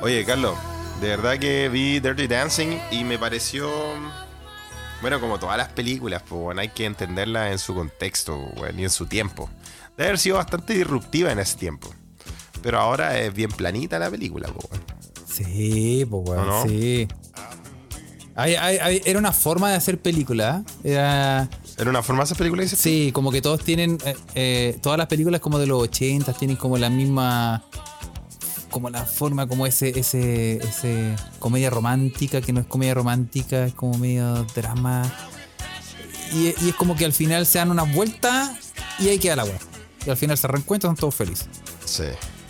Oye, 0.00 0.24
Carlos, 0.24 0.56
de 1.00 1.08
verdad 1.08 1.38
que 1.38 1.68
vi 1.68 2.00
Dirty 2.00 2.26
Dancing 2.26 2.78
y 2.90 3.04
me 3.04 3.18
pareció. 3.18 3.70
Bueno, 5.00 5.20
como 5.20 5.38
todas 5.38 5.56
las 5.56 5.68
películas, 5.68 6.22
pues 6.28 6.40
bueno, 6.40 6.60
hay 6.60 6.68
que 6.68 6.84
entenderla 6.84 7.50
en 7.50 7.58
su 7.58 7.74
contexto 7.74 8.36
bueno, 8.56 8.80
y 8.80 8.84
en 8.84 8.90
su 8.90 9.06
tiempo. 9.06 9.48
Debe 9.96 10.08
haber 10.10 10.18
sido 10.18 10.36
bastante 10.36 10.74
disruptiva 10.74 11.30
en 11.32 11.38
ese 11.38 11.56
tiempo. 11.58 11.88
Pero 12.62 12.78
ahora 12.80 13.18
es 13.18 13.32
bien 13.34 13.50
planita 13.50 13.98
la 13.98 14.10
película, 14.10 14.48
pues 14.48 14.68
bueno. 14.68 14.84
Sí, 15.26 16.06
pues 16.08 16.22
bueno, 16.24 16.62
sí. 16.66 17.08
Hay- 18.36 18.54
hay- 18.54 18.78
hay- 18.78 19.02
era 19.04 19.18
una 19.18 19.32
forma 19.32 19.70
de 19.70 19.76
hacer 19.76 20.00
película. 20.00 20.62
¿eh? 20.84 20.90
Era. 20.92 21.48
¿Era 21.78 21.90
una 21.90 22.02
forma 22.02 22.22
de 22.22 22.26
esa 22.26 22.34
película? 22.34 22.62
dices 22.62 22.78
tú? 22.78 22.82
Sí, 22.84 23.10
como 23.12 23.30
que 23.32 23.40
todos 23.42 23.62
tienen. 23.64 23.98
eh, 24.04 24.16
eh, 24.34 24.78
todas 24.82 24.98
las 24.98 25.06
películas 25.08 25.40
como 25.40 25.58
de 25.58 25.66
los 25.66 25.82
80 25.82 26.32
tienen 26.34 26.56
como 26.56 26.78
la 26.78 26.90
misma. 26.90 27.64
Como 28.70 28.88
la 28.88 29.04
forma, 29.04 29.46
como 29.46 29.66
ese, 29.66 29.98
ese, 29.98 30.56
ese 30.56 31.14
comedia 31.38 31.68
romántica, 31.68 32.40
que 32.40 32.54
no 32.54 32.60
es 32.60 32.66
comedia 32.66 32.94
romántica, 32.94 33.66
es 33.66 33.74
como 33.74 33.98
medio 33.98 34.44
drama. 34.54 35.02
Y, 36.32 36.54
y 36.64 36.70
es 36.70 36.74
como 36.76 36.96
que 36.96 37.04
al 37.04 37.12
final 37.12 37.44
se 37.44 37.58
dan 37.58 37.70
unas 37.70 37.92
vueltas 37.94 38.50
y 38.98 39.08
ahí 39.08 39.18
queda 39.18 39.36
la 39.36 39.44
wea. 39.44 39.58
Y 40.06 40.10
al 40.10 40.16
final 40.16 40.38
se 40.38 40.46
reencuentran, 40.48 40.96
todos 40.96 41.14
felices. 41.14 41.48
Sí. 41.84 42.04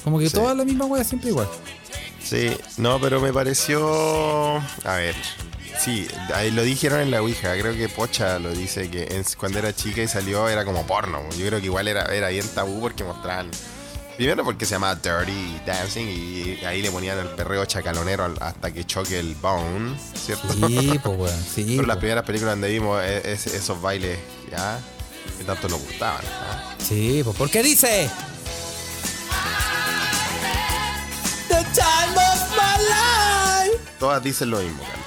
Como 0.05 0.19
que 0.21 0.29
Sí. 0.29 0.35
toda 0.37 0.55
la 0.55 0.65
misma 0.65 0.85
wea 0.87 1.03
siempre 1.03 1.31
igual. 1.31 1.49
Sí, 2.23 2.51
no, 2.77 3.01
pero 3.01 3.21
me 3.21 3.33
pareció. 3.33 4.59
A 4.85 4.95
ver. 4.97 5.17
Sí, 5.81 6.07
ahí 6.35 6.51
lo 6.51 6.63
dijeron 6.63 7.01
en 7.01 7.11
la 7.11 7.21
Ouija. 7.23 7.53
Creo 7.59 7.73
que 7.75 7.89
Pocha 7.89 8.39
lo 8.39 8.51
dice 8.53 8.89
que 8.91 9.05
en- 9.05 9.25
cuando 9.39 9.59
era 9.59 9.75
chica 9.75 10.01
y 10.03 10.09
salió 10.09 10.49
era 10.49 10.65
como 10.65 10.87
porno. 10.87 11.21
Yo 11.37 11.47
creo 11.47 11.59
que 11.61 11.67
igual 11.67 11.89
era, 11.89 12.05
era 12.15 12.29
bien 12.29 12.47
tabú 12.55 12.81
porque 12.81 13.03
mostraban. 13.05 13.51
Primero 14.17 14.45
porque 14.45 14.67
se 14.67 14.73
llamaba 14.75 14.95
Dirty 14.95 15.61
Dancing 15.67 16.07
y 16.07 16.65
ahí 16.67 16.83
le 16.83 16.91
ponían 16.93 17.19
el 17.19 17.29
perreo 17.31 17.65
chacalonero 17.65 18.25
al- 18.27 18.37
hasta 18.41 18.71
que 18.71 18.85
choque 18.85 19.19
el 19.19 19.35
bone, 19.35 19.97
¿cierto? 20.15 20.53
Sí, 20.53 21.01
pues 21.03 21.19
weón, 21.19 21.45
sí. 21.55 21.65
Pero 21.77 21.87
las 21.89 21.97
primeras 21.97 22.25
películas 22.25 22.53
donde 22.55 22.69
vimos 22.69 23.03
e- 23.03 23.33
es- 23.33 23.47
esos 23.47 23.81
bailes, 23.81 24.19
¿ya? 24.51 24.79
Que 25.39 25.45
tanto 25.45 25.69
nos 25.69 25.81
gustaban. 25.81 26.21
¿ah? 26.27 26.75
Sí, 26.79 27.23
pues 27.25 27.37
porque 27.37 27.63
dice. 27.63 28.09
The 31.49 31.65
time 31.75 32.17
of 32.17 32.51
my 32.53 32.83
life. 33.73 33.79
Todas 33.99 34.23
dicen 34.23 34.51
lo 34.51 34.59
mismo, 34.61 34.83
Carlos. 34.85 35.02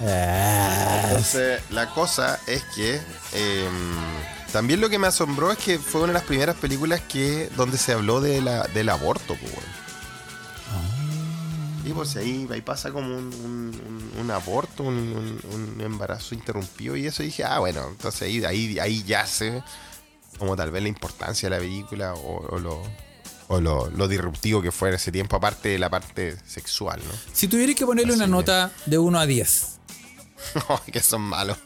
Ah, 0.00 1.02
Entonces, 1.08 1.60
la 1.70 1.88
cosa 1.90 2.38
es 2.46 2.62
que 2.74 3.00
eh, 3.32 3.68
también 4.52 4.80
lo 4.80 4.88
que 4.90 4.98
me 4.98 5.06
asombró 5.06 5.52
es 5.52 5.58
que 5.58 5.78
fue 5.78 6.00
una 6.02 6.08
de 6.12 6.14
las 6.14 6.24
primeras 6.24 6.56
películas 6.56 7.00
que 7.02 7.48
donde 7.56 7.78
se 7.78 7.92
habló 7.92 8.20
de 8.20 8.40
la, 8.40 8.64
del 8.68 8.88
aborto, 8.88 9.36
pues. 9.36 9.52
Y 11.86 11.92
pues 11.92 12.16
ahí, 12.16 12.48
ahí 12.50 12.62
pasa 12.62 12.90
como 12.92 13.06
un, 13.14 13.26
un- 13.44 13.80
un- 14.14 14.20
un 14.22 14.30
aborto, 14.30 14.84
un, 14.84 15.76
embarazo 15.80 16.34
interrumpido 16.34 16.96
y 16.96 17.06
eso 17.06 17.22
y 17.22 17.26
dije, 17.26 17.44
ah, 17.44 17.58
bueno, 17.58 17.86
entonces 17.90 18.22
ahí, 18.22 18.42
ahí, 18.44 18.78
ahí 18.78 19.02
yace 19.04 19.62
como 20.38 20.56
tal 20.56 20.70
vez 20.70 20.82
la 20.82 20.88
importancia 20.88 21.48
de 21.50 21.56
la 21.56 21.60
película 21.60 22.14
o, 22.14 22.54
o 22.54 22.58
lo, 22.58 22.82
o 23.48 23.60
lo, 23.60 23.90
lo 23.90 24.08
disruptivo 24.08 24.62
que 24.62 24.72
fue 24.72 24.88
en 24.88 24.94
ese 24.94 25.12
tiempo, 25.12 25.36
aparte 25.36 25.68
de 25.68 25.78
la 25.78 25.90
parte 25.90 26.38
sexual, 26.46 27.00
¿no? 27.06 27.12
si 27.34 27.48
tuviera 27.48 27.74
que 27.74 27.84
ponerle 27.84 28.14
una 28.14 28.26
nota 28.26 28.70
de 28.86 28.96
1 28.96 29.18
a 29.20 29.26
10. 29.26 29.66
Que 30.92 31.00
son 31.00 31.22
malos. 31.22 31.56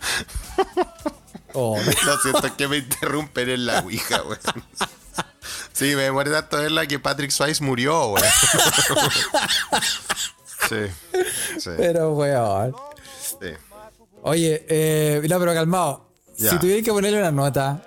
Oh, 1.54 1.78
Lo 2.04 2.18
siento 2.18 2.56
que 2.56 2.68
me 2.68 2.78
interrumpen 2.78 3.48
en 3.50 3.66
la 3.66 3.80
Ouija, 3.80 4.22
weón. 4.22 4.38
Sí, 5.72 5.94
me 5.96 6.02
demoré 6.02 6.30
tanto 6.30 6.58
verla 6.58 6.86
que 6.86 6.98
Patrick 6.98 7.30
Swayze 7.30 7.62
murió, 7.62 8.06
weón. 8.08 8.26
Sí, 10.68 10.76
sí, 11.58 11.70
pero 11.76 12.12
weón. 12.12 12.74
sí. 13.40 13.48
Oye, 14.22 14.66
eh, 14.68 15.22
no, 15.28 15.38
pero 15.38 15.54
calmado. 15.54 16.10
Ya. 16.36 16.50
Si 16.50 16.58
tuviera 16.58 16.82
que 16.82 16.90
ponerle 16.92 17.18
una 17.20 17.30
nota. 17.30 17.80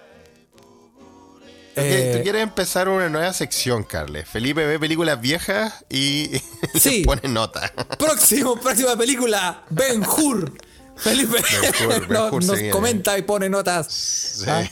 Ok, 1.72 1.78
eh, 1.78 2.14
Tú 2.18 2.24
quieres 2.24 2.42
empezar 2.44 2.90
una 2.90 3.08
nueva 3.10 3.32
sección, 3.34 3.84
Carles. 3.84 4.28
Felipe 4.28 4.66
ve 4.66 4.80
películas 4.80 5.20
viejas 5.22 5.86
y 5.90 6.42
Sí. 6.80 7.04
pone 7.06 7.28
nota. 7.28 7.72
próximo, 8.00 8.56
próxima 8.56 8.96
película, 8.96 9.64
Ben 9.70 10.04
Hur. 10.04 10.52
Felipe 10.96 11.38
no- 12.10 12.30
nos 12.32 12.62
comenta 12.72 13.18
y 13.18 13.22
pone 13.24 13.50
notas. 13.50 13.88
Sí. 13.92 14.46
Ah. 14.48 14.64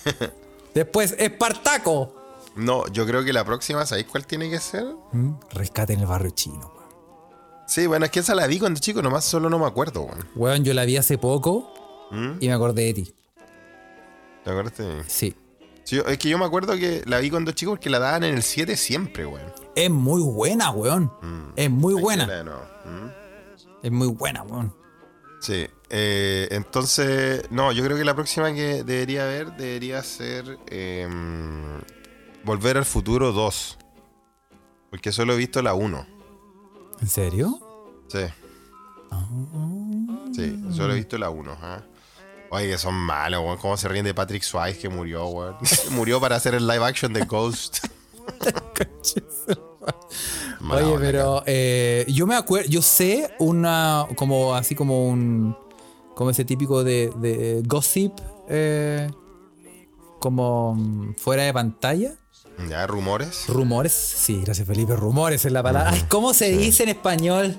Después, 0.74 1.16
Espartaco. 1.18 2.16
No, 2.56 2.88
yo 2.88 3.06
creo 3.06 3.24
que 3.24 3.32
la 3.34 3.46
próxima, 3.46 3.86
¿sabéis 3.86 4.08
cuál 4.08 4.26
tiene 4.26 4.50
que 4.50 4.60
ser? 4.60 4.86
Mm, 5.12 5.34
Rescate 5.52 5.94
en 5.94 6.02
el 6.02 6.06
barrio 6.06 6.32
chino. 6.32 6.72
Sí, 7.68 7.86
bueno, 7.88 8.06
es 8.06 8.12
que 8.12 8.20
esa 8.20 8.34
la 8.36 8.48
vi 8.48 8.60
cuando 8.60 8.80
chico, 8.80 9.02
nomás 9.02 9.24
solo 9.26 9.50
no 9.50 9.60
me 9.60 9.66
acuerdo, 9.66 10.02
weón. 10.02 10.28
Weón, 10.36 10.64
yo 10.64 10.74
la 10.74 10.86
vi 10.86 10.98
hace 10.98 11.18
poco 11.18 11.72
¿Mm? 12.12 12.32
y 12.40 12.48
me 12.48 12.54
acordé 12.54 12.86
de 12.86 12.94
ti. 12.96 13.14
¿Te 14.44 14.52
mí? 14.52 15.04
Sí. 15.08 15.36
Sí, 15.84 16.00
es 16.06 16.18
que 16.18 16.30
yo 16.30 16.38
me 16.38 16.46
acuerdo 16.46 16.76
que 16.78 17.04
la 17.06 17.20
vi 17.20 17.30
cuando 17.30 17.52
chico 17.52 17.72
porque 17.72 17.90
la 17.90 18.00
daban 18.00 18.24
en 18.24 18.36
el 18.36 18.44
7 18.44 18.76
siempre, 18.76 19.26
weón. 19.26 19.52
Es 19.76 19.90
muy 19.90 20.22
buena, 20.22 20.72
weón. 20.72 21.12
Es 21.56 21.70
muy 21.70 21.94
buena. 21.94 22.26
¿Mm? 22.86 23.10
Es 23.84 23.92
muy 23.92 24.08
buena, 24.08 24.44
weón. 24.44 24.74
Sí, 25.40 25.68
eh, 25.90 26.48
entonces, 26.52 27.50
no, 27.50 27.72
yo 27.72 27.84
creo 27.84 27.98
que 27.98 28.06
la 28.06 28.16
próxima 28.16 28.54
que 28.54 28.84
debería 28.84 29.24
haber 29.24 29.56
debería 29.56 30.04
ser 30.04 30.60
em, 30.68 31.82
Volver 32.44 32.78
al 32.78 32.86
Futuro 32.86 33.32
2. 33.32 33.78
Porque 34.90 35.12
solo 35.12 35.34
he 35.34 35.38
visto 35.38 35.62
la 35.62 35.74
1. 35.74 36.08
¿En 37.02 37.08
serio? 37.08 37.60
Sí. 38.08 38.26
Sí, 40.36 40.64
solo 40.72 40.94
he 40.94 40.98
visto 40.98 41.18
la 41.18 41.30
1. 41.30 41.58
¿ah? 41.62 41.84
Oye, 42.52 42.70
que 42.70 42.78
son 42.78 42.96
malos, 42.96 43.42
weón. 43.44 43.58
Cómo 43.58 43.78
se 43.78 43.88
ríen 43.88 44.06
de 44.06 44.14
Patrick 44.14 44.44
Swayze 44.44 44.80
que 44.80 44.90
murió, 44.90 45.28
weón. 45.28 45.56
murió 45.92 46.20
para 46.20 46.36
hacer 46.36 46.56
el 46.56 46.68
live 46.68 46.86
action 46.86 47.14
de 47.14 47.26
Ghost. 47.26 47.86
Oye, 50.72 50.96
pero 51.00 51.44
eh, 51.46 52.06
yo 52.10 52.28
me 52.28 52.36
acuerdo, 52.36 52.70
yo 52.70 52.82
sé 52.82 53.34
una, 53.40 54.06
como 54.16 54.54
así 54.56 54.76
como 54.76 55.08
un, 55.08 55.58
como 56.16 56.30
ese 56.30 56.46
típico 56.46 56.84
de, 56.84 57.12
de 57.18 57.62
gossip, 57.66 58.14
eh, 58.50 59.10
como 60.20 60.76
mm, 60.76 61.16
fuera 61.16 61.44
de 61.44 61.54
pantalla. 61.54 62.14
¿Ya? 62.70 62.86
¿Rumores? 62.88 63.46
Rumores, 63.48 63.94
sí, 63.94 64.42
gracias 64.44 64.68
Felipe, 64.68 64.96
rumores 64.96 65.46
es 65.46 65.52
la 65.52 65.64
palabra. 65.64 65.92
Ay, 65.94 66.06
¿cómo 66.10 66.34
se 66.34 66.50
dice 66.50 66.84
en 66.84 66.90
español? 66.90 67.56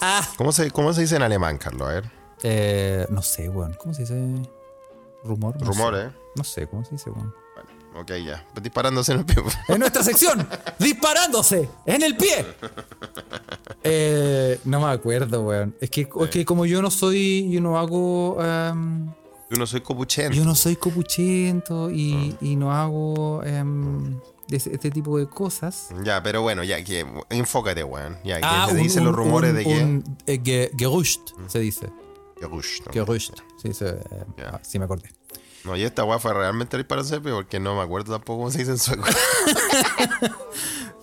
Ah, 0.00 0.26
¿Cómo 0.36 0.52
se, 0.52 0.70
¿Cómo 0.70 0.92
se 0.92 1.00
dice 1.00 1.16
en 1.16 1.22
alemán, 1.22 1.58
Carlos? 1.58 1.88
A 1.88 1.92
ver. 1.92 2.10
eh, 2.44 3.04
no 3.10 3.20
sé, 3.20 3.48
weón, 3.48 3.74
¿cómo 3.74 3.92
se 3.94 4.02
dice? 4.02 4.14
Rumor. 5.24 5.60
No 5.60 5.66
Rumores, 5.66 6.02
sé. 6.02 6.06
¿eh? 6.06 6.12
No 6.36 6.44
sé, 6.44 6.66
¿cómo 6.68 6.84
se 6.84 6.92
dice, 6.92 7.10
weón? 7.10 7.24
Bueno, 7.26 7.34
ok, 8.00 8.12
ya. 8.24 8.44
Disparándose 8.60 9.12
en 9.12 9.18
el 9.20 9.24
pie. 9.24 9.36
En 9.68 9.78
nuestra 9.80 10.02
sección, 10.02 10.46
disparándose 10.78 11.68
en 11.86 12.02
el 12.02 12.16
pie. 12.16 12.46
Eh, 13.84 14.58
no 14.64 14.80
me 14.80 14.86
acuerdo, 14.92 15.42
weón. 15.42 15.74
Es 15.80 15.90
que, 15.90 16.02
es 16.20 16.30
que 16.30 16.44
como 16.44 16.66
yo 16.66 16.82
no 16.82 16.90
soy, 16.90 17.48
yo 17.50 17.60
no 17.60 17.78
hago, 17.78 18.42
em, 18.42 19.06
Yo 19.50 19.56
no 19.58 19.66
soy 19.66 19.80
copuchento. 19.80 20.36
yo 20.36 20.44
no 20.44 20.54
soy 20.54 20.76
copuchento 20.76 21.90
y, 21.90 22.36
y 22.40 22.56
no 22.56 22.72
hago, 22.74 23.42
ese- 24.50 24.72
este 24.74 24.90
tipo 24.90 25.18
de 25.18 25.26
cosas. 25.28 25.88
Ya, 26.04 26.22
pero 26.22 26.42
bueno, 26.42 26.64
ya, 26.64 26.82
que 26.82 27.06
enfócate, 27.30 27.84
weón. 27.84 28.18
Ya, 28.24 28.36
que 28.40 28.46
Ah, 28.46 28.66
se 28.68 28.74
un- 28.76 28.82
dicen 28.82 29.04
los 29.04 29.14
rumores 29.14 29.50
un- 29.50 29.56
de 29.56 29.64
que. 29.64 30.32
eh, 30.34 30.40
ge- 30.44 30.70
Gerücht, 30.76 31.30
se 31.46 31.60
dice. 31.60 31.90
Gerücht, 32.40 32.86
¿no? 32.86 32.92
Gerücht. 32.92 33.34
Sí, 33.62 33.72
se- 33.74 33.88
eh, 33.88 34.24
ah, 34.52 34.60
sí 34.62 34.78
me 34.78 34.84
acordé. 34.86 35.10
No, 35.64 35.76
y 35.76 35.82
esta 35.82 36.04
fue 36.18 36.34
realmente 36.34 36.82
para 36.84 37.04
Sepe 37.04 37.30
porque 37.32 37.58
no 37.60 37.76
me 37.76 37.82
acuerdo 37.82 38.12
tampoco 38.12 38.40
cómo 38.40 38.50
se 38.50 38.58
dice 38.58 38.72
en 38.72 38.78
sueco. 38.78 39.04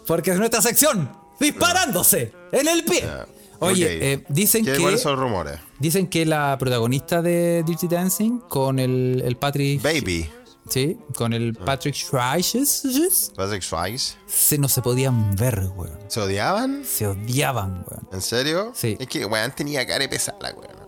Porque 0.07 0.31
es 0.31 0.37
nuestra 0.37 0.61
sección, 0.61 1.11
disparándose 1.39 2.31
en 2.51 2.67
el 2.67 2.83
pie. 2.85 3.01
Ya. 3.01 3.27
Oye, 3.59 4.13
eh, 4.13 4.23
dicen 4.29 4.63
¿Qué- 4.65 4.73
que 4.73 4.81
¿Cuáles 4.81 5.01
son 5.01 5.13
los 5.13 5.21
rumores? 5.21 5.59
dicen 5.79 6.07
que 6.07 6.25
la 6.25 6.55
protagonista 6.59 7.21
de 7.21 7.63
Dirty 7.65 7.87
Dancing 7.87 8.39
con 8.47 8.79
el, 8.79 9.21
el 9.25 9.37
Patrick 9.37 9.81
Baby. 9.81 10.29
sí, 10.69 10.97
con 11.15 11.33
el 11.33 11.57
Ah. 11.61 11.65
Patrick 11.65 11.95
Swayze 11.95 12.63
Patrick 13.35 13.61
Swayze. 13.63 14.15
se 14.27 14.57
no 14.57 14.67
se 14.69 14.81
podían 14.81 15.35
ver, 15.35 15.69
weón. 15.75 15.97
¿Se 16.07 16.19
odiaban? 16.21 16.83
Se 16.85 17.07
odiaban, 17.07 17.85
weón. 17.89 18.07
¿En 18.11 18.21
serio? 18.21 18.71
Sí. 18.75 18.97
Es 18.99 19.07
que, 19.07 19.25
weón, 19.25 19.51
tenía 19.53 19.85
cara 19.87 20.07
pesada, 20.09 20.53
weón. 20.53 20.84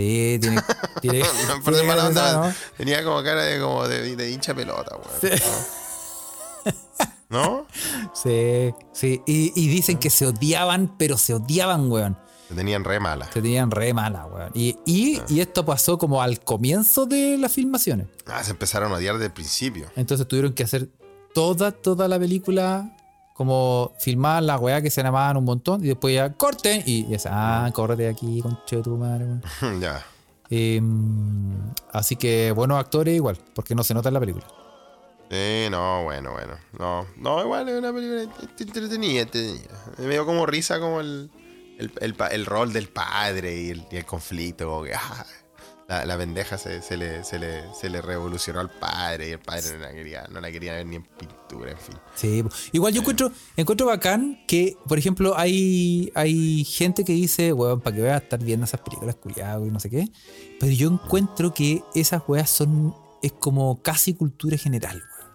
Sí, 0.00 0.38
tiene, 0.40 0.62
tiene, 1.02 1.18
No, 1.48 1.62
por 1.62 1.74
tiene 1.74 1.78
de 1.78 1.84
mala 1.84 1.96
cara 1.96 2.08
onda, 2.08 2.22
pesada, 2.24 2.48
¿no? 2.48 2.54
Tenía 2.76 3.04
como 3.04 3.22
cara 3.22 3.42
de, 3.42 3.60
como 3.60 3.86
de, 3.86 4.16
de 4.16 4.30
hincha 4.30 4.54
pelota, 4.54 4.96
weón. 4.96 5.20
Sí. 5.20 6.72
¿No? 7.28 7.66
Sí, 8.14 8.72
sí. 8.92 9.22
Y, 9.26 9.52
y 9.54 9.68
dicen 9.68 9.98
que 9.98 10.08
se 10.10 10.26
odiaban, 10.26 10.96
pero 10.96 11.18
se 11.18 11.34
odiaban, 11.34 11.90
weón. 11.92 12.18
Se 12.48 12.54
tenían 12.54 12.82
re 12.82 12.98
mala. 12.98 13.26
Se 13.26 13.42
tenían 13.42 13.70
re 13.70 13.92
mala, 13.92 14.24
weón. 14.26 14.50
Y, 14.54 14.76
y, 14.86 15.20
y 15.28 15.40
esto 15.40 15.64
pasó 15.64 15.98
como 15.98 16.22
al 16.22 16.40
comienzo 16.40 17.04
de 17.06 17.36
las 17.38 17.52
filmaciones. 17.52 18.08
Ah, 18.26 18.42
se 18.42 18.52
empezaron 18.52 18.90
a 18.92 18.96
odiar 18.96 19.14
desde 19.14 19.26
el 19.26 19.32
principio. 19.32 19.90
Entonces 19.96 20.26
tuvieron 20.26 20.54
que 20.54 20.64
hacer 20.64 20.88
toda, 21.34 21.72
toda 21.72 22.08
la 22.08 22.18
película 22.18 22.96
como 23.40 23.92
filmar 23.98 24.42
la 24.42 24.58
weá 24.58 24.82
que 24.82 24.90
se 24.90 25.02
llamaban 25.02 25.38
un 25.38 25.44
montón 25.46 25.82
y 25.82 25.88
después 25.88 26.14
ya 26.14 26.30
corten 26.34 26.82
y 26.84 27.06
ya 27.08 27.16
ah, 27.30 27.70
córrete 27.72 28.06
aquí, 28.06 28.42
conche 28.42 28.76
de 28.76 28.82
tu 28.82 28.98
madre, 28.98 29.24
ya. 29.80 30.04
Em, 30.50 31.56
así 31.90 32.16
que 32.16 32.52
buenos 32.52 32.78
actores 32.78 33.14
igual, 33.14 33.38
porque 33.54 33.74
no 33.74 33.82
se 33.82 33.94
nota 33.94 34.08
en 34.10 34.14
la 34.14 34.20
película. 34.20 34.46
Sí, 35.30 35.68
no, 35.70 36.02
bueno, 36.04 36.32
bueno. 36.32 36.52
No, 36.78 37.06
no, 37.16 37.40
igual 37.42 37.66
es 37.70 37.78
una 37.78 37.94
película 37.94 38.24
ent- 38.24 38.60
entretenida, 38.60 39.22
entretenida. 39.22 39.70
Me 39.96 40.08
dio 40.10 40.26
como 40.26 40.44
risa 40.44 40.78
como 40.78 41.00
el, 41.00 41.30
el, 41.78 42.14
el 42.32 42.44
rol 42.44 42.74
del 42.74 42.90
padre 42.90 43.56
y 43.58 43.70
el, 43.70 43.86
y 43.90 43.96
el 43.96 44.04
conflicto. 44.04 44.66
Como 44.68 44.82
que, 44.82 44.92
ah, 44.94 45.24
la, 45.90 46.06
la 46.06 46.16
pendeja 46.16 46.56
se, 46.56 46.80
se 46.82 46.96
le, 46.96 47.24
se, 47.24 47.38
le, 47.40 47.64
se 47.74 47.90
le 47.90 48.00
revolucionó 48.00 48.60
al 48.60 48.70
padre 48.70 49.28
y 49.28 49.32
el 49.32 49.40
padre 49.40 49.72
no 49.72 49.78
la 49.78 49.90
quería, 49.92 50.26
no 50.30 50.40
la 50.40 50.50
quería 50.52 50.72
ver 50.74 50.86
ni 50.86 50.96
en 50.96 51.02
pintura, 51.02 51.72
en 51.72 51.78
fin. 51.78 51.96
Sí, 52.14 52.44
igual 52.70 52.94
yo 52.94 53.00
encuentro, 53.00 53.32
encuentro 53.56 53.86
bacán 53.88 54.38
que, 54.46 54.76
por 54.86 54.98
ejemplo, 54.98 55.36
hay, 55.36 56.12
hay 56.14 56.64
gente 56.64 57.04
que 57.04 57.12
dice, 57.12 57.52
weón, 57.52 57.80
para 57.80 57.96
que 57.96 58.02
veas 58.02 58.22
estar 58.22 58.38
viendo 58.42 58.64
esas 58.66 58.80
películas 58.80 59.16
culiadas 59.16 59.66
y 59.66 59.70
no 59.70 59.80
sé 59.80 59.90
qué. 59.90 60.08
Pero 60.60 60.70
yo 60.72 60.88
encuentro 60.88 61.52
que 61.52 61.82
esas 61.94 62.22
weas 62.28 62.48
son, 62.48 62.94
es 63.20 63.32
como 63.32 63.82
casi 63.82 64.14
cultura 64.14 64.56
general, 64.56 64.96
weón. 64.96 65.30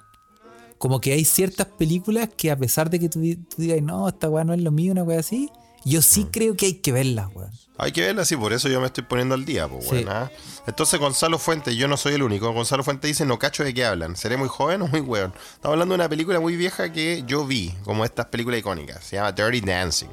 Como 0.78 1.01
que 1.01 1.12
hay 1.14 1.26
ciertas 1.26 1.68
películas 1.68 2.30
que 2.38 2.49
a 2.51 2.58
pesar 2.58 2.89
de 2.89 2.99
que 2.99 3.10
tú, 3.10 3.20
di- 3.20 3.36
tú 3.36 3.58
digas, 3.62 3.82
no, 3.82 4.08
esta 4.08 4.30
wea 4.30 4.43
no 4.45 4.53
es 4.53 4.62
lo 4.62 4.72
mío, 4.72 4.93
una 4.93 5.03
wea 5.03 5.20
así, 5.20 5.49
yo 5.86 6.02
sí 6.02 6.28
creo 6.32 6.56
que 6.58 6.66
hay 6.66 6.74
que 6.76 6.92
verlas, 6.92 7.28
weón. 7.34 7.52
Hay 7.78 7.92
que 7.92 8.02
verla 8.02 8.22
así, 8.22 8.38
por 8.38 8.54
eso 8.54 8.70
yo 8.70 8.80
me 8.80 8.88
estoy 8.88 9.04
poniendo 9.04 9.36
al 9.36 9.44
día, 9.46 9.68
pues, 9.68 9.84
Sí. 9.86 9.92
weón, 9.96 10.10
¿ah? 10.10 10.32
Entonces 10.66 11.00
Gonzalo 11.00 11.38
Fuentes, 11.40 11.76
yo 11.76 11.88
no 11.88 11.98
soy 11.98 12.14
el 12.16 12.24
único. 12.24 12.52
Gonzalo 12.54 12.84
Fuentes 12.84 13.10
dice, 13.10 13.26
no 13.26 13.38
cacho 13.38 13.64
de 13.64 13.74
qué 13.74 13.86
hablan. 13.86 14.16
¿Seré 14.16 14.38
muy 14.38 14.48
joven 14.48 14.82
o 14.82 14.88
muy 14.88 15.02
weón? 15.02 15.34
Estamos 15.54 15.74
hablando 15.74 15.94
de 15.94 16.02
una 16.02 16.10
película 16.10 16.40
muy 16.40 16.56
vieja 16.56 16.92
que 16.92 17.24
yo 17.28 17.46
vi, 17.46 17.74
como 17.84 18.04
estas 18.06 18.28
películas 18.28 18.60
icónicas. 18.62 19.04
Se 19.04 19.18
llama 19.18 19.32
Dirty 19.34 19.62
Dancing. 19.62 20.10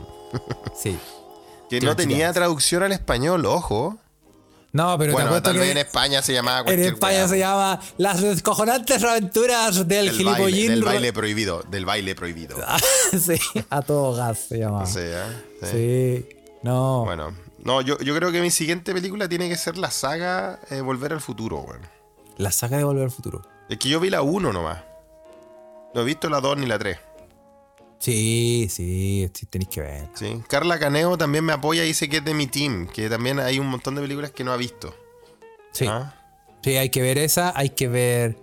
Sí. 0.81 0.97
Que 1.71 1.81
no 1.81 1.97
tenía 1.97 2.27
Dancing. 2.27 2.35
traducción 2.35 2.83
al 2.83 2.93
español, 2.93 3.47
ojo. 3.47 3.97
No, 4.73 4.97
pero 4.97 5.13
bueno, 5.13 5.43
tal 5.43 5.59
vez 5.59 5.71
en 5.71 5.79
España 5.79 6.23
se 6.23 6.33
llamaba 6.33 6.73
en 6.73 6.81
España 6.81 7.19
weá. 7.19 7.29
se 7.29 7.39
llama 7.39 7.81
Las 7.99 8.23
descojonantes 8.23 9.05
aventuras 9.05 9.87
del, 9.87 10.07
baile, 10.07 10.13
gilipollín. 10.13 10.69
del 10.69 10.83
baile 10.83 11.13
prohibido. 11.13 11.63
Del 11.69 11.85
baile 11.85 12.15
prohibido. 12.15 12.57
sí, 13.13 13.39
a 13.69 13.83
todo 13.83 14.15
gas 14.17 14.39
se 14.49 14.59
llamaba. 14.59 14.87
Sea, 14.87 15.45
sí. 15.61 15.67
Sí, 15.71 16.29
no. 16.63 17.05
Bueno, 17.05 17.35
no, 17.63 17.83
yo, 17.83 17.99
yo 17.99 18.15
creo 18.17 18.33
que 18.33 18.41
mi 18.41 18.51
siguiente 18.51 18.95
película 18.95 19.29
tiene 19.29 19.49
que 19.49 19.57
ser 19.57 19.77
la 19.77 19.91
saga 19.91 20.59
eh, 20.71 20.81
Volver 20.81 21.13
al 21.13 21.21
Futuro, 21.21 21.59
weón. 21.59 21.83
La 22.39 22.51
saga 22.51 22.79
de 22.79 22.85
Volver 22.85 23.05
al 23.05 23.11
Futuro. 23.11 23.43
Es 23.69 23.79
que 23.79 23.91
yo 23.91 24.01
vi 24.01 24.09
la 24.09 24.23
1 24.23 24.53
nomás. 24.53 24.79
No 25.95 26.01
he 26.01 26.05
visto 26.05 26.31
la 26.31 26.41
2 26.41 26.57
ni 26.57 26.67
la 26.67 26.79
3. 26.79 26.99
Sí, 28.03 28.67
sí, 28.69 29.31
sí, 29.33 29.47
tenéis 29.47 29.69
que 29.69 29.81
ver. 29.81 30.09
Sí. 30.15 30.43
Carla 30.49 30.77
Caneo 30.81 31.17
también 31.17 31.45
me 31.45 31.53
apoya 31.53 31.85
y 31.85 31.87
dice 31.87 32.09
que 32.09 32.17
es 32.17 32.25
de 32.25 32.35
mi 32.35 32.49
team, 32.49 32.89
que 32.89 33.09
también 33.09 33.39
hay 33.39 33.61
un 33.61 33.69
montón 33.69 33.95
de 33.95 34.01
películas 34.03 34.33
que 34.33 34.43
no 34.43 34.53
ha 34.53 34.57
visto. 34.57 34.93
Sí, 35.71 35.87
¿Ah? 35.89 36.13
sí, 36.65 36.77
hay 36.77 36.91
que 36.91 37.01
ver 37.01 37.17
esa, 37.19 37.53
hay 37.57 37.71
que 37.71 37.87
ver. 37.87 38.37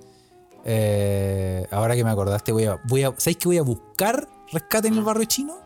eh, 0.63 1.67
ahora 1.71 1.97
que 1.97 2.05
me 2.05 2.09
acordaste, 2.09 2.53
voy 2.53 2.65
a, 2.65 2.79
voy 2.85 3.03
a. 3.03 3.13
¿Sabéis 3.17 3.35
que 3.35 3.49
voy 3.49 3.57
a 3.57 3.61
buscar 3.63 4.29
rescate 4.53 4.87
en 4.87 4.93
el 4.93 5.03
barrio 5.03 5.25
chino? 5.25 5.57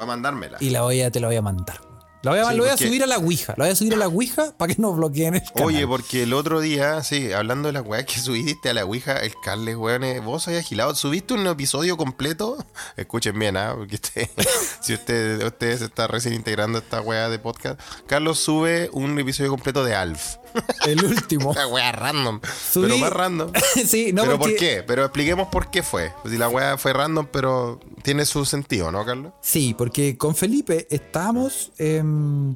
Va 0.00 0.04
a 0.04 0.06
mandármela. 0.06 0.56
Y 0.60 0.70
la 0.70 0.80
voy 0.80 1.02
a, 1.02 1.10
te 1.10 1.20
la 1.20 1.26
voy 1.26 1.36
a 1.36 1.42
mandar. 1.42 1.78
La 2.26 2.32
voy 2.32 2.40
a, 2.40 2.50
Sí, 2.50 2.56
lo 2.56 2.62
voy 2.64 2.72
a 2.72 2.76
subir 2.76 3.02
a 3.04 3.06
la 3.06 3.18
Ouija. 3.18 3.54
La 3.56 3.66
voy 3.66 3.72
a 3.72 3.76
subir 3.76 3.94
a 3.94 3.96
la 3.96 4.08
Ouija 4.08 4.52
para 4.56 4.74
que 4.74 4.82
no 4.82 4.92
bloqueen 4.92 5.36
el 5.36 5.42
canal. 5.42 5.64
Oye, 5.64 5.86
porque 5.86 6.24
el 6.24 6.32
otro 6.32 6.60
día, 6.60 7.00
sí, 7.04 7.32
hablando 7.32 7.68
de 7.68 7.72
las 7.72 7.86
weas 7.86 8.04
que 8.06 8.18
subiste 8.18 8.68
a 8.68 8.74
la 8.74 8.84
Ouija, 8.84 9.20
el 9.20 9.32
Carles, 9.44 9.76
weón, 9.76 10.02
eh, 10.02 10.18
vos 10.18 10.42
sois 10.42 10.58
agilado. 10.58 10.92
¿Subiste 10.96 11.34
un 11.34 11.46
episodio 11.46 11.96
completo? 11.96 12.66
Escuchen 12.96 13.38
bien, 13.38 13.56
¿ah? 13.56 13.74
Porque 13.76 13.94
usted, 13.94 14.28
si 14.80 14.94
usted, 14.94 15.40
usted 15.44 15.78
se 15.78 15.84
está 15.84 16.08
recién 16.08 16.34
integrando 16.34 16.78
a 16.78 16.80
esta 16.80 17.00
wea 17.00 17.28
de 17.28 17.38
podcast, 17.38 17.80
Carlos 18.08 18.40
sube 18.40 18.90
un 18.92 19.16
episodio 19.20 19.50
completo 19.50 19.84
de 19.84 19.94
Alf. 19.94 20.36
El 20.86 21.04
último. 21.04 21.50
Una 21.50 21.66
wea 21.68 21.92
random. 21.92 22.40
Subí- 22.72 22.82
Pero 22.84 22.98
más 22.98 23.12
random. 23.12 23.52
sí, 23.86 24.12
no, 24.12 24.22
pero 24.22 24.38
porque, 24.38 24.52
¿por 24.54 24.58
qué? 24.60 24.84
Pero 24.86 25.04
expliquemos 25.04 25.48
por 25.48 25.70
qué 25.70 25.82
fue. 25.82 26.12
Pues 26.22 26.32
si 26.32 26.38
la 26.38 26.48
wea 26.48 26.78
fue 26.78 26.92
random, 26.92 27.26
pero 27.32 27.80
tiene 28.02 28.24
su 28.24 28.44
sentido, 28.44 28.90
¿no, 28.90 29.04
Carlos? 29.04 29.32
Sí, 29.42 29.74
porque 29.76 30.16
con 30.16 30.34
Felipe 30.34 30.86
estábamos. 30.90 31.72
em, 31.78 32.54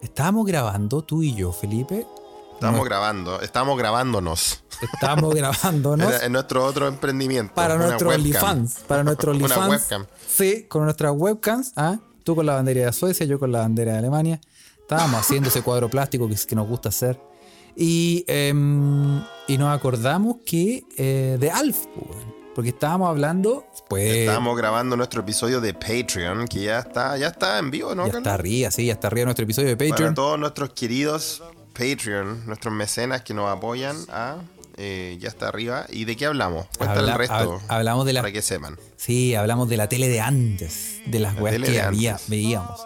estábamos 0.00 0.46
grabando, 0.46 1.02
tú 1.02 1.22
y 1.22 1.34
yo, 1.34 1.52
Felipe. 1.52 2.06
Estamos 2.54 2.84
grabando, 2.84 3.40
estamos 3.40 3.78
grabándonos. 3.78 4.64
Estábamos 4.92 5.32
grabándonos. 5.34 6.22
En 6.22 6.32
nuestro 6.32 6.64
otro 6.64 6.88
emprendimiento. 6.88 7.54
para 7.54 7.74
una 7.76 7.86
nuestro. 7.86 8.10
OnlyFans. 8.10 8.74
Para 8.88 9.04
nuestro 9.04 9.30
Una 9.34 9.44
OnlyFans. 9.44 9.68
webcam. 9.70 10.06
Sí, 10.28 10.64
con 10.68 10.84
nuestras 10.84 11.12
webcams. 11.14 11.72
¿ah? 11.76 11.98
Tú 12.24 12.34
con 12.34 12.46
la 12.46 12.54
bandera 12.54 12.86
de 12.86 12.92
Suecia, 12.92 13.24
yo 13.26 13.38
con 13.38 13.52
la 13.52 13.60
bandera 13.60 13.92
de 13.92 13.98
Alemania. 13.98 14.40
Estábamos 14.90 15.20
haciendo 15.20 15.50
ese 15.50 15.60
cuadro 15.60 15.90
plástico 15.90 16.26
que, 16.30 16.34
que 16.34 16.56
nos 16.56 16.66
gusta 16.66 16.88
hacer. 16.88 17.20
Y, 17.76 18.24
em, 18.26 19.20
y 19.46 19.58
nos 19.58 19.68
acordamos 19.76 20.36
que 20.46 20.82
eh, 20.96 21.36
de 21.38 21.50
Alf, 21.50 21.76
porque 22.54 22.70
estábamos 22.70 23.10
hablando, 23.10 23.66
pues 23.90 24.16
Estábamos 24.16 24.56
grabando 24.56 24.96
nuestro 24.96 25.20
episodio 25.20 25.60
de 25.60 25.74
Patreon, 25.74 26.48
que 26.48 26.62
ya 26.62 26.78
está, 26.78 27.18
ya 27.18 27.26
está 27.28 27.58
en 27.58 27.70
vivo, 27.70 27.94
¿no? 27.94 28.06
ya 28.06 28.12
Carlos? 28.12 28.16
está 28.22 28.32
arriba, 28.32 28.70
sí, 28.70 28.86
ya 28.86 28.94
está 28.94 29.08
arriba 29.08 29.26
nuestro 29.26 29.44
episodio 29.44 29.68
de 29.68 29.76
Para 29.76 29.90
Patreon. 29.90 30.14
todos 30.14 30.38
nuestros 30.38 30.70
queridos 30.70 31.42
Patreon, 31.74 32.46
nuestros 32.46 32.72
mecenas 32.72 33.20
que 33.20 33.34
nos 33.34 33.46
apoyan, 33.50 33.94
ah, 34.08 34.36
eh, 34.78 35.16
ya 35.20 35.28
está 35.28 35.48
arriba. 35.48 35.86
¿Y 35.90 36.04
de 36.04 36.16
qué 36.16 36.26
hablamos? 36.26 36.66
Cuéntale 36.78 37.00
Habla- 37.00 37.12
el 37.12 37.18
resto. 37.18 37.34
hab- 37.34 37.60
hablamos 37.68 38.06
de 38.06 38.12
la 38.14 38.20
Para 38.22 38.32
que 38.32 38.42
sepan. 38.42 38.78
Sí, 38.96 39.34
hablamos 39.34 39.68
de 39.68 39.76
la 39.76 39.88
tele 39.88 40.08
de 40.08 40.20
antes, 40.20 41.00
de 41.06 41.18
las 41.18 41.34
La 41.34 41.42
weas 41.42 41.62
que 41.62 41.80
había, 41.80 42.18
veíamos. 42.28 42.80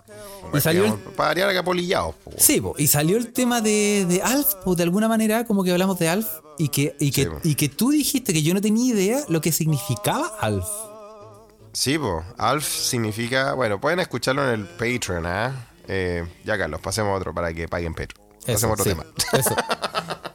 Y 0.55 0.61
salió, 0.61 0.85
el, 0.85 0.93
Para 0.95 1.29
variar 1.31 1.49
acá 1.49 1.63
polillados. 1.63 2.15
po. 2.17 2.33
sí, 2.37 2.61
po, 2.61 2.75
y 2.77 2.87
salió 2.89 3.17
el 3.17 3.33
tema 3.33 3.61
de, 3.61 4.05
de 4.09 4.21
Alf, 4.23 4.55
pues 4.65 4.77
de 4.77 4.83
alguna 4.83 5.09
manera, 5.09 5.45
como 5.47 5.63
que 5.65 5.71
hablamos 5.73 5.99
de 5.99 6.09
Alf, 6.09 6.27
y 6.59 6.69
que, 6.69 6.95
y, 7.01 7.11
que, 7.11 7.25
Sí, 7.25 7.31
y 7.45 7.55
que 7.55 7.69
tú 7.69 7.91
dijiste 7.91 8.33
que 8.33 8.43
yo 8.43 8.53
no 8.53 8.61
tenía 8.61 8.93
idea 8.95 9.21
lo 9.29 9.41
que 9.41 9.53
significaba 9.53 10.27
Alf. 10.41 10.67
Sí, 11.73 11.99
po. 11.99 12.23
Alf 12.37 12.67
significa. 12.69 13.55
Bueno, 13.55 13.81
pueden 13.81 14.01
escucharlo 14.01 14.45
en 14.53 14.61
el 14.61 14.67
Patreon, 14.67 15.25
¿ah? 15.27 15.69
Eh, 15.89 16.25
ya, 16.45 16.59
Carlos, 16.59 16.81
pasemos 16.83 17.11
a 17.13 17.15
otro 17.15 17.33
para 17.33 17.53
que 17.55 17.67
paguen 17.69 17.95
Patreon. 17.95 18.22
Eso, 18.47 18.69
Pasemos 18.69 18.71
a 18.79 18.83
otro 18.83 18.85
sí, 18.85 18.91
tema. 18.91 19.07
Eso. 19.39 19.57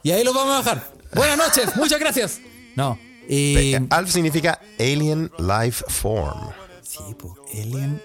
Y 0.02 0.10
ahí 0.10 0.24
lo 0.24 0.32
vamos 0.32 0.54
a 0.54 0.58
dejar. 0.58 0.92
Buenas 1.14 1.36
noches, 1.38 1.76
muchas 1.76 1.98
gracias. 2.00 2.40
No. 2.76 2.98
eh, 3.28 3.80
Alf 3.90 4.10
significa 4.10 4.60
Alien 4.78 5.30
Life 5.38 5.84
Form. 5.88 6.50
sí, 6.82 7.00
pues, 7.18 7.32
Alien 7.52 8.00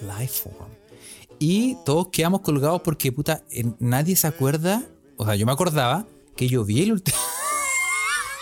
Life 0.00 0.42
Form. 0.42 0.70
Y 1.38 1.76
todos 1.84 2.08
quedamos 2.08 2.40
colgados 2.40 2.80
porque, 2.82 3.12
puta, 3.12 3.42
eh, 3.50 3.64
nadie 3.78 4.16
se 4.16 4.26
acuerda. 4.26 4.82
O 5.16 5.24
sea, 5.24 5.34
yo 5.34 5.46
me 5.46 5.52
acordaba 5.52 6.06
que 6.36 6.48
yo 6.48 6.64
vi 6.64 6.82
el 6.82 6.92
último. 6.92 7.18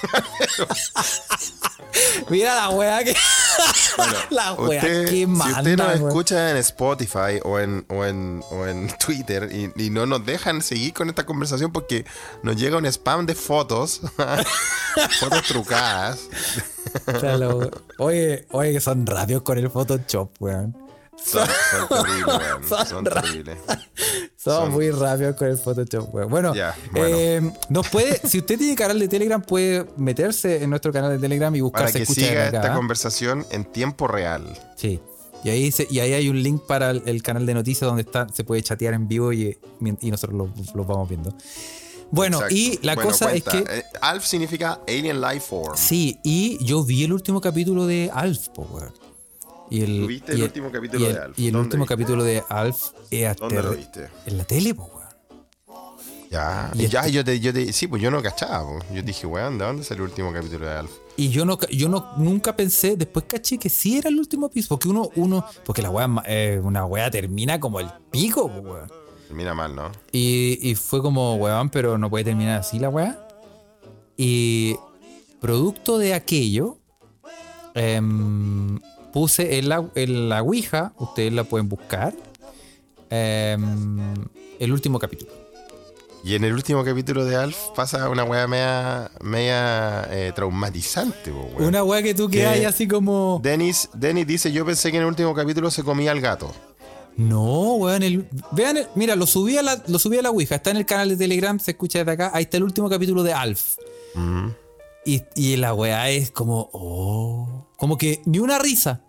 Mira 2.30 2.54
la 2.54 2.70
weá 2.70 3.04
que. 3.04 3.14
la 4.30 4.52
Usted- 4.54 5.04
que 5.06 5.10
si 5.10 5.26
manda. 5.26 5.58
usted 5.58 5.76
nos 5.76 5.94
escucha 5.94 6.50
en 6.50 6.56
Spotify 6.58 7.40
o 7.44 7.58
en, 7.58 7.84
o 7.88 8.04
en, 8.04 8.42
o 8.50 8.66
en 8.66 8.88
Twitter 8.98 9.48
y, 9.52 9.70
y 9.76 9.90
no 9.90 10.06
nos 10.06 10.24
dejan 10.24 10.62
seguir 10.62 10.94
con 10.94 11.08
esta 11.10 11.26
conversación 11.26 11.72
porque 11.72 12.04
nos 12.42 12.56
llega 12.56 12.78
un 12.78 12.86
spam 12.86 13.26
de 13.26 13.34
fotos, 13.34 14.00
fotos 15.20 15.42
trucadas. 15.46 16.20
Weón. 17.22 17.70
Oye, 17.98 18.46
oye, 18.50 18.72
que 18.72 18.80
son 18.80 19.06
rápidos 19.06 19.42
con 19.42 19.58
el 19.58 19.70
Photoshop, 19.70 20.30
weón. 20.40 20.76
Son, 21.22 21.46
son 21.70 21.88
terribles, 21.88 22.70
weón, 22.70 22.86
Son 22.86 23.04
terribles. 23.04 23.58
Son- 24.42 24.72
muy 24.72 24.90
rápidos 24.90 25.36
con 25.36 25.48
el 25.48 25.56
Photoshop, 25.56 26.14
weón. 26.14 26.28
Bueno, 26.30 26.52
eh, 26.94 27.52
nos 27.68 27.88
puede, 27.88 28.16
si 28.26 28.38
usted 28.38 28.58
tiene 28.58 28.74
canal 28.74 28.98
de 28.98 29.08
Telegram, 29.08 29.40
puede 29.40 29.86
meterse 29.96 30.62
en 30.62 30.70
nuestro 30.70 30.92
canal 30.92 31.10
de 31.12 31.18
Telegram 31.18 31.54
y 31.54 31.60
buscar 31.60 31.82
Para 31.86 31.92
que 31.92 32.06
siga 32.06 32.48
acá. 32.48 32.58
esta 32.58 32.74
conversación 32.74 33.46
en 33.50 33.64
tiempo 33.64 34.08
real. 34.08 34.44
Sí. 34.76 35.00
Y 35.44 35.50
ahí, 35.50 35.70
se- 35.72 35.86
y 35.90 35.98
ahí 36.00 36.12
hay 36.12 36.28
un 36.28 36.42
link 36.42 36.62
para 36.66 36.90
el, 36.90 37.02
el 37.06 37.22
canal 37.22 37.46
de 37.46 37.54
noticias 37.54 37.86
donde 37.88 38.02
está, 38.02 38.26
se 38.32 38.44
puede 38.44 38.62
chatear 38.62 38.94
en 38.94 39.08
vivo 39.08 39.32
y, 39.32 39.58
y 40.00 40.10
nosotros 40.10 40.36
lo, 40.38 40.48
lo 40.74 40.84
vamos 40.84 41.08
viendo. 41.08 41.34
Bueno, 42.10 42.36
Exacto. 42.38 42.54
y 42.54 42.78
la 42.82 42.94
Bueno, 42.94 43.10
cosa 43.10 43.32
es 43.32 43.42
que. 43.42 43.58
Eh, 43.58 43.84
Alf 44.02 44.24
significa 44.24 44.80
Alien 44.86 45.20
Life 45.20 45.40
Form. 45.48 45.76
Sí, 45.76 46.18
y 46.22 46.62
yo 46.64 46.84
vi 46.84 47.04
el 47.04 47.12
último 47.12 47.40
capítulo 47.40 47.86
de 47.86 48.10
Alf, 48.12 48.48
po, 48.48 48.68
weón. 48.70 48.92
Y 49.72 49.82
el, 49.82 50.00
¿Tú 50.02 50.06
viste 50.06 50.32
el 50.32 50.38
y 50.38 50.42
último 50.42 50.70
capítulo 50.70 51.00
y 51.00 51.06
el- 51.06 51.14
de 51.14 51.20
Alf? 51.20 51.38
Y 51.38 51.46
el 51.46 51.52
¿Dónde 51.52 51.64
último 51.66 51.82
viste? 51.84 51.94
capítulo 51.94 52.24
de 52.24 52.42
Alf 52.48 52.82
es 53.10 53.36
¿Dónde 53.36 53.62
lo 53.62 53.70
viste? 53.72 54.08
En 54.26 54.36
la 54.38 54.44
tele, 54.44 54.74
po, 54.74 54.84
weón. 54.84 55.02
Ya, 56.30 56.70
Y 56.74 56.86
ya, 56.88 57.00
este- 57.00 57.12
yo 57.12 57.24
te, 57.24 57.40
yo 57.40 57.52
te, 57.52 57.72
sí, 57.72 57.86
pues 57.86 58.02
yo 58.02 58.10
no 58.10 58.22
cachaba. 58.22 58.62
po. 58.64 58.78
Yo 58.94 59.02
dije, 59.02 59.26
weón, 59.26 59.56
¿de 59.58 59.64
dónde 59.64 59.84
salió 59.84 60.04
el 60.04 60.10
último 60.10 60.32
capítulo 60.32 60.66
de 60.66 60.72
Alf? 60.72 60.90
Y 61.16 61.28
yo 61.30 61.44
no, 61.44 61.58
yo 61.70 61.88
no 61.88 62.12
nunca 62.16 62.54
pensé, 62.56 62.96
después 62.96 63.24
caché 63.28 63.58
que 63.58 63.68
sí 63.70 63.96
era 63.98 64.08
el 64.10 64.18
último 64.18 64.50
piso. 64.50 64.68
Porque 64.68 64.88
uno, 64.88 65.08
uno, 65.16 65.44
porque 65.64 65.80
la 65.82 65.90
weá, 65.90 66.08
eh, 66.26 66.60
una 66.62 66.84
weá 66.86 67.10
termina 67.10 67.58
como 67.60 67.80
el 67.80 67.88
pico, 68.10 68.48
po, 68.52 68.60
weón. 68.60 68.90
Termina 69.28 69.54
mal, 69.54 69.74
¿no? 69.74 69.90
Y, 70.10 70.58
y 70.70 70.74
fue 70.74 71.00
como, 71.00 71.36
weón, 71.36 71.70
pero 71.70 71.96
no 71.96 72.10
puede 72.10 72.24
terminar 72.24 72.60
así 72.60 72.78
la 72.78 72.88
weá. 72.90 73.26
Y 74.18 74.76
producto 75.40 75.98
de 75.98 76.12
aquello, 76.14 76.78
em, 77.74 78.78
puse 79.12 79.58
en 79.58 79.68
la, 79.68 79.84
en 79.94 80.28
la 80.28 80.42
Ouija, 80.42 80.92
ustedes 80.98 81.32
la 81.32 81.44
pueden 81.44 81.68
buscar, 81.68 82.14
em, 83.10 84.14
el 84.58 84.72
último 84.72 84.98
capítulo. 84.98 85.30
Y 86.24 86.36
en 86.36 86.44
el 86.44 86.52
último 86.52 86.84
capítulo 86.84 87.24
de 87.24 87.34
Alf 87.34 87.56
pasa 87.74 88.08
una 88.08 88.22
weá 88.22 88.46
media, 88.46 89.10
media 89.22 90.06
eh, 90.10 90.32
traumatizante, 90.34 91.32
po. 91.32 91.50
Una 91.64 91.82
weá 91.82 92.00
que 92.00 92.14
tú 92.14 92.28
quedas 92.28 92.54
ahí 92.54 92.64
así 92.64 92.86
como... 92.86 93.40
Dennis, 93.42 93.88
Dennis 93.92 94.24
dice, 94.26 94.52
yo 94.52 94.64
pensé 94.64 94.92
que 94.92 94.98
en 94.98 95.02
el 95.02 95.08
último 95.08 95.34
capítulo 95.34 95.68
se 95.70 95.82
comía 95.82 96.12
al 96.12 96.20
gato. 96.20 96.52
No, 97.16 97.74
weón. 97.74 98.04
el- 98.04 98.28
vean, 98.52 98.76
el- 98.76 98.86
mira, 98.94 99.16
lo 99.16 99.26
subí, 99.26 99.58
a 99.58 99.62
la, 99.62 99.82
lo 99.88 99.98
subí 99.98 100.16
a 100.16 100.22
la 100.22 100.30
Ouija. 100.30 100.54
Está 100.54 100.70
en 100.70 100.76
el 100.76 100.86
canal 100.86 101.08
de 101.08 101.16
Telegram, 101.16 101.58
se 101.58 101.72
escucha 101.72 101.98
desde 101.98 102.12
acá. 102.12 102.30
Ahí 102.32 102.44
está 102.44 102.56
el 102.56 102.62
último 102.62 102.88
capítulo 102.88 103.24
de 103.24 103.32
Alf. 103.32 103.76
Y, 105.04 105.22
y 105.34 105.56
la 105.56 105.74
weá 105.74 106.08
es 106.10 106.30
como, 106.30 106.70
oh. 106.72 107.66
Como 107.82 107.98
que 107.98 108.22
ni 108.26 108.38
una 108.38 108.60
risa. 108.60 109.02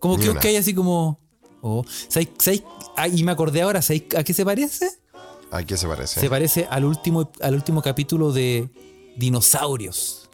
Como 0.00 0.16
Ni 0.16 0.24
que 0.24 0.30
una. 0.30 0.40
ok, 0.40 0.46
así 0.58 0.74
como, 0.74 1.20
oh. 1.62 1.84
¿Sabéis- 2.08 2.30
sabéis? 2.40 2.64
Ah, 2.96 3.06
y 3.06 3.22
me 3.22 3.30
acordé 3.30 3.62
ahora, 3.62 3.82
¿sabéis 3.82 4.02
a 4.16 4.24
qué 4.24 4.34
se 4.34 4.44
parece? 4.44 4.90
¿A 5.52 5.62
qué 5.62 5.76
se 5.76 5.86
parece? 5.86 6.18
Se 6.18 6.28
parece 6.28 6.66
al 6.68 6.84
último, 6.86 7.30
al 7.40 7.54
último 7.54 7.80
capítulo 7.82 8.32
de 8.32 8.68
Dinosaurios. 9.16 10.28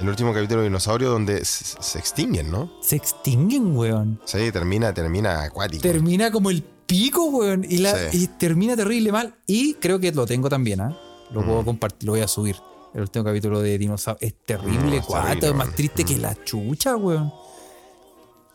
el 0.00 0.08
último 0.08 0.32
capítulo 0.34 0.62
de 0.62 0.66
Dinosaurio 0.66 1.08
donde 1.10 1.44
se, 1.44 1.80
se 1.80 1.98
extinguen, 2.00 2.50
¿no? 2.50 2.68
Se 2.82 2.96
extinguen, 2.96 3.76
weón. 3.76 4.20
Sí, 4.24 4.50
termina, 4.50 4.92
termina 4.92 5.42
acuático. 5.44 5.82
Termina 5.82 6.32
como 6.32 6.50
el 6.50 6.64
pico, 6.64 7.26
weón. 7.26 7.64
Y, 7.68 7.78
la, 7.78 8.10
Sí. 8.10 8.24
y 8.24 8.26
termina 8.26 8.74
terrible 8.74 9.12
mal. 9.12 9.36
Y 9.46 9.74
creo 9.74 10.00
que 10.00 10.10
lo 10.10 10.26
tengo 10.26 10.48
también, 10.48 10.80
¿ah? 10.80 10.98
Lo 11.30 11.42
Mm. 11.42 11.46
puedo 11.46 11.64
compartir, 11.64 12.06
lo 12.08 12.12
voy 12.14 12.22
a 12.22 12.26
subir. 12.26 12.56
El 12.94 13.00
último 13.02 13.24
capítulo 13.24 13.60
de 13.60 13.78
Dinosaurio. 13.78 14.26
Es 14.26 14.34
terrible, 14.44 14.98
No, 15.00 15.02
cuato. 15.06 15.26
terrible, 15.28 15.48
es 15.48 15.54
más 15.54 15.74
triste 15.74 16.04
que 16.04 16.18
la 16.18 16.34
chucha, 16.44 16.96
weón. 16.96 17.32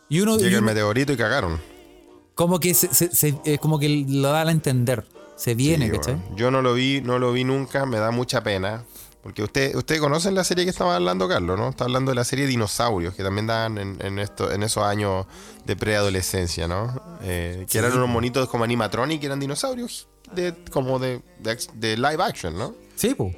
Y 0.10 0.22
uno, 0.22 0.36
y 0.36 0.40
Llega 0.40 0.58
el 0.58 0.64
meteorito 0.64 1.12
y 1.12 1.18
cagaron. 1.18 1.60
como 2.36 2.60
que 2.60 2.74
se, 2.74 2.94
se- 2.94 3.12
se- 3.12 3.58
como 3.60 3.80
que 3.80 4.06
lo 4.08 4.30
da 4.30 4.44
a 4.44 4.52
entender. 4.52 5.06
Se 5.36 5.54
viene, 5.54 5.86
Sí, 5.88 5.92
¿cachai? 5.92 6.18
Yo 6.36 6.50
no 6.52 6.62
lo 6.62 6.74
vi, 6.74 7.02
no 7.02 7.20
lo 7.20 7.32
vi 7.32 7.44
nunca, 7.44 7.86
me 7.86 7.98
da 7.98 8.12
mucha 8.12 8.42
pena. 8.44 8.84
Porque 9.22 9.44
usted, 9.44 9.76
usted 9.76 10.00
conocen 10.00 10.34
la 10.36 10.44
serie 10.46 10.64
que 10.64 10.70
estaba 10.70 10.96
hablando, 10.96 11.28
Carlos, 11.28 11.60
¿no? 11.60 11.70
Está 11.70 11.84
hablando 11.84 12.12
de 12.12 12.16
la 12.16 12.24
serie 12.24 12.48
Dinosaurios, 12.48 13.14
que 13.14 13.24
también 13.24 13.46
daban 13.48 13.78
en, 13.78 13.98
en, 14.02 14.20
esto, 14.20 14.52
en 14.52 14.64
esos 14.64 14.84
años 14.84 15.26
de 15.66 15.76
preadolescencia, 15.76 16.68
¿no? 16.68 17.02
Eh, 17.24 17.66
que 17.70 17.78
eran 17.80 17.94
unos 17.94 18.08
monitos 18.08 18.48
como 18.48 18.64
animatronic, 18.64 19.20
que 19.20 19.26
eran 19.26 19.40
dinosaurios 19.40 20.08
de, 20.34 20.56
como 20.72 20.98
de, 21.00 21.22
de, 21.40 21.58
de 21.74 21.98
live 21.98 22.24
action, 22.24 22.58
¿no? 22.58 22.74
Sí, 22.96 23.14
pues. 23.16 23.36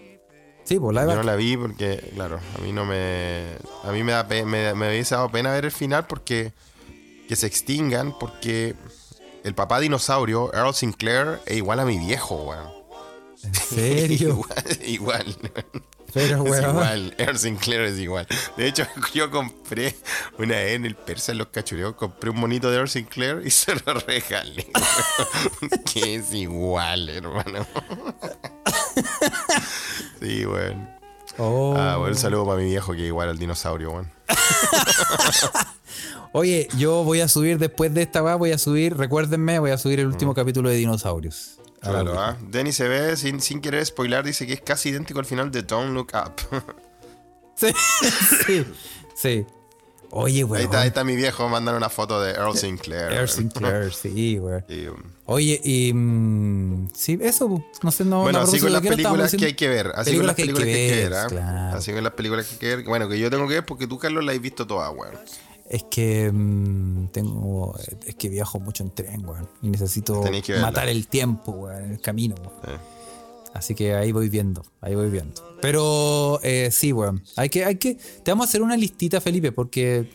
Sí, 0.69 0.79
pues, 0.79 0.95
Yo 0.95 1.15
no 1.15 1.23
la 1.23 1.35
vi 1.35 1.57
porque, 1.57 2.11
claro, 2.13 2.39
a 2.55 2.61
mí 2.61 2.71
no 2.71 2.85
me. 2.85 3.57
A 3.83 3.91
mí 3.91 4.03
me, 4.03 4.11
da 4.11 4.27
pe- 4.27 4.45
me, 4.45 4.75
me 4.75 4.89
hubiese 4.89 5.15
dado 5.15 5.31
pena 5.31 5.51
ver 5.51 5.65
el 5.65 5.71
final 5.71 6.05
porque. 6.05 6.53
Que 7.27 7.35
se 7.35 7.47
extingan 7.47 8.13
porque. 8.19 8.75
El 9.43 9.55
papá 9.55 9.79
dinosaurio, 9.79 10.53
Earl 10.53 10.75
Sinclair, 10.75 11.39
es 11.47 11.57
igual 11.57 11.79
a 11.79 11.85
mi 11.85 11.97
viejo, 11.97 12.35
weón. 12.43 12.69
¿En 13.43 13.53
serio? 13.55 14.29
igual, 14.85 15.25
igual. 15.33 15.35
Pero, 16.13 16.43
Es 16.45 16.51
weón. 16.51 16.69
igual, 16.69 17.15
Earl 17.17 17.39
Sinclair 17.39 17.81
es 17.81 17.97
igual. 17.97 18.27
De 18.55 18.67
hecho, 18.67 18.85
yo 19.15 19.31
compré 19.31 19.95
una 20.37 20.55
vez 20.57 20.75
en 20.75 20.85
el 20.85 20.95
Persa 20.95 21.31
en 21.31 21.39
los 21.39 21.47
cachureos, 21.47 21.95
compré 21.95 22.29
un 22.29 22.37
monito 22.39 22.69
de 22.69 22.77
Earl 22.77 22.89
Sinclair 22.89 23.41
y 23.43 23.49
se 23.49 23.73
lo 23.73 23.93
regalé. 24.05 24.67
que 25.91 26.15
es 26.15 26.31
igual, 26.33 27.09
hermano. 27.09 27.65
Sí, 30.19 30.45
weón. 30.45 30.89
Oh. 31.37 31.75
Ah, 31.77 31.97
bueno, 31.97 32.13
un 32.13 32.19
saludo 32.19 32.45
para 32.45 32.57
mi 32.57 32.65
viejo 32.65 32.93
que 32.93 33.05
igual 33.05 33.29
al 33.29 33.37
dinosaurio, 33.37 33.91
weón. 33.91 34.11
Oye, 36.31 36.67
yo 36.77 37.03
voy 37.03 37.21
a 37.21 37.27
subir 37.27 37.57
después 37.57 37.93
de 37.93 38.03
esta 38.03 38.21
va, 38.21 38.35
voy 38.35 38.51
a 38.51 38.57
subir, 38.57 38.95
recuérdenme, 38.95 39.59
voy 39.59 39.71
a 39.71 39.77
subir 39.77 39.99
el 39.99 40.07
último 40.07 40.35
capítulo 40.35 40.69
de 40.69 40.75
Dinosaurios. 40.75 41.59
Claro. 41.81 42.19
¿ah? 42.19 42.37
Denny 42.49 42.71
se 42.71 42.87
ve, 42.87 43.17
sin, 43.17 43.41
sin 43.41 43.61
querer 43.61 43.85
spoiler, 43.85 44.23
dice 44.23 44.45
que 44.45 44.53
es 44.53 44.61
casi 44.61 44.89
idéntico 44.89 45.19
al 45.19 45.25
final 45.25 45.49
de 45.49 45.63
Don't 45.63 45.93
Look 45.93 46.11
Up. 46.13 46.33
Sí, 47.55 47.73
sí, 48.45 48.65
sí. 49.15 49.45
Oye, 50.11 50.45
ahí, 50.55 50.63
está, 50.63 50.81
ahí 50.81 50.87
está 50.87 51.03
mi 51.03 51.15
viejo 51.15 51.47
mandando 51.49 51.77
una 51.77 51.89
foto 51.89 52.19
de 52.21 52.31
Earl 52.31 52.57
Sinclair. 52.57 53.11
Air 53.11 53.15
weón. 53.15 53.27
Sinclair, 53.27 53.93
sí, 53.93 54.39
weón. 54.39 54.65
Y, 54.67 54.87
um, 54.87 54.97
Oye, 55.25 55.61
y. 55.63 55.93
mm, 55.93 56.89
sí, 56.95 57.19
eso, 57.21 57.63
no 57.83 57.91
sé, 57.91 58.05
no. 58.05 58.23
bueno, 58.23 58.39
no, 58.39 58.45
así 58.45 58.59
con 58.59 58.73
las 58.73 58.81
películas 58.81 59.35
que 59.35 59.45
hay 59.45 59.53
que 59.53 59.67
ver. 59.67 59.91
Así 59.95 60.17
con 60.17 60.25
las 60.25 60.35
películas 60.35 60.65
que 60.65 60.73
hay 60.73 60.89
que 60.89 60.95
ver. 60.95 61.13
¿ah? 61.13 61.27
claro. 61.27 61.77
Así 61.77 61.93
con 61.93 62.03
las 62.03 62.13
películas 62.13 62.45
que 62.47 62.53
hay 62.53 62.59
que 62.59 62.75
ver. 62.77 62.85
Bueno, 62.85 63.07
que 63.07 63.19
yo 63.19 63.29
tengo 63.29 63.47
que 63.47 63.55
ver 63.55 63.65
porque 63.65 63.85
tú, 63.85 63.99
Carlos, 63.99 64.23
la 64.23 64.31
has 64.31 64.41
visto 64.41 64.65
toda, 64.65 64.89
weón. 64.89 65.15
Es 65.69 65.83
que 65.83 66.31
mm, 66.31 67.09
tengo. 67.09 67.77
Es 68.05 68.15
que 68.15 68.29
viajo 68.29 68.59
mucho 68.59 68.83
en 68.83 68.91
tren, 68.91 69.23
weón. 69.23 69.47
Y 69.61 69.69
necesito 69.69 70.23
que 70.23 70.57
matar 70.57 70.89
el 70.89 71.07
tiempo, 71.07 71.51
weón, 71.51 71.83
en 71.83 71.91
el 71.91 72.01
camino, 72.01 72.35
weón. 72.35 72.75
Eh. 72.75 72.98
Así 73.53 73.75
que 73.75 73.95
ahí 73.95 74.11
voy 74.11 74.29
viendo, 74.29 74.63
ahí 74.81 74.95
voy 74.95 75.09
viendo. 75.09 75.57
Pero 75.61 76.39
eh, 76.43 76.69
sí, 76.71 76.93
weón. 76.93 77.23
Hay 77.35 77.49
que, 77.49 77.65
hay 77.65 77.75
que. 77.75 77.95
Te 77.95 78.31
vamos 78.31 78.47
a 78.47 78.49
hacer 78.49 78.61
una 78.61 78.77
listita, 78.77 79.19
Felipe, 79.19 79.51
porque 79.51 80.09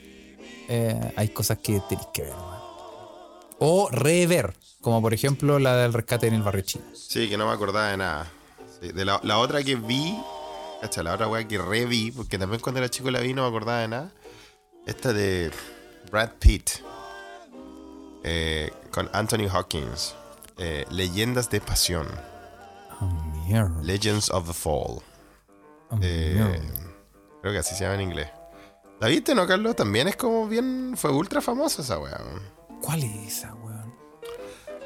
eh, 0.68 1.12
hay 1.16 1.28
cosas 1.28 1.58
que 1.58 1.80
tenés 1.88 2.06
que 2.12 2.22
ver, 2.22 2.32
weón. 2.32 2.64
O 3.58 3.88
rever, 3.90 4.54
como 4.80 5.00
por 5.00 5.14
ejemplo 5.14 5.58
la 5.58 5.76
del 5.76 5.92
rescate 5.92 6.26
en 6.26 6.34
el 6.34 6.42
barrio 6.42 6.62
chino. 6.62 6.84
Sí, 6.94 7.28
que 7.28 7.36
no 7.36 7.46
me 7.46 7.52
acordaba 7.52 7.90
de 7.90 7.96
nada. 7.96 8.30
De 8.80 9.04
la, 9.04 9.38
otra 9.38 9.62
que 9.62 9.76
vi, 9.76 10.14
la 10.82 11.14
otra 11.14 11.28
weá 11.28 11.46
que 11.48 11.56
reví, 11.56 12.10
porque 12.10 12.38
también 12.38 12.60
cuando 12.60 12.80
era 12.80 12.90
chico 12.90 13.10
la 13.10 13.20
vi 13.20 13.32
no 13.32 13.42
me 13.42 13.48
acordaba 13.48 13.80
de 13.80 13.88
nada. 13.88 14.12
Esta 14.86 15.14
de 15.14 15.50
Brad 16.10 16.32
Pitt 16.38 16.70
eh, 18.22 18.70
con 18.90 19.08
Anthony 19.12 19.48
Hawkins. 19.50 20.14
Leyendas 20.90 21.48
de 21.48 21.60
Pasión. 21.60 22.06
Oh. 23.00 23.80
Legends 23.82 24.30
of 24.30 24.46
the 24.46 24.52
Fall. 24.54 25.02
Oh, 25.90 25.98
Eh, 26.00 26.60
creo 27.40 27.52
que 27.52 27.58
así 27.58 27.74
se 27.74 27.84
llama 27.84 27.94
en 27.96 28.02
inglés. 28.02 28.28
¿La 29.00 29.08
viste, 29.08 29.34
no, 29.34 29.46
Carlos? 29.46 29.76
También 29.76 30.08
es 30.08 30.16
como 30.16 30.46
bien. 30.48 30.94
Fue 30.96 31.10
ultra 31.10 31.40
famosa 31.40 31.82
esa 31.82 31.98
weá. 31.98 32.18
¿Cuál 32.80 33.02
es 33.02 33.38
esa, 33.38 33.54
weón? 33.54 33.63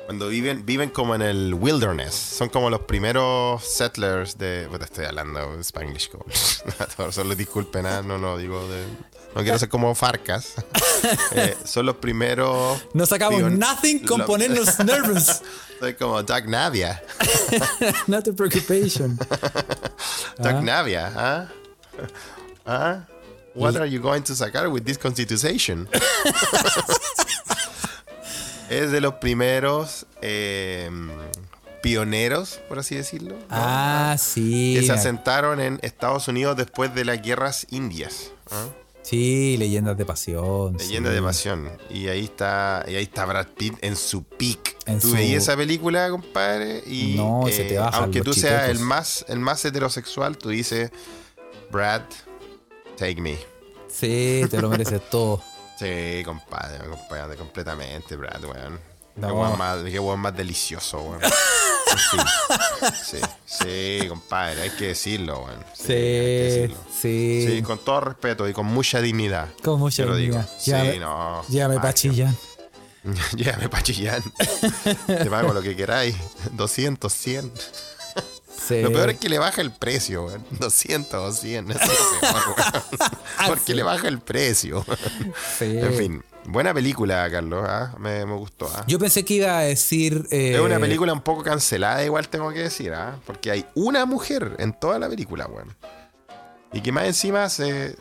Cuando 0.09 0.29
viven, 0.29 0.65
viven 0.65 0.89
como 0.89 1.15
en 1.15 1.21
el 1.21 1.53
wilderness. 1.53 2.15
Son 2.15 2.49
como 2.49 2.71
los 2.71 2.81
primeros 2.81 3.63
settlers 3.63 4.39
de. 4.39 4.67
Bueno, 4.71 4.87
estoy 4.87 5.05
hablando 5.05 5.61
Spanglish. 5.61 6.09
como- 6.09 6.25
Solo 7.13 7.35
disculpen, 7.35 7.85
ah, 7.85 8.01
no, 8.01 8.17
no 8.17 8.39
digo 8.39 8.67
de. 8.69 8.87
No 9.35 9.43
quiero 9.43 9.59
ser 9.59 9.69
como 9.69 9.95
Farcas. 9.95 10.55
Eh, 11.33 11.57
son 11.65 11.85
los 11.87 11.97
primeros. 11.97 12.83
No 12.95 13.05
sacamos 13.05 13.41
pion- 13.41 13.59
nothing 13.59 13.99
con 14.01 14.21
lo- 14.21 14.27
ponernos 14.27 14.79
nervous. 14.85 15.43
Soy 15.79 15.93
como 15.95 16.23
Doug 16.23 16.49
Navia. 16.49 17.03
Not 18.07 18.27
a 18.29 18.33
preoccupation. 18.33 19.17
Doug 20.39 20.63
Navia, 20.65 21.13
¿ah? 21.15 21.49
¿Ah? 22.67 23.01
What 23.55 23.77
are 23.77 23.89
you 23.91 24.01
going 24.01 24.23
to 24.23 24.35
sacar 24.35 24.69
with 24.73 24.85
this 24.85 24.97
constitution? 24.99 25.87
Es 28.71 28.91
de 28.91 29.01
los 29.01 29.15
primeros 29.15 30.07
eh, 30.23 30.91
pioneros, 31.83 32.61
por 32.69 32.79
así 32.79 32.95
decirlo, 32.95 33.35
¿no? 33.35 33.45
Ah, 33.51 34.17
sí. 34.19 34.75
que 34.79 34.87
se 34.87 34.93
asentaron 34.93 35.61
en 35.61 35.79
Estados 35.83 36.29
Unidos 36.29 36.57
después 36.57 36.95
de 36.95 37.05
las 37.05 37.23
guerras 37.23 37.67
indias. 37.71 38.33
¿ah? 38.51 38.67
Sí, 39.03 39.57
leyendas 39.59 39.97
de 39.97 40.05
pasión. 40.05 40.77
Leyenda 40.77 41.09
sí. 41.11 41.17
de 41.17 41.23
pasión. 41.23 41.71
Y 41.89 42.09
ahí 42.09 42.25
está, 42.25 42.85
y 42.87 42.95
ahí 42.97 43.05
está 43.05 43.25
Brad 43.25 43.47
Pitt 43.57 43.75
en 43.81 43.97
su 43.97 44.23
peak. 44.23 44.77
En 44.87 45.01
tú 45.01 45.09
su- 45.09 45.15
veías 45.15 45.45
esa 45.45 45.57
película, 45.57 46.11
compadre, 46.11 46.83
y 46.87 47.15
No, 47.17 47.45
se 47.51 47.65
te 47.65 47.75
eh, 47.77 47.79
bajan 47.79 48.03
aunque 48.03 48.21
tú 48.21 48.35
seas 48.35 48.69
el 48.69 48.81
más, 48.81 49.25
el 49.29 49.39
más 49.39 49.65
heterosexual, 49.65 50.37
tú 50.37 50.51
dices, 50.51 50.91
Brad, 51.71 52.03
take 52.99 53.21
me. 53.21 53.39
Sí, 53.89 54.43
te 54.51 54.61
lo 54.61 54.69
mereces 54.69 55.01
todo. 55.09 55.43
Sí, 55.79 56.23
compadre, 56.25 56.89
compadre, 56.89 57.37
completamente, 57.37 58.17
Brad, 58.17 58.43
weón. 58.45 58.81
Qué 59.15 59.21
No. 59.23 59.35
weón 59.35 59.59
más, 59.59 59.79
qué 59.85 59.99
weón 59.99 60.21
más 60.21 60.37
delicioso, 60.37 61.01
weón. 61.01 61.21
Sí, 62.11 62.19
sí, 63.03 63.19
sí, 64.03 64.09
compadre, 64.09 64.61
hay 64.63 64.71
que 64.71 64.89
decirlo, 64.89 65.41
weón. 65.45 65.65
Sí, 65.75 65.85
Sí, 65.87 65.93
decirlo. 65.95 66.77
sí. 67.01 67.47
Sí, 67.49 67.63
con 67.63 67.79
todo 67.79 68.01
respeto 68.03 68.47
y 68.49 68.53
con 68.53 68.67
mucha 68.67 69.01
dignidad. 69.01 69.49
Con 69.65 69.81
mucha 69.81 70.05
lo 70.05 70.15
digo. 70.15 70.37
dignidad. 70.37 70.51
Sí, 70.59 70.71
Llévame- 70.73 71.01
no. 71.01 71.45
Llévame 71.49 71.75
magia. 71.77 71.89
pa' 71.89 71.95
Chillán. 71.95 72.37
Llévame 73.37 73.69
pa' 73.71 73.83
Chillán. 73.83 74.23
Te 75.07 75.27
pago 75.31 75.53
lo 75.55 75.63
que 75.63 75.75
queráis. 75.75 76.15
200, 76.53 77.11
100. 77.13 77.53
Sí. 78.69 78.83
Lo 78.83 78.93
peor 78.93 79.11
es 79.11 79.19
que 79.19 79.29
le 79.31 79.39
baja 79.39 79.61
el 79.63 79.71
precio, 79.71 80.27
weón. 80.27 80.45
200 80.51 81.15
o 81.15 81.33
100. 81.33 81.71
Eso 81.71 81.81
weón. 82.23 82.55
Porque 83.47 83.63
sí. 83.67 83.75
le 83.75 83.83
baja 83.83 84.09
el 84.09 84.21
precio. 84.21 84.85
Sí. 85.59 85.65
En 85.79 85.95
fin, 85.95 86.25
buena 86.45 86.75
película, 86.75 87.29
Carlos. 87.31 87.65
¿ah? 87.67 87.95
Me, 87.99 88.27
me 88.27 88.35
gustó. 88.35 88.71
¿ah? 88.75 88.85
Yo 88.87 88.99
pensé 88.99 89.25
que 89.25 89.35
iba 89.35 89.59
a 89.59 89.63
decir. 89.63 90.27
eh, 90.31 90.53
Es 90.55 90.61
una 90.61 90.79
película 90.79 91.13
un 91.13 91.23
poco 91.23 91.43
cancelada, 91.43 92.05
igual 92.05 92.29
tengo 92.29 92.53
que 92.53 92.61
decir, 92.65 92.93
¿ah? 92.93 93.19
Porque 93.27 93.51
hay 93.51 93.65
una 93.75 94.05
mujer 94.07 94.57
en 94.59 94.73
toda 94.79 94.99
la 94.99 95.09
película, 95.09 95.47
weón. 95.47 95.75
Y 96.73 96.83
que 96.83 96.93
más 96.93 97.05
encima 97.07 97.49
se, 97.49 97.97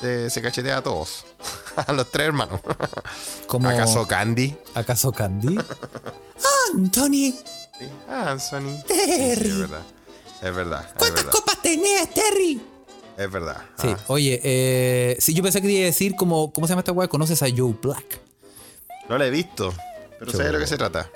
se, 0.00 0.30
se 0.30 0.40
cachetea 0.42 0.78
a 0.78 0.82
todos. 0.82 1.26
a 1.76 1.92
los 1.92 2.10
tres 2.10 2.28
hermanos. 2.28 2.60
como, 3.46 3.68
¿Acaso 3.68 4.06
Candy? 4.06 4.56
¿Acaso 4.74 5.12
Candy? 5.12 5.58
Anthony, 6.74 7.34
Sí. 7.78 7.88
Ah, 8.08 8.30
Anthony. 8.32 8.76
Sí, 8.88 8.94
Terry. 9.06 9.44
sí, 9.44 9.48
es 9.50 9.58
verdad. 9.60 9.82
Es 10.42 10.54
verdad. 10.54 10.84
Es 10.86 10.92
¿cuántas 10.96 11.24
verdad. 11.24 11.32
copas 11.32 11.62
tenés, 11.62 12.12
Terry? 12.14 12.60
Es 13.16 13.30
verdad. 13.30 13.56
Sí, 13.80 13.88
Ah. 13.88 13.98
oye, 14.06 14.40
eh, 14.44 15.16
sí, 15.18 15.34
yo 15.34 15.42
pensé 15.42 15.60
que 15.60 15.68
iba 15.70 15.82
a 15.82 15.86
decir 15.86 16.14
como, 16.14 16.52
¿cómo 16.52 16.66
se 16.66 16.72
llama 16.72 16.80
esta 16.82 16.92
weá? 16.92 17.08
¿Conoces 17.08 17.42
a 17.42 17.46
Joe 17.54 17.74
Black? 17.82 18.20
No 19.08 19.18
la 19.18 19.26
he 19.26 19.30
visto. 19.30 19.74
Pero 20.18 20.30
sé 20.32 20.42
de 20.44 20.52
lo 20.52 20.58
que 20.58 20.66
se 20.66 20.76
trata. 20.76 21.10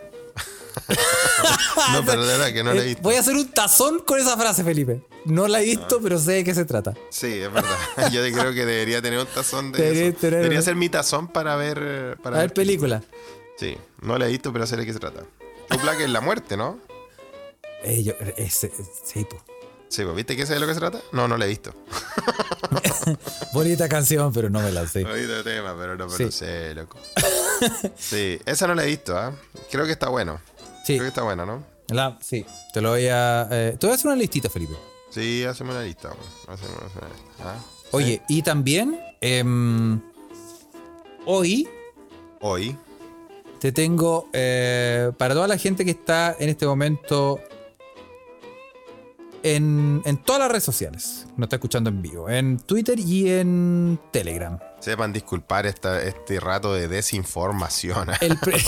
Ah, 1.77 1.91
no, 1.93 2.05
pero 2.05 2.25
de 2.25 2.33
verdad 2.39 2.53
que 2.53 2.63
no 2.65 2.73
la 2.73 2.81
he 2.81 2.85
Eh, 2.85 2.87
visto. 2.89 3.03
Voy 3.03 3.15
a 3.17 3.21
hacer 3.21 3.35
un 3.35 3.49
tazón 3.49 4.01
con 4.01 4.19
esa 4.19 4.37
frase, 4.37 4.65
Felipe. 4.65 5.03
No 5.25 5.47
la 5.47 5.61
he 5.61 5.65
visto, 5.65 6.01
pero 6.03 6.19
sé 6.19 6.33
de 6.33 6.45
qué 6.45 6.55
se 6.55 6.65
trata. 6.65 6.95
Sí, 7.11 7.27
es 7.41 7.53
verdad. 7.53 7.77
Yo 8.13 8.23
creo 8.23 8.53
que 8.53 8.65
debería 8.67 9.01
tener 9.03 9.19
un 9.21 9.27
tazón 9.27 9.71
de 9.73 9.83
Debería 9.83 10.07
eso. 10.09 10.19
tener- 10.19 10.39
Debería 10.43 10.63
ser 10.63 10.75
mi 10.77 10.89
tazón 10.89 11.29
para 11.29 11.55
ver. 11.57 12.17
Para 12.23 12.39
A 12.39 12.41
ver, 12.41 12.53
película. 12.55 13.03
Sí, 13.57 13.77
no 14.01 14.19
la 14.19 14.27
he 14.27 14.31
visto, 14.31 14.53
pero 14.53 14.67
sé 14.67 14.77
de 14.77 14.87
qué 14.87 14.93
se 14.93 14.99
trata. 14.99 15.23
Joe 15.71 15.79
Black 15.83 16.01
es 16.01 16.11
la 16.11 16.21
muerte, 16.21 16.57
¿no? 16.57 16.79
Eh, 17.83 18.03
yo- 18.03 18.15
ese- 18.37 18.73
sí, 19.05 19.25
po. 19.25 19.37
Sí, 19.89 20.05
pues, 20.05 20.17
¿viste 20.17 20.37
que 20.37 20.47
sé 20.47 20.55
de 20.55 20.61
lo 20.61 20.67
que 20.67 20.75
se 20.75 20.81
trata? 20.81 21.01
No, 21.13 21.29
no 21.29 21.37
la 21.37 21.45
he 21.45 21.49
visto. 21.49 21.75
Bonita 23.53 23.89
canción, 23.89 24.33
pero 24.33 24.49
no 24.49 24.61
me 24.61 24.73
la 24.73 24.87
sé. 24.87 25.03
El 25.03 25.45
tema, 25.45 25.75
pero 25.79 25.97
no 25.97 26.07
me 26.09 26.17
Sí. 26.17 26.25
lo 26.25 26.31
sé, 26.33 26.75
loco. 26.75 26.99
Sí, 27.99 28.39
esa 28.47 28.67
no 28.67 28.75
la 28.75 28.85
he 28.85 28.87
visto, 28.87 29.17
¿ah? 29.17 29.33
Creo 29.71 29.85
que 29.85 29.93
está 29.93 30.09
bueno. 30.09 30.41
Sí, 30.85 30.95
Creo 30.95 31.03
que 31.03 31.09
está 31.09 31.23
buena, 31.23 31.45
¿no? 31.47 31.63
la- 31.89 32.19
sí. 32.23 32.47
Te 32.73 32.81
lo 32.81 32.91
voy 32.91 33.07
a. 33.09 33.47
eh, 33.51 33.77
te 33.79 33.87
voy 33.87 33.93
a 33.93 33.97
hacer 33.97 34.07
una 34.07 34.17
listita, 34.17 34.49
Felipe. 34.49 34.75
Sí, 35.11 35.45
hacemos 35.45 35.75
una 35.75 35.85
lista. 35.85 36.09
bueno. 36.09 36.25
Hacemos 36.49 36.77
una 36.79 37.09
lista. 37.09 37.45
¿ah? 37.45 37.57
Oye, 37.91 38.23
y 38.29 38.43
también. 38.43 38.99
em, 39.21 40.01
hoy 41.27 41.69
Hoy, 42.41 42.77
te 43.61 43.71
tengo. 43.73 44.29
eh, 44.33 45.13
para 45.19 45.35
toda 45.35 45.47
la 45.47 45.59
gente 45.59 45.85
que 45.85 45.91
está 45.93 46.35
en 46.39 46.49
este 46.49 46.67
momento. 46.67 47.39
En, 49.45 50.03
en 50.05 50.17
todas 50.19 50.41
las 50.41 50.49
redes 50.51 50.65
sociales. 50.65 51.27
Nos 51.37 51.47
está 51.47 51.57
escuchando 51.57 51.91
en 51.91 52.01
vivo. 52.01 52.29
En 52.31 52.59
Twitter 52.59 52.99
y 52.99 53.29
en 53.31 53.99
Telegram. 54.13 54.59
sepan 54.81 55.13
disculpar 55.13 55.67
esta, 55.67 56.03
este 56.03 56.39
rato 56.41 56.73
de 56.75 56.87
desinformación. 56.89 58.09
El 58.21 58.37
pre- 58.39 58.63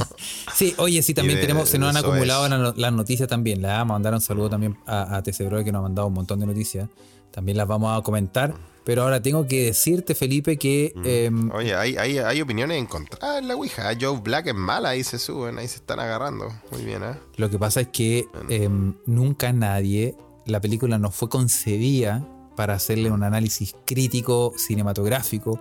sí, 0.54 0.74
oye, 0.78 1.02
sí, 1.02 1.14
también 1.14 1.36
de- 1.36 1.42
tenemos, 1.42 1.68
se 1.68 1.78
nos 1.78 1.90
han 1.90 1.96
acumulado 2.04 2.44
es. 2.44 2.50
las 2.50 2.60
no- 2.60 2.74
las 2.76 2.92
noticias 2.92 3.28
también. 3.28 3.62
Le 3.62 3.68
vamos 3.68 3.82
a 3.90 3.94
mandar 3.94 4.14
un 4.14 4.20
saludo 4.20 4.50
también 4.50 4.76
a, 4.86 5.16
a 5.16 5.22
TC 5.22 5.46
Bro, 5.46 5.64
que 5.64 5.72
nos 5.72 5.80
ha 5.80 5.82
mandado 5.82 6.08
un 6.08 6.14
montón 6.14 6.40
de 6.40 6.46
noticias. 6.46 6.88
También 7.30 7.56
las 7.58 7.66
vamos 7.68 7.98
a 7.98 8.02
comentar. 8.02 8.54
Pero 8.88 9.02
ahora 9.02 9.20
tengo 9.20 9.46
que 9.46 9.66
decirte, 9.66 10.14
Felipe, 10.14 10.56
que 10.56 10.94
em, 11.04 11.50
Oye, 11.50 11.74
hay, 11.74 11.98
hay, 11.98 12.16
hay 12.16 12.40
opiniones 12.40 12.78
encontradas 12.78 13.40
en 13.40 13.46
la 13.46 13.54
Ouija. 13.54 13.92
Joe 14.00 14.18
Black 14.18 14.46
es 14.46 14.54
mala, 14.54 14.88
ahí 14.88 15.04
se 15.04 15.18
suben, 15.18 15.58
ahí 15.58 15.68
se 15.68 15.76
están 15.76 16.00
agarrando. 16.00 16.50
Muy 16.70 16.86
bien, 16.86 17.02
¿eh? 17.04 17.14
lo 17.36 17.50
que 17.50 17.58
pasa 17.58 17.82
es 17.82 17.88
que 17.88 18.24
em, 18.48 18.94
nunca 19.04 19.52
nadie, 19.52 20.16
la 20.46 20.62
película 20.62 20.96
no 20.96 21.10
fue 21.10 21.28
concebida 21.28 22.26
para 22.56 22.72
hacerle 22.72 23.10
un 23.10 23.22
análisis 23.24 23.76
crítico 23.84 24.54
cinematográfico 24.56 25.60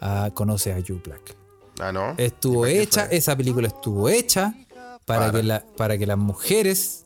a 0.00 0.32
Conoce 0.34 0.72
a 0.72 0.82
Joe 0.84 1.00
Black. 1.00 1.36
Ah, 1.78 1.92
¿no? 1.92 2.16
Estuvo 2.18 2.66
¿Y 2.66 2.70
para 2.70 2.72
qué 2.72 2.82
hecha, 2.82 3.06
esa 3.06 3.36
película 3.36 3.68
estuvo 3.68 4.08
hecha 4.08 4.52
para, 5.06 5.26
Para. 5.26 5.30
Que, 5.30 5.42
la, 5.44 5.64
para 5.76 5.96
que 5.96 6.06
las 6.06 6.18
mujeres, 6.18 7.03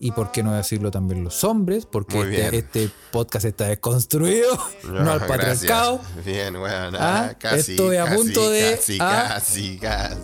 y 0.00 0.12
por 0.12 0.30
qué 0.32 0.42
no 0.42 0.52
decirlo 0.54 0.90
también 0.90 1.24
los 1.24 1.42
hombres, 1.44 1.86
porque 1.86 2.20
este, 2.20 2.58
este 2.58 2.90
podcast 3.10 3.44
está 3.46 3.64
desconstruido, 3.66 4.48
no 4.84 5.10
al 5.12 5.20
Ah, 5.22 5.26
patriarcado. 5.26 5.98
gracias. 5.98 6.24
Bien, 6.24 6.58
bueno, 6.58 6.98
Ah, 7.00 7.32
casi. 7.38 7.72
estoy 7.72 7.96
a 7.96 8.04
casi, 8.04 8.16
punto 8.16 8.50
de- 8.50 8.76
Casi, 8.76 8.98
ah. 9.00 9.24
casi, 9.28 9.78
casi. 9.78 10.16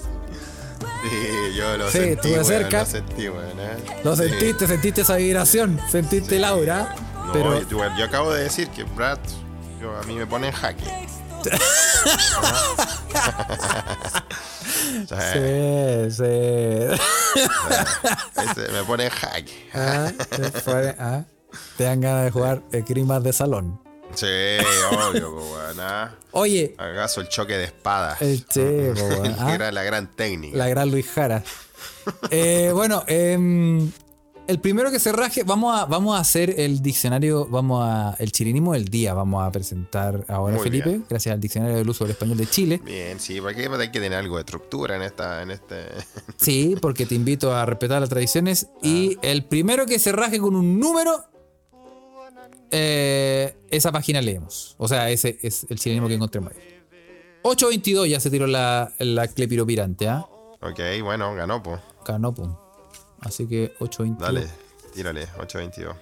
Sí, 1.04 1.54
yo 1.56 1.76
lo 1.76 1.86
Sí, 1.90 1.98
sentí. 1.98 2.10
estuve 2.14 2.32
weón, 2.32 2.44
cerca. 2.44 2.78
Lo 2.80 2.86
sentí, 2.86 3.28
weón, 3.28 3.60
¿eh? 3.60 3.76
Lo 4.04 4.16
Sí. 4.16 4.22
sentiste, 4.28 4.66
sentiste 4.66 5.00
esa 5.02 5.16
vibración, 5.16 5.80
sentiste 5.90 6.36
el 6.36 6.44
aura, 6.44 6.94
No, 7.26 7.32
pero 7.32 7.60
yo, 7.68 7.76
bueno, 7.76 7.98
yo 7.98 8.04
acabo 8.04 8.32
de 8.32 8.44
decir 8.44 8.68
que 8.68 8.84
Brad, 8.84 9.18
yo, 9.80 9.94
a 9.96 10.02
mí 10.04 10.14
me 10.14 10.26
pone 10.26 10.48
en 10.48 10.52
jaque. 10.54 10.84
Sí, 15.04 16.10
sí. 16.10 16.22
me 18.72 18.84
pone 18.86 19.10
jaque. 19.10 19.70
Ah, 19.74 20.12
ah, 20.98 21.24
te 21.76 21.84
dan 21.84 22.00
ganas 22.00 22.24
de 22.24 22.30
jugar 22.30 22.62
eh, 22.72 22.82
crimas 22.84 23.22
de 23.22 23.32
salón. 23.32 23.80
Sí, 24.14 24.26
obvio, 24.90 25.34
pues, 25.34 25.44
weón, 25.44 25.80
¿ah? 25.80 26.14
Oye, 26.30 26.74
¿Acaso 26.78 27.20
el 27.20 27.28
choque 27.28 27.56
de 27.56 27.64
espadas? 27.64 28.22
el 28.22 28.46
che, 28.46 28.92
weón, 28.92 29.36
ah. 29.40 29.54
Era 29.54 29.72
la 29.72 29.82
gran 29.82 30.06
técnica. 30.14 30.56
La 30.56 30.68
gran 30.68 30.90
Luis 30.90 31.10
Jara. 31.10 31.42
Eh, 32.30 32.70
bueno, 32.72 33.02
em, 33.06 33.90
el 34.46 34.60
primero 34.60 34.90
que 34.90 34.98
se 34.98 35.10
raje, 35.12 35.42
vamos 35.42 35.78
a, 35.78 35.86
vamos 35.86 36.16
a 36.16 36.20
hacer 36.20 36.58
el 36.60 36.82
diccionario, 36.82 37.46
vamos 37.46 37.82
a. 37.82 38.14
El 38.18 38.30
chirinismo 38.32 38.74
del 38.74 38.86
día, 38.86 39.14
vamos 39.14 39.42
a 39.42 39.50
presentar 39.50 40.24
ahora, 40.28 40.56
Muy 40.56 40.64
Felipe, 40.64 40.88
bien. 40.90 41.06
gracias 41.08 41.32
al 41.32 41.40
diccionario 41.40 41.76
del 41.76 41.88
uso 41.88 42.04
del 42.04 42.12
español 42.12 42.36
de 42.36 42.46
Chile. 42.46 42.80
Bien, 42.84 43.18
sí, 43.18 43.40
porque 43.40 43.66
hay 43.66 43.90
que 43.90 44.00
tener 44.00 44.18
algo 44.18 44.36
de 44.36 44.40
estructura 44.42 44.96
en 44.96 45.02
esta, 45.02 45.42
en 45.42 45.50
este. 45.50 45.86
Sí, 46.36 46.76
porque 46.80 47.06
te 47.06 47.14
invito 47.14 47.54
a 47.54 47.64
respetar 47.64 48.00
las 48.00 48.10
tradiciones. 48.10 48.68
Y 48.82 49.18
el 49.22 49.44
primero 49.44 49.86
que 49.86 49.98
se 49.98 50.12
raje 50.12 50.38
con 50.38 50.54
un 50.56 50.78
número, 50.78 51.24
eh, 52.70 53.56
esa 53.70 53.92
página 53.92 54.20
leemos. 54.20 54.74
O 54.78 54.88
sea, 54.88 55.10
ese 55.10 55.38
es 55.42 55.66
el 55.70 55.78
chirinismo 55.78 56.08
que 56.08 56.14
encontremos 56.14 56.52
ahí. 56.52 56.58
822 57.42 58.08
ya 58.08 58.20
se 58.20 58.30
tiró 58.30 58.46
la, 58.46 58.92
la 58.98 59.28
clepiro-pirante, 59.28 60.08
¿ah? 60.08 60.26
Ok, 60.60 60.80
bueno, 61.02 61.34
ganó, 61.34 61.62
pues. 61.62 61.78
Ganó, 62.06 62.34
pum. 62.34 62.54
Así 63.24 63.46
que 63.48 63.74
822. 63.80 64.18
Dale, 64.20 64.48
tírale, 64.94 65.22
822. 65.38 65.96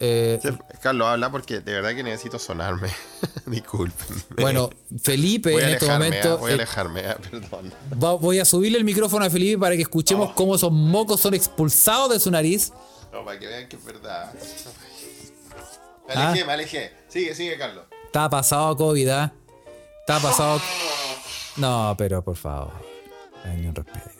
Eh, 0.00 0.40
Carlos, 0.82 1.06
habla 1.06 1.30
porque 1.30 1.60
de 1.60 1.72
verdad 1.74 1.94
que 1.94 2.02
necesito 2.02 2.38
sonarme. 2.38 2.88
Disculpen. 3.46 4.06
Bueno, 4.36 4.68
Felipe 5.02 5.52
voy 5.52 5.62
a 5.62 5.68
en 5.68 5.74
este 5.74 5.86
momento 5.86 6.32
ah, 6.32 6.36
voy 6.36 6.50
a 6.50 6.52
eh, 6.52 6.54
alejarme, 6.56 7.00
ah, 7.06 7.16
perdón. 7.30 7.72
va- 8.02 8.14
voy 8.14 8.38
a 8.40 8.44
subirle 8.44 8.78
el 8.78 8.84
micrófono 8.84 9.24
a 9.24 9.30
Felipe 9.30 9.58
para 9.58 9.76
que 9.76 9.82
escuchemos 9.82 10.30
Oh. 10.30 10.34
cómo 10.34 10.56
esos 10.56 10.72
mocos 10.72 11.20
son 11.20 11.34
expulsados 11.34 12.10
de 12.10 12.18
su 12.20 12.30
nariz. 12.30 12.72
No, 13.12 13.24
para 13.24 13.38
que 13.38 13.46
vean 13.46 13.68
que 13.68 13.76
es 13.76 13.84
verdad. 13.84 14.32
Me 16.08 16.14
Ah. 16.14 16.28
alejé, 16.30 16.44
me 16.44 16.52
alejé. 16.52 16.92
Sigue, 17.08 17.34
sigue, 17.34 17.56
Carlos. 17.56 17.84
Está 18.06 18.28
pasado 18.28 18.76
COVID, 18.76 19.08
¿ah? 19.10 19.32
Está 20.00 20.18
pasado. 20.18 20.60
No, 21.56 21.94
pero 21.96 22.22
por 22.22 22.36
favor. 22.36 22.72
Ay, 23.44 23.64
un 23.66 23.74
respeto. 23.74 24.10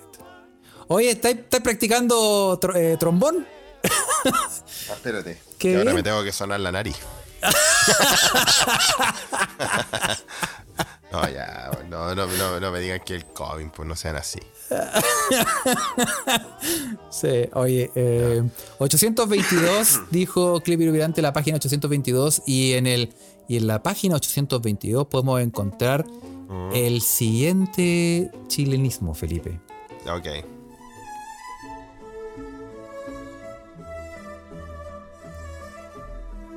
Oye, 0.88 1.10
¿estáis 1.10 1.38
estáis 1.38 1.62
practicando 1.62 2.58
eh, 2.74 2.96
trombón? 2.98 3.46
Ah, 3.84 4.48
espérate. 4.92 5.38
Qué 5.58 5.72
que 5.72 5.78
ahora 5.78 5.94
me 5.94 6.02
tengo 6.02 6.22
que 6.22 6.32
sonar 6.32 6.60
la 6.60 6.72
nariz. 6.72 6.96
No, 11.12 11.28
ya, 11.28 11.70
no, 11.88 12.12
no, 12.12 12.26
no, 12.26 12.58
no 12.58 12.70
me 12.72 12.80
digan 12.80 12.98
que 13.06 13.14
el 13.14 13.24
COVID, 13.24 13.68
pues 13.68 13.88
no 13.88 13.94
sean 13.94 14.16
así. 14.16 14.40
Sí, 17.10 17.48
oye, 17.52 17.92
eh, 17.94 18.42
822 18.78 20.10
dijo 20.10 20.60
Clip 20.60 20.80
Virante 20.80 21.22
la 21.22 21.32
página 21.32 21.58
822 21.58 22.42
y 22.46 22.72
en 22.72 22.88
el 22.88 23.14
y 23.46 23.58
en 23.58 23.68
la 23.68 23.80
página 23.80 24.16
822 24.16 25.06
podemos 25.06 25.40
encontrar 25.40 26.04
el 26.72 27.00
siguiente 27.00 28.32
chilenismo, 28.48 29.14
Felipe. 29.14 29.60
Ok. 30.08 30.44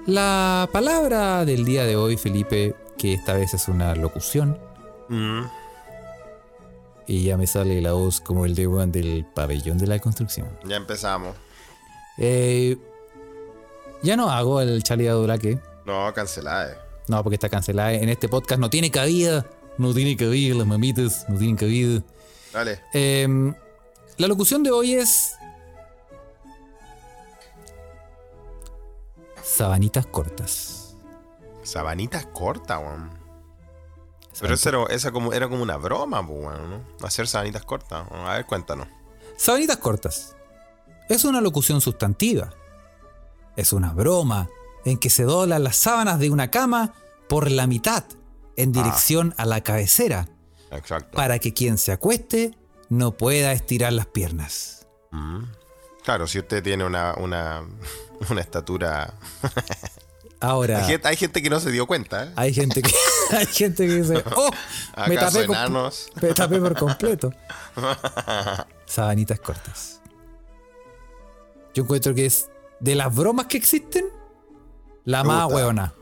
La 0.08 0.70
palabra 0.72 1.44
del 1.46 1.66
día 1.66 1.86
de 1.86 1.96
hoy, 1.96 2.18
Felipe, 2.18 2.76
que 2.98 3.14
esta 3.14 3.34
vez 3.34 3.54
es 3.54 3.68
una 3.68 3.94
locución 3.96 4.58
Mm, 5.10 5.44
y 7.08 7.24
ya 7.24 7.38
me 7.38 7.48
sale 7.48 7.80
la 7.82 7.94
voz 7.94 8.20
como 8.20 8.46
el 8.46 8.56
de 8.56 8.66
Juan 8.66 8.92
del 8.92 9.26
pabellón 9.34 9.78
de 9.78 9.88
la 9.88 10.00
construcción. 10.00 10.48
ya 10.66 10.76
empezamos. 10.76 11.34
Eh, 12.18 12.76
ya 14.04 14.18
no 14.18 14.30
hago 14.30 14.60
el 14.60 14.84
Charlie 14.84 15.08
Aduraque. 15.08 15.60
No, 15.86 16.14
cancelada. 16.14 16.74
eh. 16.74 16.78
No, 17.08 17.24
porque 17.24 17.36
está 17.36 17.48
cancelada. 17.48 17.94
En 17.94 18.10
este 18.10 18.28
podcast 18.28 18.60
no 18.60 18.70
tiene 18.70 18.92
cabida. 18.92 19.46
No 19.78 19.94
tiene 19.94 20.18
cabida, 20.18 20.56
las 20.56 20.68
mamitas 20.68 21.26
no 21.30 21.38
tienen 21.38 21.56
cabida. 21.56 22.02
Dale. 22.52 22.82
Em, 22.92 23.54
la 24.18 24.28
locución 24.28 24.62
de 24.64 24.72
hoy 24.72 24.96
es. 24.96 25.37
Sabanitas 29.48 30.06
cortas. 30.06 30.96
Sabanitas 31.64 32.26
cortas, 32.28 32.80
weón. 32.80 33.10
Pero 34.40 34.54
esa 34.54 34.70
era, 34.70 34.84
esa 34.90 35.12
como, 35.12 35.34
era 35.34 35.50
como 35.50 35.64
una 35.64 35.78
broma, 35.78 36.26
pues, 36.26 36.40
weón, 36.40 36.70
¿no? 36.70 37.06
Hacer 37.06 37.28
sabanitas 37.28 37.64
cortas. 37.64 38.06
A 38.12 38.34
ver, 38.34 38.46
cuéntanos. 38.46 38.88
Sabanitas 39.38 39.78
cortas. 39.78 40.36
Es 41.10 41.24
una 41.24 41.42
locución 41.42 41.82
sustantiva. 41.82 42.54
Es 43.56 43.74
una 43.74 43.94
broma 43.94 44.50
en 44.86 44.98
que 44.98 45.10
se 45.10 45.24
doblan 45.24 45.64
las 45.64 45.78
sábanas 45.78 46.20
de 46.20 46.30
una 46.30 46.52
cama 46.52 46.94
por 47.30 47.50
la 47.50 47.68
mitad 47.68 48.04
en 48.56 48.72
dirección 48.72 49.34
a 49.38 49.46
la 49.46 49.62
cabecera 49.62 50.28
Exacto. 50.72 51.16
para 51.16 51.40
que 51.40 51.54
quien 51.54 51.78
se 51.78 51.92
acueste 51.92 52.58
no 52.90 53.12
pueda 53.18 53.54
estirar 53.54 53.94
las 53.94 54.08
piernas. 54.08 54.88
Claro, 56.08 56.26
si 56.26 56.40
usted 56.40 56.64
tiene 56.64 56.86
una, 56.86 57.16
una, 57.18 57.64
una 58.30 58.40
estatura. 58.40 59.14
Ahora, 60.40 60.78
Hay 60.80 60.86
gente, 60.86 61.06
hay 61.10 61.18
gente 61.18 61.42
que 61.44 61.50
no 61.50 61.60
se 61.60 61.70
dio 61.70 61.86
cuenta, 61.86 62.24
¿eh? 62.24 62.32
hay 62.38 62.54
gente 62.54 62.82
que, 62.82 62.94
hay 63.36 63.46
gente 63.46 63.86
que 63.86 63.94
dice, 63.96 64.24
oh, 64.38 64.50
me 65.06 65.18
¿Acaso 65.18 65.42
tapé, 65.42 65.52
enanos? 65.52 66.10
me 66.22 66.34
tapé 66.34 66.60
por 66.62 66.78
completo. 66.78 67.34
Sabanitas 68.86 69.38
cortas. 69.42 70.00
Yo 71.74 71.84
encuentro 71.84 72.16
que 72.16 72.26
es 72.28 72.48
de 72.80 72.96
las 72.96 73.14
bromas 73.14 73.48
que 73.48 73.58
existen, 73.58 74.06
la 75.04 75.24
Me 75.24 75.28
más 75.28 75.44
gusta. 75.44 75.56
hueona. 75.58 75.94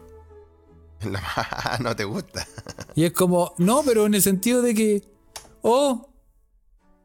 La- 1.02 1.78
no 1.82 1.96
te 1.96 2.04
gusta. 2.04 2.48
Y 2.94 3.06
es 3.06 3.12
como, 3.12 3.56
no, 3.58 3.82
pero 3.84 4.06
en 4.06 4.14
el 4.14 4.22
sentido 4.22 4.62
de 4.62 4.76
que, 4.76 5.02
oh, 5.64 6.10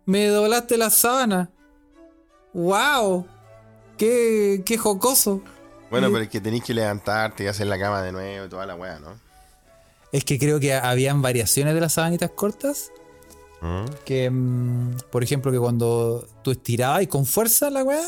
me 0.05 0.27
doblaste 0.27 0.77
la 0.77 0.91
sábana. 0.91 1.51
¡Wow! 2.53 3.27
¡Qué, 3.97 4.63
qué 4.65 4.79
jocoso! 4.79 5.43
Bueno, 5.91 6.09
pero 6.11 6.25
es 6.25 6.29
que 6.29 6.41
tenéis 6.41 6.65
que 6.65 6.73
levantarte 6.73 7.45
y 7.45 7.47
hacer 7.49 7.67
la 7.67 7.79
cama 7.79 8.03
de 8.03 8.13
nuevo 8.13 8.47
y 8.47 8.49
toda 8.49 8.65
la 8.65 8.77
weá, 8.77 8.99
¿no? 9.01 9.19
Es 10.13 10.25
que 10.25 10.39
creo 10.39 10.61
que 10.61 10.75
habían 10.75 11.23
variaciones 11.23 11.75
de 11.75 11.81
las 11.81 11.95
sabanitas 11.95 12.31
cortas. 12.31 12.93
¿Mm? 13.61 13.85
Que, 14.05 14.31
mm, 14.31 14.97
por 15.11 15.23
ejemplo, 15.23 15.53
que 15.53 15.59
cuando 15.59 16.27
tú 16.43 16.51
estirabas 16.51 17.03
y 17.03 17.07
con 17.07 17.27
fuerza 17.27 17.71
la 17.71 17.85
weá, 17.85 18.07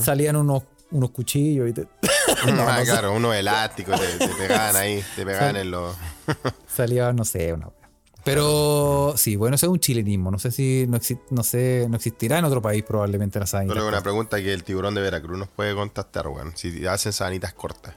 salían 0.00 0.36
unos, 0.36 0.62
unos 0.92 1.10
cuchillos 1.10 1.68
y 1.68 1.72
te, 1.72 1.88
ah, 2.46 2.80
claro, 2.84 3.12
unos 3.12 3.34
elásticos 3.34 4.00
te, 4.00 4.26
te 4.26 4.34
pegaban 4.34 4.76
ahí, 4.76 5.04
te 5.16 5.24
pegaban 5.24 5.56
en 5.56 5.70
los. 5.70 5.96
salía, 6.68 7.12
no 7.12 7.24
sé, 7.24 7.52
una 7.52 7.66
weá. 7.66 7.81
Pero 8.24 9.14
sí, 9.16 9.36
bueno, 9.36 9.56
eso 9.56 9.66
es 9.66 9.72
un 9.72 9.80
chilenismo. 9.80 10.30
No 10.30 10.38
sé 10.38 10.50
si 10.52 10.86
no, 10.88 10.96
exi- 10.98 11.18
no 11.30 11.42
sé, 11.42 11.86
no 11.90 11.96
existirá 11.96 12.38
en 12.38 12.44
otro 12.44 12.62
país 12.62 12.82
probablemente 12.84 13.38
la 13.40 13.46
sabanita. 13.46 13.74
Solo 13.74 13.88
una 13.88 14.00
pregunta 14.02 14.36
que 14.40 14.52
el 14.52 14.62
tiburón 14.62 14.94
de 14.94 15.00
Veracruz 15.00 15.38
nos 15.38 15.48
puede 15.48 15.74
contestar, 15.74 16.28
weón. 16.28 16.52
Si 16.56 16.86
hacen 16.86 17.12
sabanitas 17.12 17.52
cortas. 17.52 17.94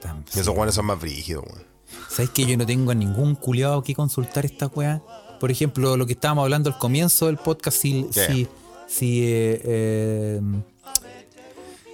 Tam- 0.00 0.22
Y 0.34 0.38
esos 0.40 0.54
weones 0.54 0.74
son 0.74 0.86
más 0.86 1.00
brígidos, 1.00 1.44
weón. 1.44 1.64
¿Sabes 2.08 2.30
que 2.30 2.44
yo 2.46 2.56
no 2.56 2.66
tengo 2.66 2.90
a 2.90 2.94
ningún 2.94 3.34
culiado 3.34 3.82
que 3.82 3.94
consultar 3.94 4.44
esta 4.44 4.66
weá? 4.68 5.02
Por 5.40 5.50
ejemplo, 5.50 5.96
lo 5.96 6.06
que 6.06 6.12
estábamos 6.14 6.42
hablando 6.44 6.70
al 6.70 6.78
comienzo 6.78 7.26
del 7.26 7.36
podcast, 7.38 7.76
si, 7.76 8.06
si, 8.12 8.48
si, 8.86 9.24
eh, 9.24 9.60
eh, 9.64 10.40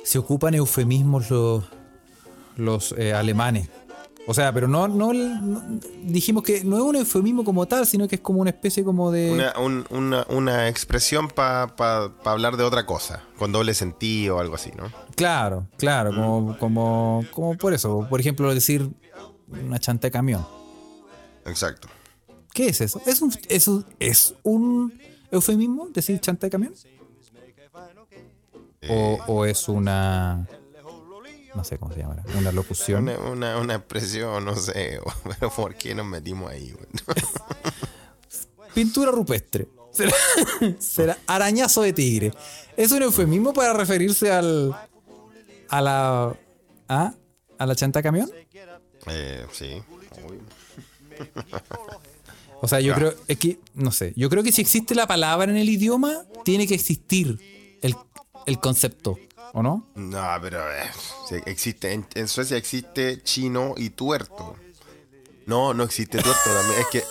se 0.05 0.19
ocupan 0.19 0.55
eufemismos 0.55 1.31
los, 1.31 1.65
los 2.57 2.93
eh, 2.99 3.13
alemanes. 3.13 3.69
O 4.27 4.35
sea, 4.35 4.53
pero 4.53 4.69
no, 4.69 4.87
no, 4.87 5.13
no- 5.13 5.63
dijimos 6.05 6.43
que 6.45 6.63
no 6.63 6.77
es 6.77 6.83
un 6.83 6.95
eufemismo 6.97 7.43
como 7.43 7.67
tal, 7.67 7.87
sino 7.87 8.07
que 8.07 8.17
es 8.17 8.21
como 8.21 8.41
una 8.41 8.51
especie 8.51 8.85
como 8.85 9.11
de... 9.11 9.33
Una, 9.33 9.59
un- 9.59 9.85
una, 9.91 10.27
una 10.29 10.69
expresión 10.69 11.29
para 11.29 11.73
hablar 12.25 12.57
de 12.57 12.63
otra 12.63 12.87
cosa, 12.87 13.25
con 13.39 13.51
doble 13.51 13.75
sentido 13.75 14.37
o 14.37 14.41
algo 14.41 14.55
así, 14.55 14.71
¿no? 14.77 14.93
Claro, 15.17 15.67
claro, 15.79 16.11
como, 16.15 16.57
como, 16.59 17.25
como 17.33 17.57
por 17.57 17.73
eso. 17.75 18.07
Por 18.09 18.21
ejemplo, 18.21 18.53
decir 18.55 18.89
una 19.49 19.79
chanta 19.81 20.07
de 20.07 20.13
camión. 20.13 20.47
Exacto. 21.47 21.89
¿Qué 22.53 22.69
es 22.69 22.81
eso? 22.83 23.01
¿Es 23.07 23.23
un, 23.23 23.33
es 23.49 23.67
un, 23.69 23.85
es 23.99 24.35
un 24.45 25.01
eufemismo 25.31 25.89
decir 25.89 26.21
chanta 26.21 26.47
de 26.47 26.51
camión? 26.51 26.75
O, 28.89 29.19
o 29.27 29.45
es 29.45 29.69
una. 29.69 30.47
No 31.55 31.65
sé 31.65 31.79
cómo 31.79 31.93
se 31.93 32.01
llama. 32.01 32.17
Una 32.39 32.53
locución. 32.53 33.03
Una, 33.03 33.19
una, 33.19 33.59
una 33.59 33.75
expresión, 33.77 34.45
no 34.45 34.57
sé, 34.57 35.01
pero 35.39 35.51
¿por 35.51 35.75
qué 35.75 35.95
nos 35.95 36.07
metimos 36.07 36.51
ahí? 36.51 36.75
Pintura 38.75 39.11
rupestre. 39.11 39.69
Será, 39.91 40.15
será 40.79 41.19
arañazo 41.27 41.83
de 41.83 41.93
tigre. 41.93 42.33
¿Es 42.77 42.93
un 42.93 43.03
eufemismo 43.03 43.53
para 43.53 43.73
referirse 43.73 44.31
al. 44.31 44.75
a 45.69 45.81
la. 45.81 46.37
¿ah? 46.89 47.15
a 47.59 47.67
la 47.67 47.75
chanta 47.75 48.03
camión? 48.03 48.31
Eh, 49.07 49.47
sí. 49.53 49.83
Uy. 50.29 50.39
O 52.63 52.69
sea, 52.69 52.81
yo 52.81 52.95
creo. 52.95 53.15
Es 53.27 53.39
que. 53.39 53.59
No 53.75 53.91
sé. 53.91 54.13
Yo 54.17 54.31
creo 54.31 54.43
que 54.43 54.53
si 54.53 54.63
existe 54.63 54.95
la 54.95 55.07
palabra 55.07 55.51
en 55.51 55.57
el 55.57 55.69
idioma, 55.69 56.25
tiene 56.45 56.67
que 56.67 56.75
existir 56.75 57.39
el, 57.83 57.97
el 58.47 58.61
concepto. 58.61 59.19
¿O 59.53 59.63
no? 59.63 59.87
No, 59.95 60.27
pero 60.41 60.61
eh, 60.73 60.91
existe, 61.47 61.93
en, 61.93 62.07
en 62.15 62.29
Suecia 62.29 62.57
existe 62.57 63.23
chino 63.23 63.75
y 63.77 63.91
tuerto. 63.91 64.57
No, 65.47 65.75
no 65.75 65.83
existe 65.85 66.19
tuerto 66.23 66.41
también. 66.45 66.81
Es 66.81 66.87
que 66.89 67.05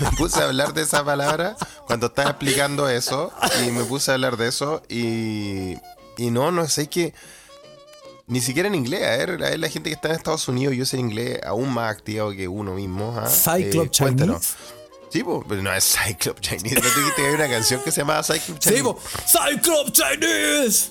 me 0.04 0.10
puse 0.18 0.40
a 0.40 0.44
hablar 0.44 0.74
de 0.74 0.82
esa 0.82 1.02
palabra 1.04 1.56
cuando 1.86 2.06
estaba 2.08 2.30
explicando 2.30 2.88
eso 2.88 3.32
y 3.66 3.70
me 3.70 3.84
puse 3.84 4.10
a 4.10 4.14
hablar 4.14 4.36
de 4.36 4.48
eso 4.48 4.82
y, 4.88 5.76
y 6.18 6.30
no, 6.30 6.50
no 6.50 6.68
sé 6.68 6.88
que 6.88 7.14
ni 8.26 8.40
siquiera 8.42 8.68
en 8.68 8.74
inglés. 8.74 9.02
A 9.04 9.16
ver, 9.16 9.30
a 9.30 9.50
ver, 9.50 9.58
la 9.58 9.68
gente 9.70 9.88
que 9.88 9.94
está 9.94 10.08
en 10.08 10.16
Estados 10.16 10.46
Unidos 10.48 10.74
y 10.74 10.82
usa 10.82 10.98
el 10.98 11.06
inglés 11.06 11.40
aún 11.46 11.72
más 11.72 11.90
activo 11.96 12.30
que 12.32 12.46
uno 12.46 12.74
mismo. 12.74 13.14
¿ah? 13.18 13.28
Cyclop 13.28 13.86
Eh. 13.86 13.90
Chinese. 13.90 14.54
Sí, 15.10 15.22
po, 15.22 15.44
pero 15.48 15.62
no 15.62 15.72
es 15.72 15.84
Cyclop 15.96 16.40
Chinese. 16.40 16.74
¿No 16.74 16.80
te 16.82 16.88
dijiste 16.88 17.22
que 17.22 17.28
hay 17.28 17.34
una 17.34 17.48
canción 17.48 17.80
que 17.82 17.90
se 17.92 18.00
llama 18.00 18.22
Cyclop 18.22 18.58
Chinese? 18.58 18.76
Sí, 18.76 18.82
po. 18.82 18.98
Cyclops 19.26 19.92
Chinese. 19.92 20.90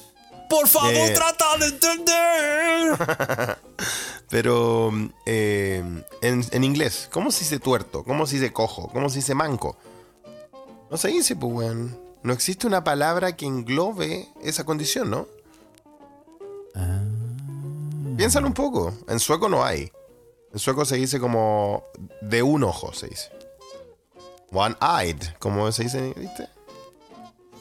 Por 0.53 0.67
favor, 0.67 0.93
Eh. 0.93 1.13
trata 1.15 1.57
de 1.57 1.65
entender. 1.65 3.57
Pero 4.29 4.91
eh, 5.25 5.83
en, 6.21 6.45
en 6.51 6.63
inglés, 6.63 7.09
¿cómo 7.11 7.31
se 7.31 7.39
dice 7.39 7.57
tuerto? 7.59 8.03
¿Cómo 8.03 8.27
se 8.27 8.35
dice 8.35 8.53
cojo? 8.53 8.89
¿Cómo 8.93 9.09
se 9.09 9.15
dice 9.17 9.33
manco? 9.33 9.77
No 10.91 10.97
se 10.97 11.07
dice, 11.07 11.35
pues, 11.35 11.51
weón. 11.53 11.99
No 12.21 12.33
existe 12.33 12.67
una 12.67 12.83
palabra 12.83 13.35
que 13.35 13.45
englobe 13.47 14.29
esa 14.43 14.63
condición, 14.63 15.09
¿no? 15.09 15.27
Piénsalo 18.15 18.45
un 18.47 18.53
poco. 18.53 18.93
En 19.07 19.19
sueco 19.19 19.49
no 19.49 19.63
hay. 19.65 19.91
En 20.53 20.59
sueco 20.59 20.85
se 20.85 20.95
dice 20.97 21.19
como 21.19 21.83
de 22.21 22.43
un 22.43 22.63
ojo, 22.63 22.93
se 22.93 23.07
dice. 23.07 23.31
One-eyed, 24.51 25.17
como 25.39 25.71
se 25.71 25.83
dice, 25.83 26.13
¿viste? 26.15 26.47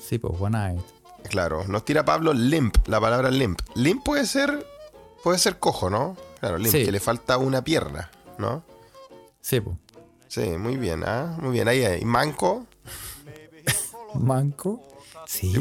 Sí, 0.06 0.18
pues, 0.18 0.34
one 0.38 0.58
eye. 0.74 0.80
Claro, 1.28 1.64
nos 1.66 1.84
tira 1.84 2.04
Pablo 2.04 2.32
limp, 2.32 2.76
la 2.88 3.00
palabra 3.00 3.30
limp. 3.30 3.60
Limp 3.74 4.04
puede 4.04 4.26
ser 4.26 4.66
puede 5.22 5.38
ser 5.38 5.58
cojo, 5.58 5.88
¿no? 5.88 6.16
Claro, 6.40 6.58
limp, 6.58 6.72
Sí. 6.72 6.84
que 6.84 6.92
le 6.92 7.00
falta 7.00 7.38
una 7.38 7.62
pierna, 7.62 8.10
¿no? 8.38 8.64
Sí. 9.40 9.60
Sí, 10.28 10.42
muy 10.58 10.76
bien, 10.76 11.04
¿ah? 11.06 11.36
Muy 11.40 11.52
bien, 11.52 11.68
ahí 11.68 11.84
hay. 11.84 12.04
Manco, 12.04 12.66
Manco. 14.14 14.82
Sí. 15.26 15.54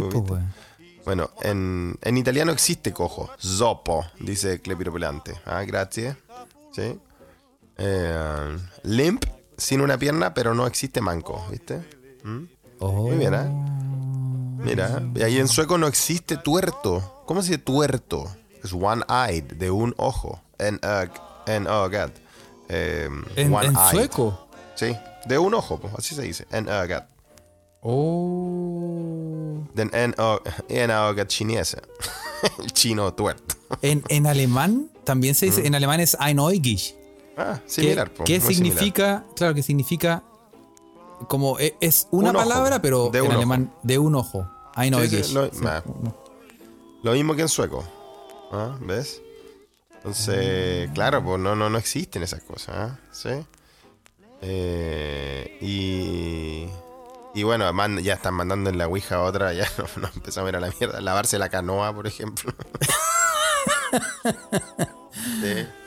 Bueno, 1.05 1.31
en, 1.41 1.97
en 2.01 2.17
italiano 2.17 2.51
existe 2.51 2.91
cojo. 2.93 3.29
Zoppo, 3.39 4.05
dice 4.19 4.61
Clepiropelante. 4.61 5.33
Ah, 5.45 5.63
gracias. 5.63 6.17
Sí. 6.73 6.99
Eh, 7.77 8.57
limp, 8.83 9.23
sin 9.57 9.81
una 9.81 9.97
pierna, 9.97 10.33
pero 10.33 10.53
no 10.53 10.67
existe 10.67 11.01
manco, 11.01 11.43
¿viste? 11.49 11.81
¿Mm? 12.23 12.43
Oh. 12.79 12.91
Muy 13.07 13.17
bien, 13.17 13.33
¿eh? 13.33 13.49
Mira, 14.63 15.01
ahí 15.23 15.37
en 15.39 15.47
sueco 15.47 15.77
no 15.77 15.87
existe 15.87 16.37
tuerto. 16.37 17.23
¿Cómo 17.25 17.41
se 17.41 17.51
dice 17.51 17.61
tuerto? 17.63 18.25
Es 18.63 18.73
one-eyed, 18.73 19.53
de 19.55 19.71
un 19.71 19.93
ojo. 19.97 20.39
En, 20.59 20.75
uh, 20.75 21.07
en 21.49 21.67
oh, 21.67 21.89
God. 21.89 22.11
Eh, 22.69 23.09
¿En, 23.35 23.53
en 23.53 23.75
sueco? 23.91 24.47
Sí, 24.75 24.95
de 25.25 25.37
un 25.37 25.53
ojo, 25.53 25.79
así 25.97 26.15
se 26.15 26.21
dice. 26.21 26.45
En 26.51 26.67
ögat. 26.69 27.07
Oh. 27.81 29.63
Den 29.73 29.89
en, 29.93 30.13
ö- 30.17 30.39
en 30.69 30.91
ögat 30.91 31.27
chinese. 31.27 31.81
El 32.59 32.71
chino 32.73 33.13
tuerto. 33.13 33.55
En, 33.81 34.03
en 34.09 34.27
alemán 34.27 34.89
también 35.03 35.35
se 35.35 35.47
dice, 35.47 35.65
en 35.65 35.75
alemán 35.75 35.99
es 35.99 36.15
einäugig. 36.19 36.95
Ah, 37.37 37.59
similar. 37.65 38.09
po, 38.11 38.23
muy 38.23 38.27
similar. 38.27 38.53
significa, 38.53 39.25
claro 39.35 39.53
que 39.55 39.63
significa 39.63 40.23
como 41.27 41.57
e- 41.59 41.75
es 41.79 42.07
una 42.11 42.29
Un 42.31 42.35
ojo, 42.35 42.45
palabra, 42.49 42.81
pero 42.81 43.09
de 43.09 43.19
en 43.19 43.25
ojo. 43.25 43.33
alemán 43.35 43.73
de 43.83 43.99
un 43.99 44.15
ojo. 44.15 44.47
Sí, 44.75 44.81
Einäugig. 44.81 45.23
sí, 45.25 45.33
lo, 45.33 45.45
Sí. 45.51 45.59
nah. 45.61 45.81
Lo 47.03 47.13
mismo 47.13 47.35
que 47.35 47.41
en 47.43 47.49
sueco. 47.49 47.83
¿Ah? 48.51 48.75
¿Ves? 48.81 49.21
Entonces, 49.95 50.89
claro, 50.93 51.23
pues 51.23 51.39
no, 51.39 51.55
no, 51.55 51.69
no 51.69 51.77
existen 51.77 52.23
esas 52.23 52.41
cosas. 52.43 52.75
¿ah? 52.77 52.99
¿Sí? 53.11 53.29
Eh, 54.41 55.57
y, 55.61 56.67
y 57.39 57.43
bueno, 57.43 57.71
man- 57.73 57.99
ya 57.99 58.15
están 58.15 58.33
mandando 58.33 58.69
en 58.71 58.77
la 58.79 58.87
Ouija 58.87 59.21
otra, 59.21 59.53
ya 59.53 59.67
nos 59.77 59.97
no 59.97 60.09
empezamos 60.15 60.47
a 60.47 60.49
ir 60.49 60.55
a 60.55 60.59
la 60.59 60.71
mierda. 60.79 61.01
Lavarse 61.01 61.37
la 61.37 61.49
canoa, 61.49 61.93
por 61.93 62.07
ejemplo. 62.07 62.51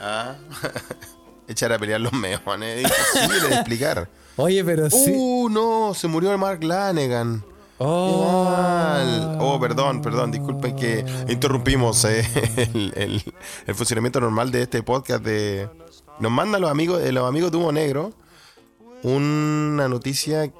ah. 0.00 0.34
Echar 1.48 1.72
a 1.72 1.78
pelear 1.78 2.00
los 2.00 2.12
meones. 2.12 2.82
Imposible 2.82 3.48
de 3.48 3.54
explicar. 3.56 4.08
Oye, 4.36 4.64
pero 4.64 4.88
sí. 4.90 5.12
Uh, 5.14 5.48
no, 5.50 5.92
se 5.94 6.08
murió 6.08 6.32
el 6.32 6.38
Mark 6.38 6.64
Lanegan. 6.64 7.44
Oh. 7.78 9.36
Oh, 9.40 9.58
perdón, 9.60 10.00
perdón, 10.02 10.30
disculpen 10.30 10.76
que 10.76 11.04
interrumpimos 11.28 12.04
eh, 12.04 12.24
el, 12.74 12.92
el- 12.96 13.34
el 13.66 13.74
funcionamiento 13.74 14.20
normal 14.20 14.50
de 14.50 14.62
este 14.62 14.82
podcast 14.82 15.22
de... 15.24 15.68
Nos 16.20 16.30
mandan 16.30 16.60
los 16.60 16.70
amigos, 16.70 17.02
eh, 17.02 17.10
los 17.12 17.28
amigos 17.28 17.50
de 17.50 17.56
Humo 17.58 17.72
Negro 17.72 18.12
una 19.02 19.86
noticia 19.88 20.50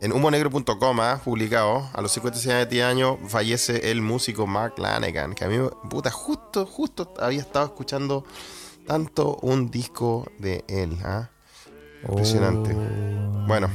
en 0.00 0.12
humonegro.com, 0.12 1.00
ah, 1.00 1.20
publicado, 1.24 1.88
a 1.92 2.00
los 2.00 2.12
57 2.12 2.84
años 2.84 3.16
fallece 3.26 3.90
el 3.90 4.00
músico 4.00 4.46
Mark 4.46 4.74
Lanegan, 4.78 5.34
que 5.34 5.44
a 5.44 5.48
mí, 5.48 5.56
puta, 5.90 6.10
justo, 6.12 6.66
justo 6.66 7.12
había 7.18 7.40
estado 7.40 7.66
escuchando 7.66 8.24
tanto 8.86 9.38
un 9.42 9.70
disco 9.72 10.30
de 10.38 10.64
él, 10.68 10.96
ah. 11.04 11.30
Impresionante. 12.08 12.76
Bueno, 13.48 13.68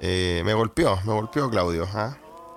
eh, 0.00 0.42
me 0.44 0.54
golpeó, 0.54 0.98
me 1.04 1.12
golpeó 1.12 1.48
Claudio. 1.50 1.86
¿ah? 1.94 2.16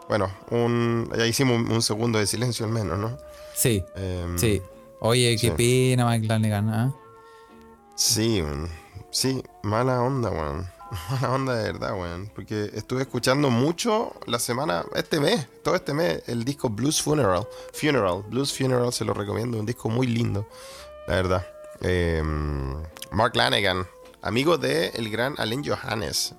Bueno, 0.09 0.31
un, 0.51 1.09
ya 1.17 1.25
hicimos 1.25 1.57
un, 1.57 1.71
un 1.71 1.81
segundo 1.81 2.19
de 2.19 2.27
silencio 2.27 2.65
al 2.65 2.71
menos, 2.71 2.97
¿no? 2.97 3.17
Sí, 3.55 3.83
Em, 3.95 4.37
sí. 4.37 4.61
Oye, 4.99 5.35
qué 5.39 5.49
sí. 5.49 5.53
pena, 5.95 6.09
Mike 6.09 6.27
Lanegan. 6.27 6.69
¿ah? 6.69 6.93
Sí, 7.95 8.43
sí, 9.11 9.43
mala 9.63 10.01
onda, 10.01 10.29
weón. 10.29 10.67
Mala 11.11 11.31
onda 11.33 11.55
de 11.55 11.73
verdad, 11.73 11.99
weón. 11.99 12.31
Porque 12.33 12.71
estuve 12.73 13.01
escuchando 13.01 13.49
mucho 13.49 14.13
la 14.25 14.39
semana, 14.39 14.85
este 14.95 15.19
mes, 15.19 15.45
todo 15.63 15.75
este 15.75 15.93
mes, 15.93 16.23
el 16.27 16.45
disco 16.45 16.69
Blues 16.69 17.01
Funeral. 17.01 17.45
Funeral, 17.73 18.23
Blues 18.29 18.57
Funeral 18.57 18.93
se 18.93 19.03
lo 19.03 19.13
recomiendo, 19.13 19.59
un 19.59 19.65
disco 19.65 19.89
muy 19.89 20.07
lindo, 20.07 20.47
la 21.07 21.15
verdad. 21.15 21.47
Em, 21.81 22.73
Mark 23.11 23.35
Lanegan, 23.35 23.85
amigo 24.21 24.57
de 24.57 24.87
el 24.89 25.09
gran 25.11 25.35
Alain 25.37 25.61
Johannes, 25.63 26.33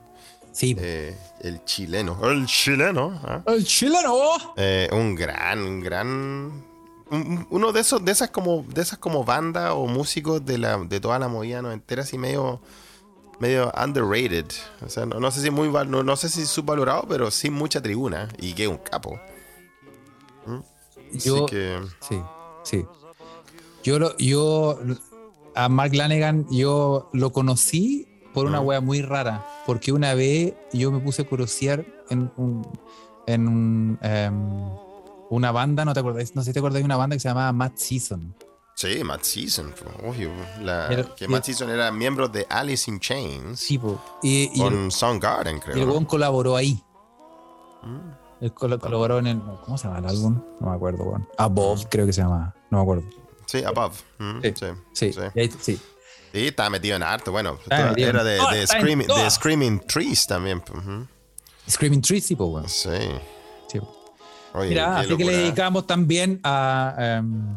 Sí. 0.53 0.75
eh, 0.79 1.17
el 1.41 1.65
chileno. 1.65 2.19
El 2.29 2.47
chileno, 2.47 3.21
¿ah? 3.25 3.43
¡El 3.47 3.65
chileno! 3.65 4.15
Eh, 4.57 4.89
un 4.93 5.15
gran, 5.15 5.61
un 5.63 5.81
gran. 5.81 6.65
un- 7.11 7.47
uno 7.51 7.73
de 7.73 7.81
esos, 7.81 8.05
de 8.05 8.13
esas 8.13 8.31
como, 8.31 8.65
de 8.69 8.83
esas 8.83 8.99
como 8.99 9.25
bandas 9.25 9.73
o 9.75 9.87
músicos 9.87 10.45
de 10.45 10.59
la, 10.59 10.79
de 10.79 11.01
toda 11.01 11.19
la 11.19 11.29
movida 11.29 11.59
entera 11.73 12.03
así 12.03 12.19
medio, 12.19 12.61
medio 13.39 13.73
underrated. 13.83 14.47
O 14.85 14.89
sea, 14.89 15.07
no, 15.07 15.21
no 15.21 15.31
sé 15.31 15.41
si 15.43 15.51
muy 15.51 15.69
no, 15.87 16.03
no 16.03 16.17
sé 16.17 16.29
si 16.29 16.45
subvalorado, 16.45 17.05
pero 17.09 17.31
sin 17.31 17.53
mucha 17.55 17.81
tribuna. 17.81 18.29
Y 18.39 18.53
que 18.55 18.67
un 18.69 18.79
capo. 18.79 19.19
Yo, 21.13 21.37
Así 21.37 21.47
que. 21.47 21.79
Sí, 22.01 22.21
sí. 22.65 22.85
Yo, 23.83 23.99
lo, 23.99 24.17
yo 24.19 24.79
a 25.55 25.69
Mark 25.69 25.95
Lanegan 25.95 26.47
yo 26.51 27.09
lo 27.13 27.33
conocí 27.33 28.07
por 28.39 28.47
una 28.47 28.61
Mm. 28.61 28.67
wea 28.67 28.81
muy 28.81 29.03
rara, 29.03 29.47
porque 29.67 29.93
una 29.93 30.15
vez 30.15 30.55
yo 30.73 30.91
me 30.91 31.01
puse 31.01 31.23
a 31.23 31.27
curiosear 31.29 31.85
en, 32.11 32.31
un, 32.37 32.67
en 33.27 33.49
un, 33.49 33.99
em, 34.03 34.71
una 35.31 35.53
banda, 35.53 35.85
no 35.85 35.93
te 35.95 36.01
acordáis, 36.01 36.35
no 36.35 36.43
sé 36.43 36.47
si 36.51 36.53
te 36.53 36.59
acordáis 36.61 36.83
de 36.83 36.87
una 36.87 36.97
banda 36.97 37.17
que 37.17 37.21
se 37.21 37.29
llamaba 37.29 37.53
Mad 37.53 37.73
Season. 37.75 38.35
Sí, 38.75 39.03
Matt 39.03 39.25
Season, 39.25 39.75
obvio. 40.07 40.31
La- 40.63 40.89
que 41.17 41.27
Matt 41.27 41.43
Season 41.45 41.69
era 41.69 41.91
miembro 41.91 42.29
de 42.29 42.47
Alice 42.49 42.89
in 42.89 43.01
Chains. 43.01 43.59
Sí, 43.59 43.77
po. 43.77 44.01
y, 44.23 44.51
y 44.57 44.63
el, 44.63 44.73
con 44.73 44.91
Soundgarden, 44.93 45.57
y 45.57 45.61
creo. 45.61 45.77
el 45.83 45.89
¿no? 45.89 46.07
colaboró 46.07 46.55
ahí. 46.55 46.81
Mm. 47.83 48.11
Él 48.41 48.55
col- 48.55 48.79
colaboró 48.79 49.19
en 49.19 49.27
el. 49.27 49.41
¿Cómo 49.65 49.77
se 49.77 49.89
llama 49.89 49.99
el 49.99 50.07
álbum? 50.07 50.41
No 50.61 50.71
me 50.71 50.77
acuerdo, 50.77 51.03
weón. 51.03 51.29
Above, 51.39 51.87
creo 51.91 52.07
que 52.07 52.13
se 52.13 52.23
llama. 52.23 52.55
No 52.71 52.79
me 52.79 52.83
acuerdo. 52.83 53.03
Sí, 53.47 53.65
Above. 53.65 54.01
Mm, 54.19 54.41
Sí, 54.43 54.53
sí, 54.93 55.13
Sí, 55.13 55.51
sí. 55.61 55.81
Sí. 56.33 56.47
Estaba 56.49 56.71
metido 56.71 56.97
en 56.97 57.03
harto. 57.03 57.33
Bueno, 57.33 57.59
era 57.71 58.25
de, 58.25 58.67
Screaming, 58.67 59.07
de 59.07 59.15
todas. 59.15 59.35
Screaming 59.35 59.81
Trees 59.81 60.27
también. 60.27 60.61
pues. 60.61 60.81
Screaming 61.69 62.01
Trees, 62.03 62.25
sí, 62.27 62.37
po, 62.37 62.47
weón. 62.47 62.69
Sí. 62.69 62.91
Sí. 63.69 63.81
Oye, 64.55 64.71
Mira, 64.71 64.99
así 64.99 65.17
que 65.17 65.25
le 65.25 65.37
dedicamos 65.37 65.87
también 65.87 66.41
a. 66.43 66.95
em, 66.99 67.57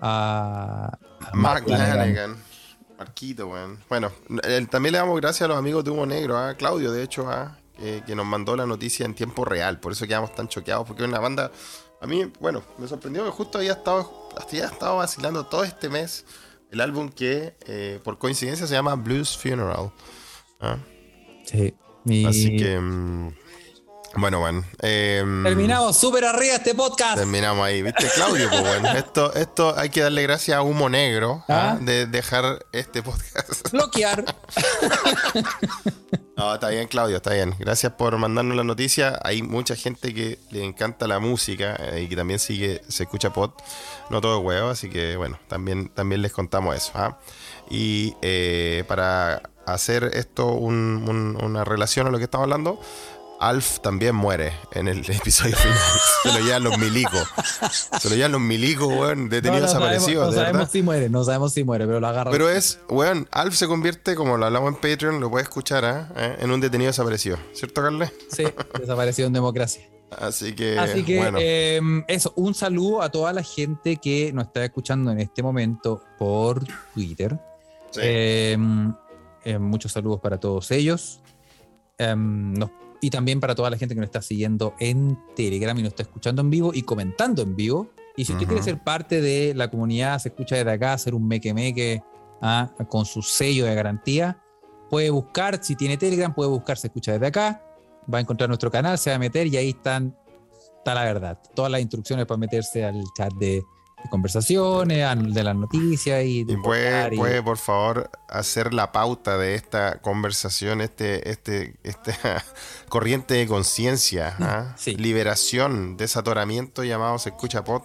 a. 0.00 0.98
Mark. 1.34 1.64
Marquito, 2.98 3.48
weón. 3.48 3.78
Bueno, 3.90 4.10
también 4.70 4.92
le 4.92 4.98
damos 4.98 5.20
gracias 5.20 5.42
a 5.42 5.48
los 5.48 5.58
amigos 5.58 5.84
de 5.84 5.90
Humo 5.90 6.06
Negro, 6.06 6.38
a 6.38 6.54
Claudio, 6.54 6.90
de 6.92 7.02
hecho, 7.02 7.28
a, 7.30 7.58
que, 7.76 8.02
que 8.06 8.14
nos 8.16 8.24
mandó 8.24 8.56
la 8.56 8.64
noticia 8.64 9.04
en 9.04 9.14
tiempo 9.14 9.44
real. 9.44 9.78
Por 9.80 9.92
eso 9.92 10.06
quedamos 10.06 10.34
tan 10.34 10.48
choqueados, 10.48 10.86
porque 10.86 11.02
es 11.02 11.08
una 11.08 11.20
banda. 11.20 11.50
A 12.00 12.06
mí, 12.06 12.30
bueno, 12.40 12.62
me 12.78 12.88
sorprendió 12.88 13.24
que 13.24 13.30
justo 13.30 13.58
había 13.58 13.72
estado, 13.72 14.30
había 14.40 14.64
estado 14.66 14.96
vacilando 14.96 15.44
todo 15.46 15.64
este 15.64 15.88
mes 15.90 16.24
el 16.70 16.80
álbum 16.80 17.08
que, 17.08 17.56
eh, 17.66 18.00
por 18.02 18.18
coincidencia, 18.18 18.66
se 18.66 18.74
llama 18.74 18.94
Blues 18.94 19.36
Funeral. 19.36 19.92
¿ah? 20.60 20.78
Sí. 21.44 21.74
Así 22.26 22.56
que. 22.56 22.78
mm, 22.78 23.34
bueno, 24.16 24.40
bueno. 24.40 24.64
em, 24.80 25.44
Terminamos 25.44 25.96
súper 25.96 26.24
arriba 26.24 26.54
este 26.54 26.74
podcast. 26.74 27.16
Terminamos 27.18 27.64
ahí, 27.66 27.82
¿viste? 27.82 28.08
Claudio, 28.14 28.48
pues 28.48 28.62
bueno. 28.62 28.88
Esto, 28.92 29.34
esto 29.34 29.74
hay 29.76 29.90
que 29.90 30.00
darle 30.00 30.22
gracias 30.22 30.56
a 30.56 30.62
Humo 30.62 30.88
Negro 30.88 31.44
¿ah? 31.48 31.76
¿Ah? 31.76 31.78
de 31.80 32.06
dejar 32.06 32.64
este 32.72 33.02
podcast. 33.02 33.70
Bloquear. 33.72 34.24
No, 36.36 36.52
está 36.52 36.68
bien, 36.68 36.86
Claudio, 36.86 37.16
está 37.16 37.32
bien. 37.32 37.54
Gracias 37.58 37.94
por 37.94 38.16
mandarnos 38.18 38.56
la 38.58 38.62
noticia. 38.64 39.18
Hay 39.24 39.40
mucha 39.42 39.74
gente 39.74 40.12
que 40.12 40.38
le 40.50 40.64
encanta 40.64 41.06
la 41.06 41.18
música 41.18 41.76
eh, 41.80 42.02
y 42.02 42.08
que 42.08 42.16
también 42.16 42.38
sigue, 42.38 42.82
se 42.88 43.04
escucha 43.04 43.32
pod. 43.32 43.52
No 44.10 44.20
todo 44.20 44.40
huevo, 44.40 44.68
así 44.68 44.90
que 44.90 45.16
bueno, 45.16 45.38
también, 45.48 45.88
también 45.88 46.20
les 46.20 46.32
contamos 46.32 46.76
eso. 46.76 46.92
¿ah? 46.94 47.18
Y 47.70 48.14
eh, 48.20 48.84
para 48.86 49.44
hacer 49.64 50.10
esto 50.12 50.48
un- 50.48 51.06
un- 51.08 51.42
una 51.42 51.64
relación 51.64 52.06
a 52.06 52.10
lo 52.10 52.18
que 52.18 52.24
estamos 52.24 52.44
hablando, 52.44 52.78
Alf 53.38 53.80
también 53.80 54.14
muere 54.14 54.52
en 54.72 54.88
el 54.88 54.98
episodio 55.10 55.56
final. 55.56 55.78
Se 56.22 56.32
lo 56.32 56.38
llevan 56.44 56.64
los 56.64 56.78
milicos. 56.78 57.28
Se 58.00 58.08
lo 58.08 58.16
llevan 58.16 58.32
los 58.32 58.40
milicos, 58.40 58.86
weón, 58.88 59.28
detenidos 59.28 59.72
no, 59.74 59.80
no 59.80 59.86
desaparecidos, 59.86 60.06
sabemos, 60.06 60.34
no 60.34 60.40
de 60.40 60.46
sabemos 60.46 60.70
si 60.70 60.82
muere, 60.82 61.08
no 61.10 61.24
sabemos 61.24 61.52
si 61.52 61.64
muere, 61.64 61.86
pero 61.86 62.00
lo 62.00 62.06
agarra. 62.08 62.30
Pero 62.30 62.48
es, 62.48 62.80
weón, 62.88 63.28
Alf 63.30 63.54
se 63.54 63.66
convierte, 63.66 64.14
como 64.14 64.36
lo 64.36 64.46
hablamos 64.46 64.68
en 64.74 64.80
Patreon, 64.80 65.20
lo 65.20 65.30
puedes 65.30 65.48
escuchar, 65.48 65.84
¿ah? 65.84 66.08
¿Eh? 66.16 66.36
en 66.40 66.50
un 66.50 66.60
detenido 66.60 66.88
desaparecido. 66.90 67.36
¿Cierto, 67.52 67.82
Carles? 67.82 68.12
Sí, 68.30 68.44
desapareció 68.78 69.26
en 69.26 69.32
democracia. 69.34 69.86
Así 70.18 70.54
que, 70.54 70.78
Así 70.78 71.02
que, 71.04 71.18
bueno. 71.18 71.38
eh, 71.40 71.80
eso, 72.08 72.32
un 72.36 72.54
saludo 72.54 73.02
a 73.02 73.10
toda 73.10 73.32
la 73.32 73.42
gente 73.42 73.96
que 73.96 74.32
nos 74.32 74.46
está 74.46 74.64
escuchando 74.64 75.10
en 75.10 75.18
este 75.20 75.42
momento 75.42 76.02
por 76.18 76.64
Twitter. 76.94 77.38
sí. 77.90 78.00
Eh, 78.02 78.58
eh, 79.44 79.58
muchos 79.58 79.92
saludos 79.92 80.20
para 80.20 80.38
todos 80.40 80.70
ellos. 80.72 81.20
Em, 81.98 82.52
nos- 82.54 82.70
y 83.00 83.10
también 83.10 83.40
para 83.40 83.54
toda 83.54 83.70
la 83.70 83.76
gente 83.76 83.94
que 83.94 84.00
nos 84.00 84.08
está 84.08 84.22
siguiendo 84.22 84.74
en 84.78 85.18
Telegram 85.34 85.78
y 85.78 85.82
nos 85.82 85.90
está 85.90 86.02
escuchando 86.02 86.42
en 86.42 86.50
vivo 86.50 86.72
y 86.74 86.82
comentando 86.82 87.42
en 87.42 87.56
vivo. 87.56 87.90
Y 88.16 88.24
si 88.24 88.32
usted 88.32 88.46
quiere 88.46 88.62
ser 88.62 88.82
parte 88.82 89.20
de 89.20 89.52
la 89.54 89.70
comunidad, 89.70 90.18
se 90.18 90.30
escucha 90.30 90.56
desde 90.56 90.70
acá, 90.70 90.94
hacer 90.94 91.14
un 91.14 91.28
meque 91.28 91.52
meque 91.52 92.02
ah, 92.40 92.72
con 92.88 93.04
su 93.04 93.20
sello 93.22 93.66
de 93.66 93.74
garantía, 93.74 94.42
puede 94.88 95.10
buscar, 95.10 95.62
si 95.62 95.76
tiene 95.76 95.96
Telegram, 95.98 96.34
puede 96.34 96.48
buscar, 96.48 96.78
se 96.78 96.86
escucha 96.86 97.12
desde 97.12 97.26
acá, 97.26 97.62
va 98.12 98.18
a 98.18 98.20
encontrar 98.20 98.48
nuestro 98.48 98.70
canal, 98.70 98.96
se 98.96 99.10
va 99.10 99.16
a 99.16 99.18
meter 99.18 99.46
y 99.48 99.56
ahí 99.56 99.70
están 99.70 100.16
está 100.86 100.94
la 100.94 101.04
verdad. 101.04 101.38
Todas 101.54 101.70
las 101.70 101.80
instrucciones 101.80 102.26
para 102.26 102.38
meterse 102.38 102.84
al 102.84 103.02
chat 103.16 103.32
de 103.34 103.62
conversaciones, 104.10 105.04
al- 105.04 105.32
de 105.32 105.42
las 105.44 105.56
noticias 105.56 106.24
y 106.24 106.44
de 106.44 106.52
Y 106.54 106.56
puede, 106.56 107.14
y- 107.14 107.18
puede, 107.18 107.42
por 107.42 107.58
favor, 107.58 108.10
hacer 108.28 108.72
la 108.74 108.92
pauta 108.92 109.36
de 109.38 109.54
esta 109.54 109.98
conversación, 110.00 110.80
este, 110.80 111.30
este, 111.30 111.74
esta 111.82 112.44
corriente 112.88 113.34
de 113.34 113.46
conciencia, 113.46 114.36
¿ah? 114.40 114.74
Sí. 114.76 114.94
liberación, 114.96 115.96
desatoramiento 115.96 116.84
llamado 116.84 117.18
Se 117.18 117.30
Escucha 117.30 117.64
Pod, 117.64 117.82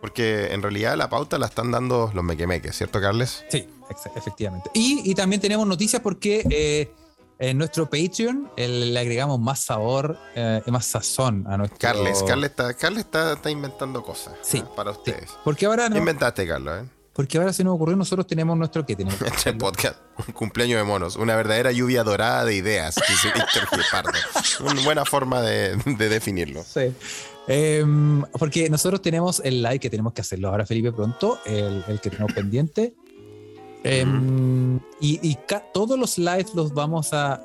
porque 0.00 0.52
en 0.52 0.62
realidad 0.62 0.96
la 0.96 1.08
pauta 1.08 1.38
la 1.38 1.46
están 1.46 1.70
dando 1.70 2.10
los 2.12 2.24
mequemeques, 2.24 2.76
¿cierto, 2.76 3.00
Carles? 3.00 3.44
Sí, 3.48 3.68
efectivamente. 4.16 4.70
Y, 4.74 5.08
y 5.08 5.14
también 5.14 5.40
tenemos 5.40 5.66
noticias 5.66 6.02
porque 6.02 6.44
eh, 6.50 6.90
en 7.50 7.58
nuestro 7.58 7.90
Patreon 7.90 8.50
eh, 8.56 8.68
le 8.68 8.98
agregamos 9.00 9.40
más 9.40 9.60
sabor 9.60 10.16
eh, 10.36 10.62
y 10.64 10.70
más 10.70 10.86
sazón 10.86 11.44
a 11.48 11.56
nuestro. 11.56 11.78
Carles, 11.78 12.22
Carles, 12.22 12.50
está, 12.50 12.72
Carles 12.74 13.00
está, 13.04 13.32
está 13.32 13.50
inventando 13.50 14.02
cosas 14.02 14.34
Sí, 14.42 14.62
¿ah? 14.64 14.74
para 14.76 14.92
Sí, 14.92 14.98
ustedes. 14.98 15.30
Porque 15.44 15.66
ahora, 15.66 15.84
¿Qué 15.84 15.90
no- 15.90 15.98
inventaste, 15.98 16.46
Carlos? 16.46 16.82
eh? 16.84 16.88
porque 17.14 17.36
ahora 17.36 17.52
se 17.52 17.62
nos 17.62 17.74
ocurrió, 17.74 17.94
nosotros 17.94 18.26
tenemos 18.26 18.56
nuestro. 18.56 18.86
¿Qué 18.86 18.96
tenemos? 18.96 19.20
Este 19.20 19.52
podcast, 19.52 19.98
un 20.26 20.32
cumpleaños 20.32 20.78
de 20.78 20.84
monos, 20.84 21.16
una 21.16 21.36
verdadera 21.36 21.70
lluvia 21.70 22.02
dorada 22.04 22.44
de 22.46 22.54
ideas, 22.54 22.94
dice 23.06 23.28
Víctor 23.34 23.68
Guepardo. 23.70 24.12
Una 24.70 24.82
buena 24.82 25.04
forma 25.04 25.42
de, 25.42 25.76
de 25.76 26.08
definirlo. 26.08 26.62
Sí. 26.64 26.90
Em, 27.48 28.22
porque 28.38 28.70
nosotros 28.70 29.02
tenemos 29.02 29.42
el 29.44 29.62
live 29.62 29.78
que 29.78 29.90
tenemos 29.90 30.12
que 30.14 30.22
hacerlo 30.22 30.48
ahora, 30.48 30.64
Felipe, 30.64 30.90
pronto, 30.92 31.38
el, 31.44 31.84
el 31.86 32.00
que 32.00 32.08
tenemos 32.08 32.32
pendiente. 32.32 32.94
Em, 33.84 34.78
y 35.00 35.36
todos 35.72 35.98
los 35.98 36.18
lives 36.18 36.54
los 36.54 36.72
vamos 36.72 37.12
a. 37.12 37.42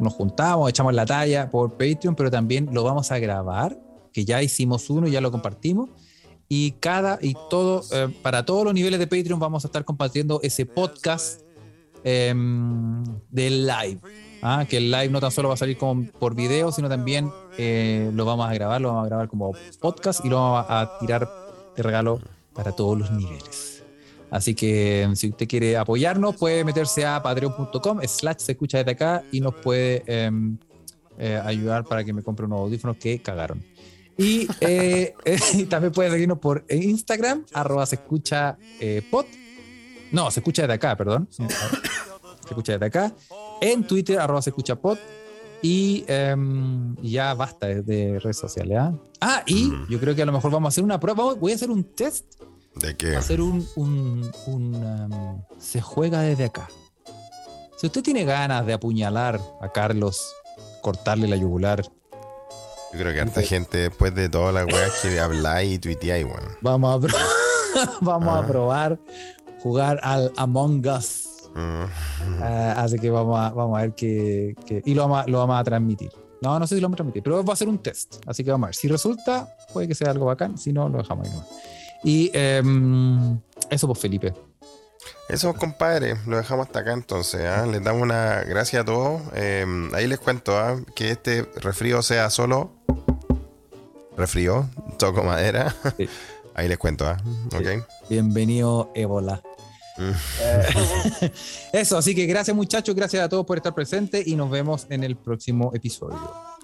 nos 0.00 0.12
juntamos, 0.14 0.70
echamos 0.70 0.94
la 0.94 1.04
talla 1.04 1.50
por 1.50 1.72
Patreon, 1.72 2.14
pero 2.14 2.30
también 2.30 2.68
lo 2.72 2.84
vamos 2.84 3.12
a 3.12 3.18
grabar, 3.18 3.78
que 4.12 4.24
ya 4.24 4.42
hicimos 4.42 4.88
uno 4.90 5.06
y 5.06 5.10
ya 5.10 5.20
lo 5.20 5.30
compartimos. 5.30 5.90
Y 6.48 6.72
cada 6.72 7.18
y 7.20 7.34
todo, 7.50 7.82
eh, 7.92 8.08
para 8.22 8.46
todos 8.46 8.64
los 8.64 8.72
niveles 8.72 8.98
de 8.98 9.06
Patreon, 9.06 9.38
vamos 9.38 9.64
a 9.64 9.68
estar 9.68 9.84
compartiendo 9.84 10.40
ese 10.42 10.64
podcast 10.64 11.42
em, 12.04 13.04
del 13.30 13.66
live. 13.66 14.00
Ah, 14.40 14.64
que 14.68 14.76
el 14.76 14.90
live 14.90 15.08
no 15.08 15.20
tan 15.20 15.32
solo 15.32 15.48
va 15.48 15.54
a 15.54 15.58
salir 15.58 15.76
por 15.76 16.34
video, 16.34 16.70
sino 16.72 16.88
también 16.88 17.30
eh, 17.58 18.10
lo 18.14 18.24
vamos 18.24 18.48
a 18.48 18.54
grabar, 18.54 18.80
lo 18.80 18.88
vamos 18.88 19.04
a 19.04 19.08
grabar 19.08 19.28
como 19.28 19.52
podcast 19.80 20.24
y 20.24 20.28
lo 20.28 20.36
vamos 20.36 20.66
a 20.68 20.98
tirar 21.00 21.28
de 21.76 21.82
regalo 21.82 22.20
para 22.54 22.72
todos 22.72 22.98
los 22.98 23.10
niveles. 23.10 23.77
Así 24.30 24.54
que 24.54 25.02
em, 25.02 25.16
si 25.16 25.30
usted 25.30 25.48
quiere 25.48 25.76
apoyarnos, 25.76 26.36
puede 26.36 26.64
meterse 26.64 27.04
a 27.06 27.22
patreon.com 27.22 28.00
slash 28.06 28.38
se 28.38 28.52
escucha 28.52 28.78
desde 28.78 28.92
acá 28.92 29.22
y 29.32 29.40
nos 29.40 29.54
puede 29.54 30.02
em, 30.06 30.58
eh, 31.18 31.40
ayudar 31.44 31.84
para 31.84 32.04
que 32.04 32.12
me 32.12 32.22
compre 32.22 32.46
unos 32.46 32.60
audífonos 32.60 32.96
que 32.96 33.20
cagaron. 33.20 33.64
Y, 34.16 34.48
eh, 34.60 35.14
y 35.54 35.64
también 35.64 35.92
puede 35.92 36.10
seguirnos 36.10 36.38
por 36.38 36.64
Instagram, 36.68 37.44
arroba 37.52 37.86
se 37.86 37.96
escucha 37.96 38.58
eh, 38.80 39.02
pod. 39.10 39.26
No, 40.12 40.30
se 40.30 40.40
escucha 40.40 40.62
desde 40.62 40.74
acá, 40.74 40.96
perdón. 40.96 41.28
Se 41.30 41.44
escucha 42.48 42.72
desde 42.72 42.86
acá. 42.86 43.14
En 43.60 43.86
Twitter, 43.86 44.18
arroba 44.18 44.42
se 44.42 44.50
escucha 44.50 44.76
pod. 44.76 44.98
Y 45.60 46.04
em, 46.06 46.94
ya 47.02 47.34
basta 47.34 47.66
de, 47.66 47.82
de 47.82 48.20
redes 48.20 48.36
sociales. 48.36 48.78
¿ah? 48.78 48.94
Ah, 49.20 49.42
y 49.46 49.72
yo 49.88 49.98
creo 49.98 50.14
que 50.14 50.22
a 50.22 50.26
lo 50.26 50.32
mejor 50.32 50.50
vamos 50.50 50.68
a 50.68 50.70
hacer 50.70 50.84
una 50.84 51.00
prueba. 51.00 51.34
Voy 51.34 51.52
a 51.52 51.54
hacer 51.54 51.70
un 51.70 51.82
test. 51.82 52.24
¿De 52.80 52.96
qué? 52.96 53.16
a 53.16 53.18
hacer 53.18 53.40
un. 53.40 53.66
un, 53.76 54.30
un, 54.46 54.74
em, 54.74 55.42
se 55.58 55.80
juega 55.80 56.20
desde 56.20 56.44
acá. 56.46 56.68
Si 57.78 57.86
usted 57.86 58.02
tiene 58.02 58.24
ganas 58.24 58.66
de 58.66 58.72
apuñalar 58.72 59.40
a 59.60 59.70
Carlos, 59.72 60.20
cortarle 60.82 61.28
la 61.28 61.36
yugular, 61.36 61.82
Yo 62.92 62.98
creo 62.98 63.12
que 63.12 63.20
harta 63.20 63.42
gente 63.42 63.78
después 63.78 64.14
de 64.14 64.28
todas 64.28 64.52
las 64.54 64.64
weas 64.66 64.92
que 65.02 65.20
habláis 65.20 65.74
y 65.74 65.78
tuiteáis, 65.78 66.24
weón. 66.24 66.56
vamos 66.62 66.96
a, 66.96 67.06
pro- 67.06 67.16
vamos 68.00 68.34
Ah. 68.34 68.38
a 68.38 68.46
probar 68.46 68.98
jugar 69.62 70.00
al 70.02 70.32
Among 70.36 70.86
Us. 70.86 71.24
Mm. 71.54 71.84
Ah, 72.42 72.74
así 72.78 72.98
que 72.98 73.10
vamos 73.10 73.38
a, 73.38 73.50
vamos 73.50 73.78
a 73.78 73.82
ver 73.82 73.94
qué. 73.94 74.54
qué- 74.66 74.82
y 74.84 74.94
lo 74.94 75.02
vamos, 75.02 75.24
a, 75.24 75.28
lo 75.28 75.38
vamos 75.38 75.60
a 75.60 75.64
transmitir. 75.64 76.10
No, 76.40 76.58
no 76.58 76.66
sé 76.68 76.76
si 76.76 76.80
lo 76.80 76.86
vamos 76.86 76.96
a 76.96 76.98
transmitir, 76.98 77.22
pero 77.22 77.44
va 77.44 77.52
a 77.52 77.56
ser 77.56 77.68
un 77.68 77.78
test. 77.78 78.16
Así 78.26 78.42
que 78.44 78.50
vamos 78.52 78.66
a 78.66 78.68
ver. 78.68 78.74
Si 78.76 78.86
resulta, 78.88 79.48
puede 79.72 79.86
que 79.88 79.94
sea 79.94 80.10
algo 80.10 80.26
bacán. 80.26 80.56
Si 80.56 80.72
no, 80.72 80.88
lo 80.88 80.98
dejamos 80.98 81.26
ahí 81.26 81.32
nomás. 81.32 81.48
Y 82.04 82.30
em, 82.34 83.40
eso, 83.70 83.86
pues, 83.86 83.98
Felipe. 83.98 84.34
Eso, 85.28 85.52
compadre, 85.54 86.16
lo 86.26 86.38
dejamos 86.38 86.66
hasta 86.66 86.80
acá 86.80 86.92
entonces. 86.92 87.42
¿ah? 87.44 87.66
Les 87.66 87.82
damos 87.84 88.02
una 88.02 88.42
gracias 88.44 88.82
a 88.82 88.84
todos. 88.84 89.20
Eh, 89.34 89.66
ahí 89.92 90.06
les 90.06 90.18
cuento 90.18 90.56
¿ah? 90.56 90.80
que 90.94 91.10
este 91.10 91.42
refrío 91.56 92.02
sea 92.02 92.30
solo 92.30 92.72
refrío, 94.18 94.68
toco 94.98 95.22
madera. 95.22 95.74
Sí. 95.96 96.08
Ahí 96.54 96.66
les 96.66 96.76
cuento, 96.76 97.06
¿ah? 97.06 97.16
¿ok? 97.54 97.86
Bienvenido, 98.10 98.90
Ébola. 98.96 99.40
Mm. 99.96 100.10
Eh, 100.40 101.32
Eso, 101.72 101.96
así 101.96 102.16
que 102.16 102.26
gracias, 102.26 102.56
muchachos. 102.56 102.96
Gracias 102.96 103.22
a 103.22 103.28
todos 103.28 103.46
por 103.46 103.58
estar 103.58 103.72
presentes 103.76 104.26
y 104.26 104.34
nos 104.34 104.50
vemos 104.50 104.88
en 104.90 105.04
el 105.04 105.14
próximo 105.16 105.70
episodio. 105.72 106.18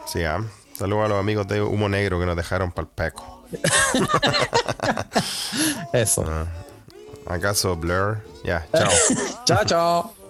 Sí, 0.05 0.25
¿ah? 0.25 0.45
Saludos 0.77 1.05
a 1.05 1.09
los 1.11 1.21
amigos 1.21 1.47
de 1.47 1.63
Humo 1.63 1.89
Negro 1.89 2.19
que 2.19 2.27
nos 2.27 2.37
dejaron 2.37 2.73
para 2.73 2.89
el 2.89 2.93
peco. 2.93 3.44
Eso. 5.93 6.25
Ah. 6.27 6.47
¿Acaso 7.27 7.75
Blur? 7.77 8.19
Ya, 8.45 8.67
chao. 8.73 8.91
Chao, 9.47 9.65
chao. 9.65 10.24